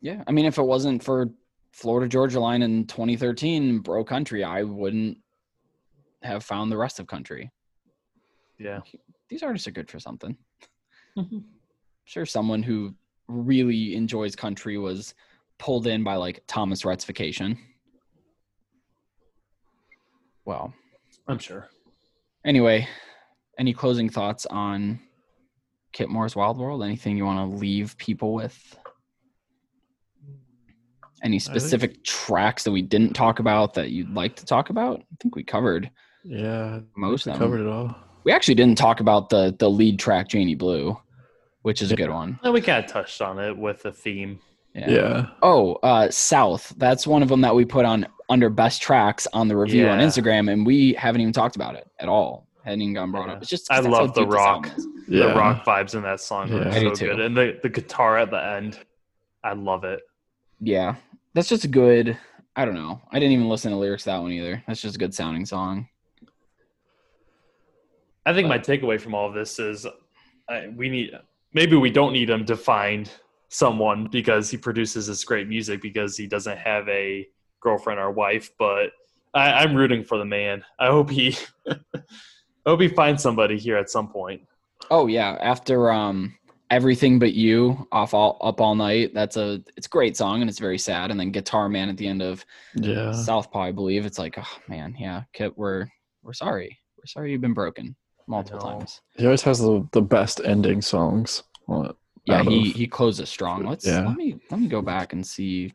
Yeah, 0.00 0.24
I 0.26 0.32
mean, 0.32 0.46
if 0.46 0.58
it 0.58 0.62
wasn't 0.62 1.02
for 1.02 1.30
Florida 1.72 2.08
Georgia 2.08 2.40
Line 2.40 2.62
in 2.62 2.86
2013, 2.86 3.80
Bro 3.80 4.04
Country, 4.04 4.44
I 4.44 4.62
wouldn't 4.62 5.18
have 6.22 6.44
found 6.44 6.70
the 6.70 6.76
rest 6.76 7.00
of 7.00 7.06
country. 7.06 7.50
Yeah. 8.58 8.80
These 9.28 9.42
artists 9.42 9.66
are 9.66 9.72
good 9.72 9.90
for 9.90 9.98
something. 9.98 10.36
Mm-hmm. 11.18 11.40
sure 12.06 12.24
someone 12.24 12.62
who 12.62 12.94
really 13.28 13.94
enjoys 13.94 14.34
country 14.34 14.78
was 14.78 15.14
pulled 15.58 15.86
in 15.86 16.02
by 16.02 16.16
like 16.16 16.42
Thomas 16.46 16.86
Rhett's-Vacation. 16.86 17.58
Well, 20.46 20.72
I'm 21.28 21.38
sure. 21.38 21.68
anyway, 22.44 22.88
any 23.58 23.72
closing 23.72 24.08
thoughts 24.08 24.46
on 24.46 25.00
Kip 25.92 26.08
Moore's 26.08 26.34
Wild 26.36 26.58
World? 26.58 26.82
Anything 26.82 27.16
you 27.16 27.24
want 27.24 27.50
to 27.50 27.56
leave 27.56 27.96
people 27.98 28.32
with? 28.34 28.76
Any 31.22 31.38
think- 31.38 31.42
specific 31.42 32.02
tracks 32.04 32.64
that 32.64 32.72
we 32.72 32.82
didn't 32.82 33.14
talk 33.14 33.38
about 33.38 33.74
that 33.74 33.90
you'd 33.90 34.12
like 34.12 34.36
to 34.36 34.44
talk 34.46 34.70
about? 34.70 35.00
I 35.00 35.16
think 35.20 35.36
we 35.36 35.44
covered 35.44 35.90
Yeah, 36.24 36.80
most 36.96 37.26
of 37.26 37.32
them. 37.34 37.40
covered 37.40 37.60
it 37.60 37.68
all. 37.68 37.94
We 38.24 38.32
actually 38.32 38.54
didn't 38.54 38.78
talk 38.78 39.00
about 39.00 39.28
the 39.30 39.54
the 39.58 39.68
lead 39.70 39.98
track 39.98 40.28
Janie 40.28 40.54
Blu, 40.54 40.96
which 41.62 41.82
is 41.82 41.92
a 41.92 41.96
good 41.96 42.10
one. 42.10 42.38
And 42.42 42.52
we 42.52 42.60
kind 42.60 42.84
of 42.84 42.90
touched 42.90 43.20
on 43.20 43.38
it 43.38 43.56
with 43.56 43.82
the 43.82 43.92
theme. 43.92 44.38
Yeah. 44.74 45.26
Oh, 45.42 45.74
uh, 45.82 46.10
South. 46.10 46.72
That's 46.78 47.06
one 47.06 47.22
of 47.22 47.28
them 47.28 47.42
that 47.42 47.54
we 47.54 47.64
put 47.66 47.84
on 47.84 48.06
under 48.30 48.48
best 48.48 48.80
tracks 48.80 49.26
on 49.34 49.46
the 49.48 49.56
review 49.56 49.86
on 49.88 49.98
Instagram, 49.98 50.50
and 50.50 50.64
we 50.64 50.94
haven't 50.94 51.20
even 51.20 51.32
talked 51.32 51.56
about 51.56 51.74
it 51.74 51.86
at 52.00 52.08
all. 52.08 52.46
Hadn't 52.64 52.82
even 52.82 52.94
gotten 52.94 53.10
brought 53.12 53.28
Yeah. 53.28 53.34
up. 53.34 53.42
It's 53.42 53.50
just 53.50 53.70
I 53.70 53.76
'cause 53.76 53.84
that's 53.84 53.96
how 53.96 54.02
love 54.04 54.14
the 54.14 54.26
rock. 54.26 54.66
album. 54.68 55.04
Yeah. 55.08 55.26
The 55.26 55.34
rock 55.34 55.64
vibes 55.64 55.94
in 55.94 56.02
that 56.02 56.20
song 56.20 56.48
Yeah. 56.48 56.58
are 56.60 56.68
I 56.68 56.78
do 56.80 56.88
so 56.90 56.94
too. 56.94 57.06
good, 57.08 57.20
and 57.20 57.36
the 57.36 57.58
the 57.62 57.68
guitar 57.68 58.18
at 58.18 58.30
the 58.30 58.42
end, 58.42 58.78
I 59.42 59.52
love 59.54 59.84
it. 59.84 60.00
Yeah, 60.60 60.94
that's 61.34 61.48
just 61.48 61.64
a 61.64 61.68
good. 61.68 62.16
I 62.54 62.64
don't 62.64 62.74
know. 62.74 63.00
I 63.10 63.18
didn't 63.18 63.32
even 63.32 63.48
listen 63.48 63.72
to 63.72 63.78
lyrics 63.78 64.04
to 64.04 64.10
that 64.10 64.18
one 64.22 64.30
either. 64.30 64.62
That's 64.66 64.80
just 64.82 64.94
a 64.96 64.98
good 64.98 65.14
sounding 65.14 65.46
song. 65.46 65.88
I 68.24 68.32
think 68.32 68.46
my 68.48 68.58
takeaway 68.58 69.00
from 69.00 69.14
all 69.14 69.26
of 69.28 69.34
this 69.34 69.58
is 69.58 69.86
I, 70.48 70.68
we 70.68 70.88
need 70.88 71.10
maybe 71.52 71.76
we 71.76 71.90
don't 71.90 72.12
need 72.12 72.30
him 72.30 72.44
to 72.46 72.56
find 72.56 73.10
someone 73.48 74.06
because 74.06 74.50
he 74.50 74.56
produces 74.56 75.06
this 75.08 75.24
great 75.24 75.48
music 75.48 75.82
because 75.82 76.16
he 76.16 76.26
doesn't 76.26 76.58
have 76.58 76.88
a 76.88 77.26
girlfriend 77.60 77.98
or 78.00 78.10
wife, 78.10 78.50
but 78.58 78.90
I, 79.34 79.52
I'm 79.64 79.74
rooting 79.74 80.04
for 80.04 80.18
the 80.18 80.24
man. 80.24 80.64
I 80.78 80.86
hope 80.88 81.10
he 81.10 81.36
I 82.64 82.70
hope 82.70 82.80
he 82.80 82.88
finds 82.88 83.22
somebody 83.22 83.58
here 83.58 83.76
at 83.76 83.90
some 83.90 84.08
point. 84.08 84.42
Oh 84.90 85.06
yeah, 85.06 85.36
after 85.40 85.90
um 85.90 86.34
everything 86.70 87.18
but 87.18 87.34
you 87.34 87.86
off 87.92 88.14
all 88.14 88.38
up 88.42 88.60
all 88.60 88.74
night. 88.74 89.12
That's 89.14 89.36
a 89.36 89.62
it's 89.76 89.86
a 89.86 89.90
great 89.90 90.16
song 90.16 90.40
and 90.40 90.48
it's 90.50 90.58
very 90.58 90.78
sad. 90.78 91.10
And 91.10 91.18
then 91.18 91.30
Guitar 91.30 91.68
Man 91.68 91.88
at 91.88 91.96
the 91.96 92.06
end 92.06 92.22
of 92.22 92.44
Yeah. 92.74 93.12
Southpaw, 93.12 93.60
I 93.60 93.72
believe. 93.72 94.06
It's 94.06 94.18
like, 94.18 94.36
oh 94.38 94.58
man, 94.68 94.94
yeah, 94.98 95.22
Kip, 95.32 95.52
we're 95.56 95.86
we're 96.22 96.32
sorry. 96.32 96.78
We're 96.98 97.06
sorry 97.06 97.32
you've 97.32 97.40
been 97.40 97.54
broken 97.54 97.96
multiple 98.28 98.60
times. 98.60 99.00
He 99.16 99.24
always 99.24 99.42
has 99.42 99.58
the, 99.58 99.86
the 99.92 100.00
best 100.02 100.40
ending 100.44 100.80
songs. 100.82 101.42
Well, 101.66 101.96
Yeah, 102.24 102.42
he 102.44 102.70
of- 102.70 102.76
he 102.76 102.86
closes 102.86 103.28
strong. 103.28 103.66
Let's 103.66 103.86
Yeah. 103.86 104.06
let 104.06 104.16
me 104.16 104.38
let 104.50 104.60
me 104.60 104.68
go 104.68 104.82
back 104.82 105.12
and 105.12 105.26
see. 105.26 105.74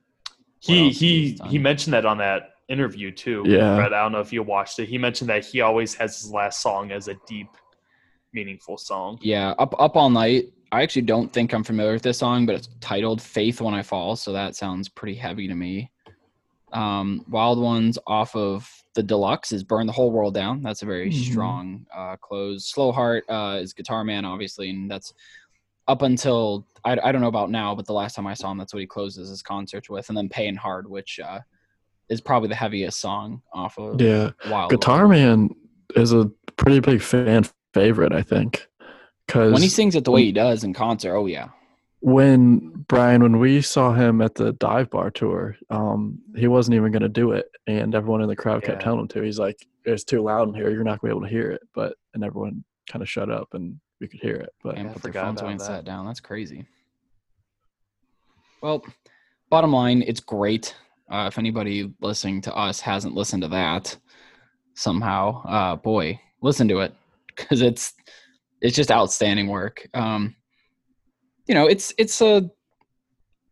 He 0.59 0.89
he 0.89 1.37
he 1.47 1.57
mentioned 1.59 1.93
that 1.93 2.05
on 2.05 2.17
that 2.17 2.51
interview 2.69 3.11
too. 3.11 3.43
Yeah. 3.45 3.75
Brett, 3.75 3.93
I 3.93 4.01
don't 4.03 4.11
know 4.11 4.19
if 4.19 4.33
you 4.33 4.43
watched 4.43 4.79
it. 4.79 4.87
He 4.89 4.97
mentioned 4.97 5.29
that 5.29 5.45
he 5.45 5.61
always 5.61 5.93
has 5.95 6.21
his 6.21 6.31
last 6.31 6.61
song 6.61 6.91
as 6.91 7.07
a 7.07 7.15
deep, 7.27 7.49
meaningful 8.33 8.77
song. 8.77 9.17
Yeah, 9.21 9.51
up 9.59 9.73
up 9.79 9.95
all 9.95 10.09
night. 10.09 10.45
I 10.71 10.81
actually 10.83 11.03
don't 11.03 11.31
think 11.31 11.53
I'm 11.53 11.63
familiar 11.63 11.93
with 11.93 12.03
this 12.03 12.17
song, 12.17 12.45
but 12.45 12.55
it's 12.55 12.69
titled 12.81 13.21
"Faith 13.21 13.61
When 13.61 13.73
I 13.73 13.81
Fall," 13.83 14.15
so 14.15 14.33
that 14.33 14.55
sounds 14.55 14.89
pretty 14.89 15.15
heavy 15.15 15.47
to 15.47 15.55
me. 15.55 15.89
Um, 16.73 17.23
Wild 17.29 17.59
Ones 17.59 17.97
off 18.05 18.35
of 18.35 18.69
the 18.93 19.01
deluxe 19.03 19.53
is 19.53 19.63
"Burn 19.63 19.87
the 19.87 19.93
Whole 19.93 20.11
World 20.11 20.33
Down." 20.33 20.61
That's 20.61 20.81
a 20.81 20.85
very 20.85 21.09
Mhm. 21.09 21.31
strong 21.31 21.85
uh, 21.95 22.17
close. 22.17 22.65
Slow 22.69 22.91
Heart 22.91 23.23
uh, 23.29 23.59
is 23.61 23.71
Guitar 23.73 24.03
Man, 24.03 24.25
obviously, 24.25 24.69
and 24.71 24.91
that's 24.91 25.13
up 25.87 26.01
until 26.01 26.67
I, 26.83 26.97
I 27.01 27.13
don't 27.13 27.21
know 27.21 27.27
about 27.29 27.49
now, 27.49 27.73
but 27.73 27.85
the 27.85 27.93
last 27.93 28.15
time 28.15 28.27
I 28.27 28.33
saw 28.33 28.51
him, 28.51 28.57
that's 28.57 28.73
what 28.73 28.81
he 28.81 28.87
closes 28.87 29.29
his 29.29 29.41
concerts 29.41 29.89
with, 29.89 30.09
and 30.09 30.17
then 30.17 30.27
"Paying 30.27 30.57
Hard," 30.57 30.89
which 30.89 31.21
uh, 31.21 31.39
is 32.09 32.21
probably 32.21 32.49
the 32.49 32.55
heaviest 32.55 32.99
song 32.99 33.41
off 33.53 33.77
of 33.77 34.01
yeah. 34.01 34.31
Wild. 34.49 34.71
Guitar 34.71 35.07
Ones. 35.07 35.19
Man 35.19 35.49
is 35.95 36.13
a 36.13 36.31
pretty 36.55 36.79
big 36.79 37.01
fan 37.01 37.45
favorite, 37.73 38.13
I 38.13 38.21
think. 38.21 38.67
Because 39.25 39.53
when 39.53 39.61
he 39.61 39.69
sings 39.69 39.95
it 39.95 40.05
the 40.05 40.11
way 40.11 40.23
he 40.23 40.31
does 40.31 40.63
in 40.63 40.73
concert, 40.73 41.15
oh 41.15 41.25
yeah, 41.25 41.49
when 41.99 42.85
Brian, 42.87 43.23
when 43.23 43.39
we 43.39 43.61
saw 43.61 43.93
him 43.93 44.21
at 44.21 44.35
the 44.35 44.53
dive 44.53 44.89
bar 44.89 45.11
tour, 45.11 45.57
um, 45.69 46.19
he 46.35 46.47
wasn't 46.47 46.75
even 46.75 46.91
going 46.91 47.01
to 47.01 47.09
do 47.09 47.31
it, 47.31 47.49
and 47.65 47.93
everyone 47.93 48.21
in 48.21 48.29
the 48.29 48.35
crowd 48.35 48.63
kept 48.63 48.81
telling 48.81 49.01
him 49.01 49.07
to. 49.09 49.21
He's 49.21 49.39
like, 49.39 49.67
"It's 49.83 50.03
too 50.03 50.21
loud 50.21 50.47
in 50.47 50.53
here. 50.53 50.69
You're 50.69 50.83
not 50.83 51.01
going 51.01 51.09
to 51.09 51.15
be 51.15 51.17
able 51.17 51.27
to 51.27 51.33
hear 51.33 51.51
it." 51.51 51.61
But 51.73 51.95
and 52.13 52.23
everyone 52.23 52.63
kind 52.89 53.01
of 53.01 53.09
shut 53.09 53.29
up, 53.29 53.49
and 53.53 53.79
we 53.99 54.07
could 54.07 54.21
hear 54.21 54.35
it. 54.35 54.53
But 54.63 54.77
and 54.77 54.89
I 54.89 54.93
put 54.93 55.01
their 55.01 55.11
forgot 55.11 55.25
phones 55.25 55.41
away 55.41 55.49
about 55.49 55.51
and 55.51 55.59
that. 55.59 55.65
sat 55.65 55.85
down. 55.85 56.05
That's 56.05 56.19
crazy. 56.19 56.65
Well, 58.61 58.85
bottom 59.49 59.73
line, 59.73 60.03
it's 60.05 60.19
great. 60.19 60.75
Uh, 61.11 61.25
if 61.27 61.37
anybody 61.37 61.91
listening 62.01 62.41
to 62.41 62.53
us 62.55 62.79
hasn't 62.81 63.15
listened 63.15 63.43
to 63.43 63.47
that 63.49 63.95
somehow, 64.75 65.43
uh, 65.43 65.75
boy, 65.75 66.19
listen 66.41 66.67
to 66.67 66.79
it 66.79 66.93
because 67.27 67.61
it's 67.61 67.93
it's 68.61 68.75
just 68.75 68.91
outstanding 68.91 69.47
work. 69.47 69.87
Um, 69.93 70.35
you 71.47 71.55
know, 71.55 71.67
it's 71.67 71.93
it's 71.97 72.21
a 72.21 72.49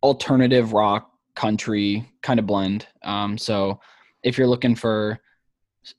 alternative 0.04 0.74
rock 0.74 1.12
country 1.36 2.10
kind 2.22 2.40
of 2.40 2.46
blend. 2.46 2.88
Um, 3.04 3.38
so 3.38 3.80
if 4.24 4.38
you're 4.38 4.48
looking 4.48 4.76
for 4.76 5.20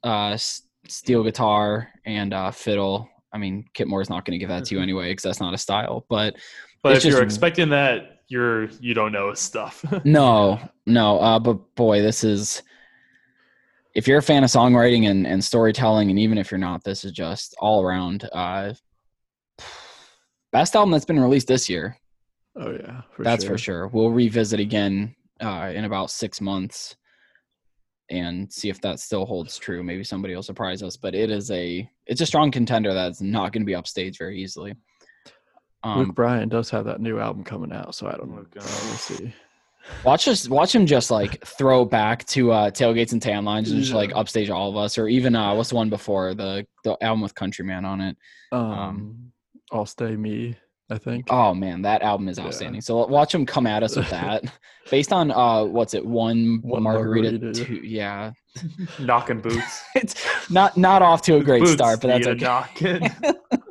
uh, 0.02 0.36
steel 0.88 1.22
guitar 1.22 1.88
and 2.04 2.34
uh, 2.34 2.50
fiddle, 2.50 3.08
I 3.32 3.38
mean, 3.38 3.64
Kip 3.74 3.88
Moore's 3.88 4.10
not 4.10 4.24
going 4.24 4.32
to 4.32 4.38
give 4.38 4.48
that 4.48 4.64
to 4.66 4.74
you 4.74 4.82
anyway 4.82 5.10
because 5.10 5.22
that's 5.22 5.40
not 5.40 5.54
a 5.54 5.58
style. 5.58 6.06
But 6.08 6.36
But 6.82 6.96
if 6.96 7.04
you're 7.04 7.22
expecting 7.22 7.70
that, 7.70 8.15
you're 8.28 8.64
you 8.80 8.94
don't 8.94 9.12
know 9.12 9.30
his 9.30 9.40
stuff. 9.40 9.84
no, 10.04 10.60
no. 10.86 11.18
Uh, 11.18 11.38
but 11.38 11.74
boy, 11.74 12.02
this 12.02 12.24
is 12.24 12.62
if 13.94 14.06
you're 14.06 14.18
a 14.18 14.22
fan 14.22 14.44
of 14.44 14.50
songwriting 14.50 15.08
and, 15.08 15.26
and 15.26 15.42
storytelling, 15.42 16.10
and 16.10 16.18
even 16.18 16.36
if 16.38 16.50
you're 16.50 16.58
not, 16.58 16.84
this 16.84 17.04
is 17.04 17.12
just 17.12 17.54
all 17.58 17.82
around 17.82 18.28
uh, 18.32 18.74
best 20.52 20.76
album 20.76 20.90
that's 20.90 21.04
been 21.04 21.20
released 21.20 21.48
this 21.48 21.68
year. 21.68 21.96
oh 22.56 22.72
yeah, 22.72 23.02
for 23.12 23.24
that's 23.24 23.44
sure. 23.44 23.54
for 23.54 23.58
sure. 23.58 23.88
We'll 23.88 24.10
revisit 24.10 24.60
again 24.60 25.14
uh, 25.40 25.72
in 25.74 25.84
about 25.84 26.10
six 26.10 26.40
months 26.40 26.96
and 28.10 28.52
see 28.52 28.68
if 28.68 28.80
that 28.82 29.00
still 29.00 29.26
holds 29.26 29.58
true. 29.58 29.82
Maybe 29.82 30.04
somebody 30.04 30.34
will 30.34 30.42
surprise 30.42 30.82
us, 30.82 30.96
but 30.96 31.14
it 31.14 31.30
is 31.30 31.50
a 31.50 31.88
it's 32.06 32.20
a 32.20 32.26
strong 32.26 32.50
contender 32.50 32.92
that's 32.92 33.20
not 33.20 33.52
going 33.52 33.62
to 33.62 33.66
be 33.66 33.72
upstaged 33.72 34.18
very 34.18 34.40
easily. 34.40 34.74
Um, 35.82 35.98
Luke 36.00 36.14
Bryan 36.14 36.48
does 36.48 36.70
have 36.70 36.84
that 36.86 37.00
new 37.00 37.18
album 37.18 37.44
coming 37.44 37.72
out, 37.72 37.94
so 37.94 38.06
I 38.08 38.12
don't 38.12 38.30
know. 38.30 38.38
Oh, 38.40 38.46
God. 38.54 38.64
We'll 38.64 38.96
see. 38.96 39.32
Watch 40.04 40.26
us 40.26 40.48
watch 40.48 40.74
him 40.74 40.84
just 40.84 41.12
like 41.12 41.44
throw 41.46 41.84
back 41.84 42.24
to 42.26 42.50
uh 42.50 42.70
tailgates 42.72 43.12
and 43.12 43.22
tan 43.22 43.44
lines 43.44 43.70
and 43.70 43.80
just 43.80 43.92
like 43.94 44.10
upstage 44.16 44.50
all 44.50 44.68
of 44.68 44.76
us 44.76 44.98
or 44.98 45.06
even 45.06 45.36
uh 45.36 45.54
what's 45.54 45.68
the 45.68 45.76
one 45.76 45.88
before 45.90 46.34
the 46.34 46.66
the 46.82 46.96
album 47.04 47.20
with 47.20 47.36
Countryman 47.36 47.84
on 47.84 48.00
it. 48.00 48.16
Um, 48.50 49.30
I'll 49.70 49.86
stay 49.86 50.16
me. 50.16 50.56
I 50.90 50.98
think. 50.98 51.26
Oh 51.30 51.54
man, 51.54 51.82
that 51.82 52.02
album 52.02 52.28
is 52.28 52.36
Yeah. 52.38 52.46
outstanding. 52.46 52.80
So 52.80 53.06
watch 53.06 53.32
him 53.32 53.46
come 53.46 53.64
at 53.66 53.84
us 53.84 53.94
with 53.96 54.10
that. 54.10 54.42
Based 54.90 55.12
on 55.12 55.30
uh 55.30 55.64
what's 55.64 55.94
it, 55.94 56.04
one, 56.04 56.58
One 56.62 56.82
margarita, 56.82 57.30
margarita, 57.38 57.60
yeah. 57.60 57.64
two 57.66 57.74
yeah. 57.86 58.32
Knocking 58.98 59.40
boots. 59.40 59.84
It's 59.94 60.50
not 60.50 60.76
not 60.76 61.00
off 61.02 61.22
to 61.22 61.36
a 61.36 61.44
great 61.44 61.60
Boots 61.60 61.74
start, 61.74 62.00
but 62.00 62.08
that's 62.08 62.26
okay. 62.26 62.44
knocking. 62.44 63.08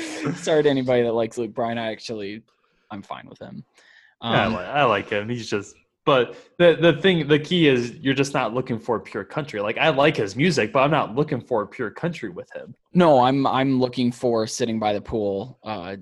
Sorry 0.36 0.62
to 0.62 0.68
anybody 0.68 1.02
that 1.02 1.12
likes 1.12 1.38
Luke 1.38 1.54
Bryan. 1.54 1.78
I 1.78 1.90
actually 1.92 2.42
I'm 2.90 3.02
fine 3.02 3.26
with 3.28 3.38
him. 3.38 3.64
Yeah, 4.22 4.28
I, 4.30 4.44
Um, 4.46 4.52
like, 4.54 4.66
I 4.66 4.84
like 4.84 5.08
him. 5.10 5.28
He's 5.28 5.48
just. 5.48 5.74
But 6.06 6.34
the 6.58 6.76
the 6.80 6.94
thing, 6.94 7.28
the 7.28 7.38
key 7.38 7.68
is 7.68 7.92
you're 7.96 8.14
just 8.14 8.32
not 8.34 8.54
looking 8.54 8.78
for 8.78 8.98
pure 8.98 9.22
country. 9.22 9.60
Like 9.60 9.76
I 9.78 9.90
like 9.90 10.16
his 10.16 10.34
music, 10.34 10.72
but 10.72 10.80
I'm 10.80 10.90
not 10.90 11.14
looking 11.14 11.40
for 11.40 11.66
pure 11.66 11.90
country 11.90 12.30
with 12.30 12.50
him. 12.54 12.74
no, 12.94 13.20
I'm 13.20 13.46
I'm 13.46 13.78
looking 13.78 14.10
for 14.10 14.46
sitting 14.46 14.78
by 14.80 14.92
the 14.94 15.00
pool, 15.00 15.58
uh 15.62 15.96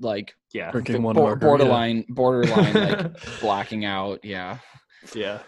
like 0.00 0.34
Yeah, 0.52 0.72
Drinking 0.72 1.02
one 1.04 1.14
bor- 1.14 1.36
margarita. 1.36 1.46
borderline 1.46 2.04
borderline 2.08 2.74
like 2.74 3.40
blacking 3.40 3.84
out 3.84 4.24
yeah 4.24 4.58
yeah. 5.14 5.38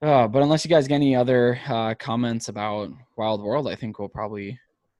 uh, 0.00 0.26
but 0.26 0.42
unless 0.42 0.64
you 0.64 0.70
guys 0.70 0.88
get 0.88 0.94
any 0.96 1.14
other 1.14 1.60
uh, 1.68 1.94
comments 1.98 2.48
about 2.48 2.90
wild 3.16 3.42
world 3.42 3.68
i 3.68 3.74
think 3.74 3.98
we'll 3.98 4.08
probably 4.08 4.58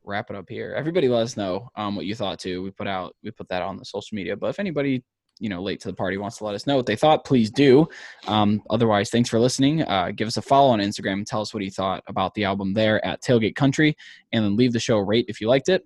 wrap 0.09 0.31
it 0.31 0.37
up 0.37 0.49
here. 0.49 0.75
Everybody 0.77 1.09
let 1.09 1.23
us 1.23 1.37
know 1.37 1.69
um, 1.77 1.95
what 1.95 2.07
you 2.07 2.15
thought 2.15 2.39
too. 2.39 2.63
We 2.63 2.71
put 2.71 2.89
out 2.89 3.15
we 3.23 3.31
put 3.31 3.49
that 3.51 3.63
on 3.63 3.77
the 3.77 3.85
social 3.85 4.17
media 4.17 4.37
but 4.37 4.49
if 4.49 4.59
anybody 4.59 5.05
you 5.39 5.49
know 5.49 5.63
late 5.63 5.81
to 5.81 5.89
the 5.89 5.95
party 5.95 6.17
wants 6.17 6.39
to 6.39 6.45
let 6.45 6.55
us 6.55 6.67
know 6.67 6.77
what 6.77 6.87
they 6.87 6.97
thought 6.97 7.25
please 7.25 7.51
do. 7.51 7.87
Um, 8.27 8.63
otherwise 8.71 9.11
thanks 9.11 9.29
for 9.29 9.39
listening. 9.39 9.83
Uh, 9.83 10.11
give 10.15 10.27
us 10.27 10.37
a 10.37 10.43
follow 10.43 10.71
on 10.71 10.81
instagram. 10.81 11.15
And 11.15 11.27
tell 11.27 11.41
us 11.41 11.55
what 11.55 11.63
you 11.63 11.71
thought 11.71 12.03
about 12.07 12.35
the 12.35 12.45
album 12.45 12.75
there 12.75 13.05
at 13.05 13.23
tailgate 13.23 13.55
country 13.55 13.97
and 14.33 14.45
then 14.45 14.57
leave 14.57 14.73
the 14.73 14.81
show 14.81 14.99
rate 14.99 15.27
if 15.29 15.41
you 15.41 15.49
liked 15.49 15.69
it. 15.69 15.85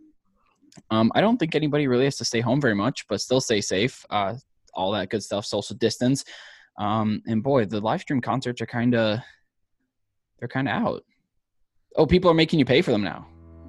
Um, 0.90 1.12
i 1.14 1.20
don't 1.20 1.36
think 1.36 1.54
anybody 1.54 1.86
really 1.86 2.04
has 2.04 2.16
to 2.16 2.24
stay 2.24 2.40
home 2.40 2.60
very 2.60 2.74
much 2.74 3.06
but 3.08 3.20
still 3.20 3.40
stay 3.40 3.60
safe 3.60 4.06
uh, 4.08 4.34
all 4.74 4.92
that 4.92 5.10
good 5.10 5.22
stuff 5.22 5.44
social 5.44 5.76
distance. 5.76 6.24
Um, 6.78 7.22
and 7.26 7.42
boy 7.42 7.66
the 7.66 7.80
live 7.80 8.00
stream 8.00 8.20
concerts 8.20 8.60
are 8.62 8.66
kind 8.66 8.94
of 8.94 9.18
they're 10.38 10.48
kind 10.48 10.68
of 10.68 10.74
out. 10.74 11.04
Oh 11.96 12.06
people 12.06 12.30
are 12.30 12.34
making 12.34 12.58
you 12.58 12.64
pay 12.64 12.80
for 12.80 12.90
them 12.90 13.02
now 13.02 13.26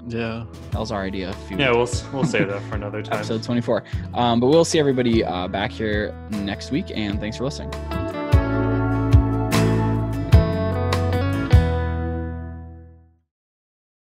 Yeah. 0.07 0.45
That 0.71 0.79
was 0.79 0.91
our 0.91 1.01
idea. 1.03 1.29
A 1.29 1.33
few 1.33 1.57
Yeah, 1.57 1.71
we'll 1.71 1.87
we'll 2.11 2.25
save 2.25 2.49
that 2.49 2.61
for 2.69 2.75
another 2.75 3.01
time. 3.03 3.15
episode 3.19 3.43
24. 3.43 3.83
Um, 4.13 4.39
but 4.39 4.47
we'll 4.47 4.65
see 4.65 4.79
everybody 4.79 5.23
uh, 5.23 5.47
back 5.47 5.71
here 5.71 6.13
next 6.29 6.71
week, 6.71 6.91
and 6.93 7.19
thanks 7.19 7.37
for 7.37 7.45
listening. 7.45 7.71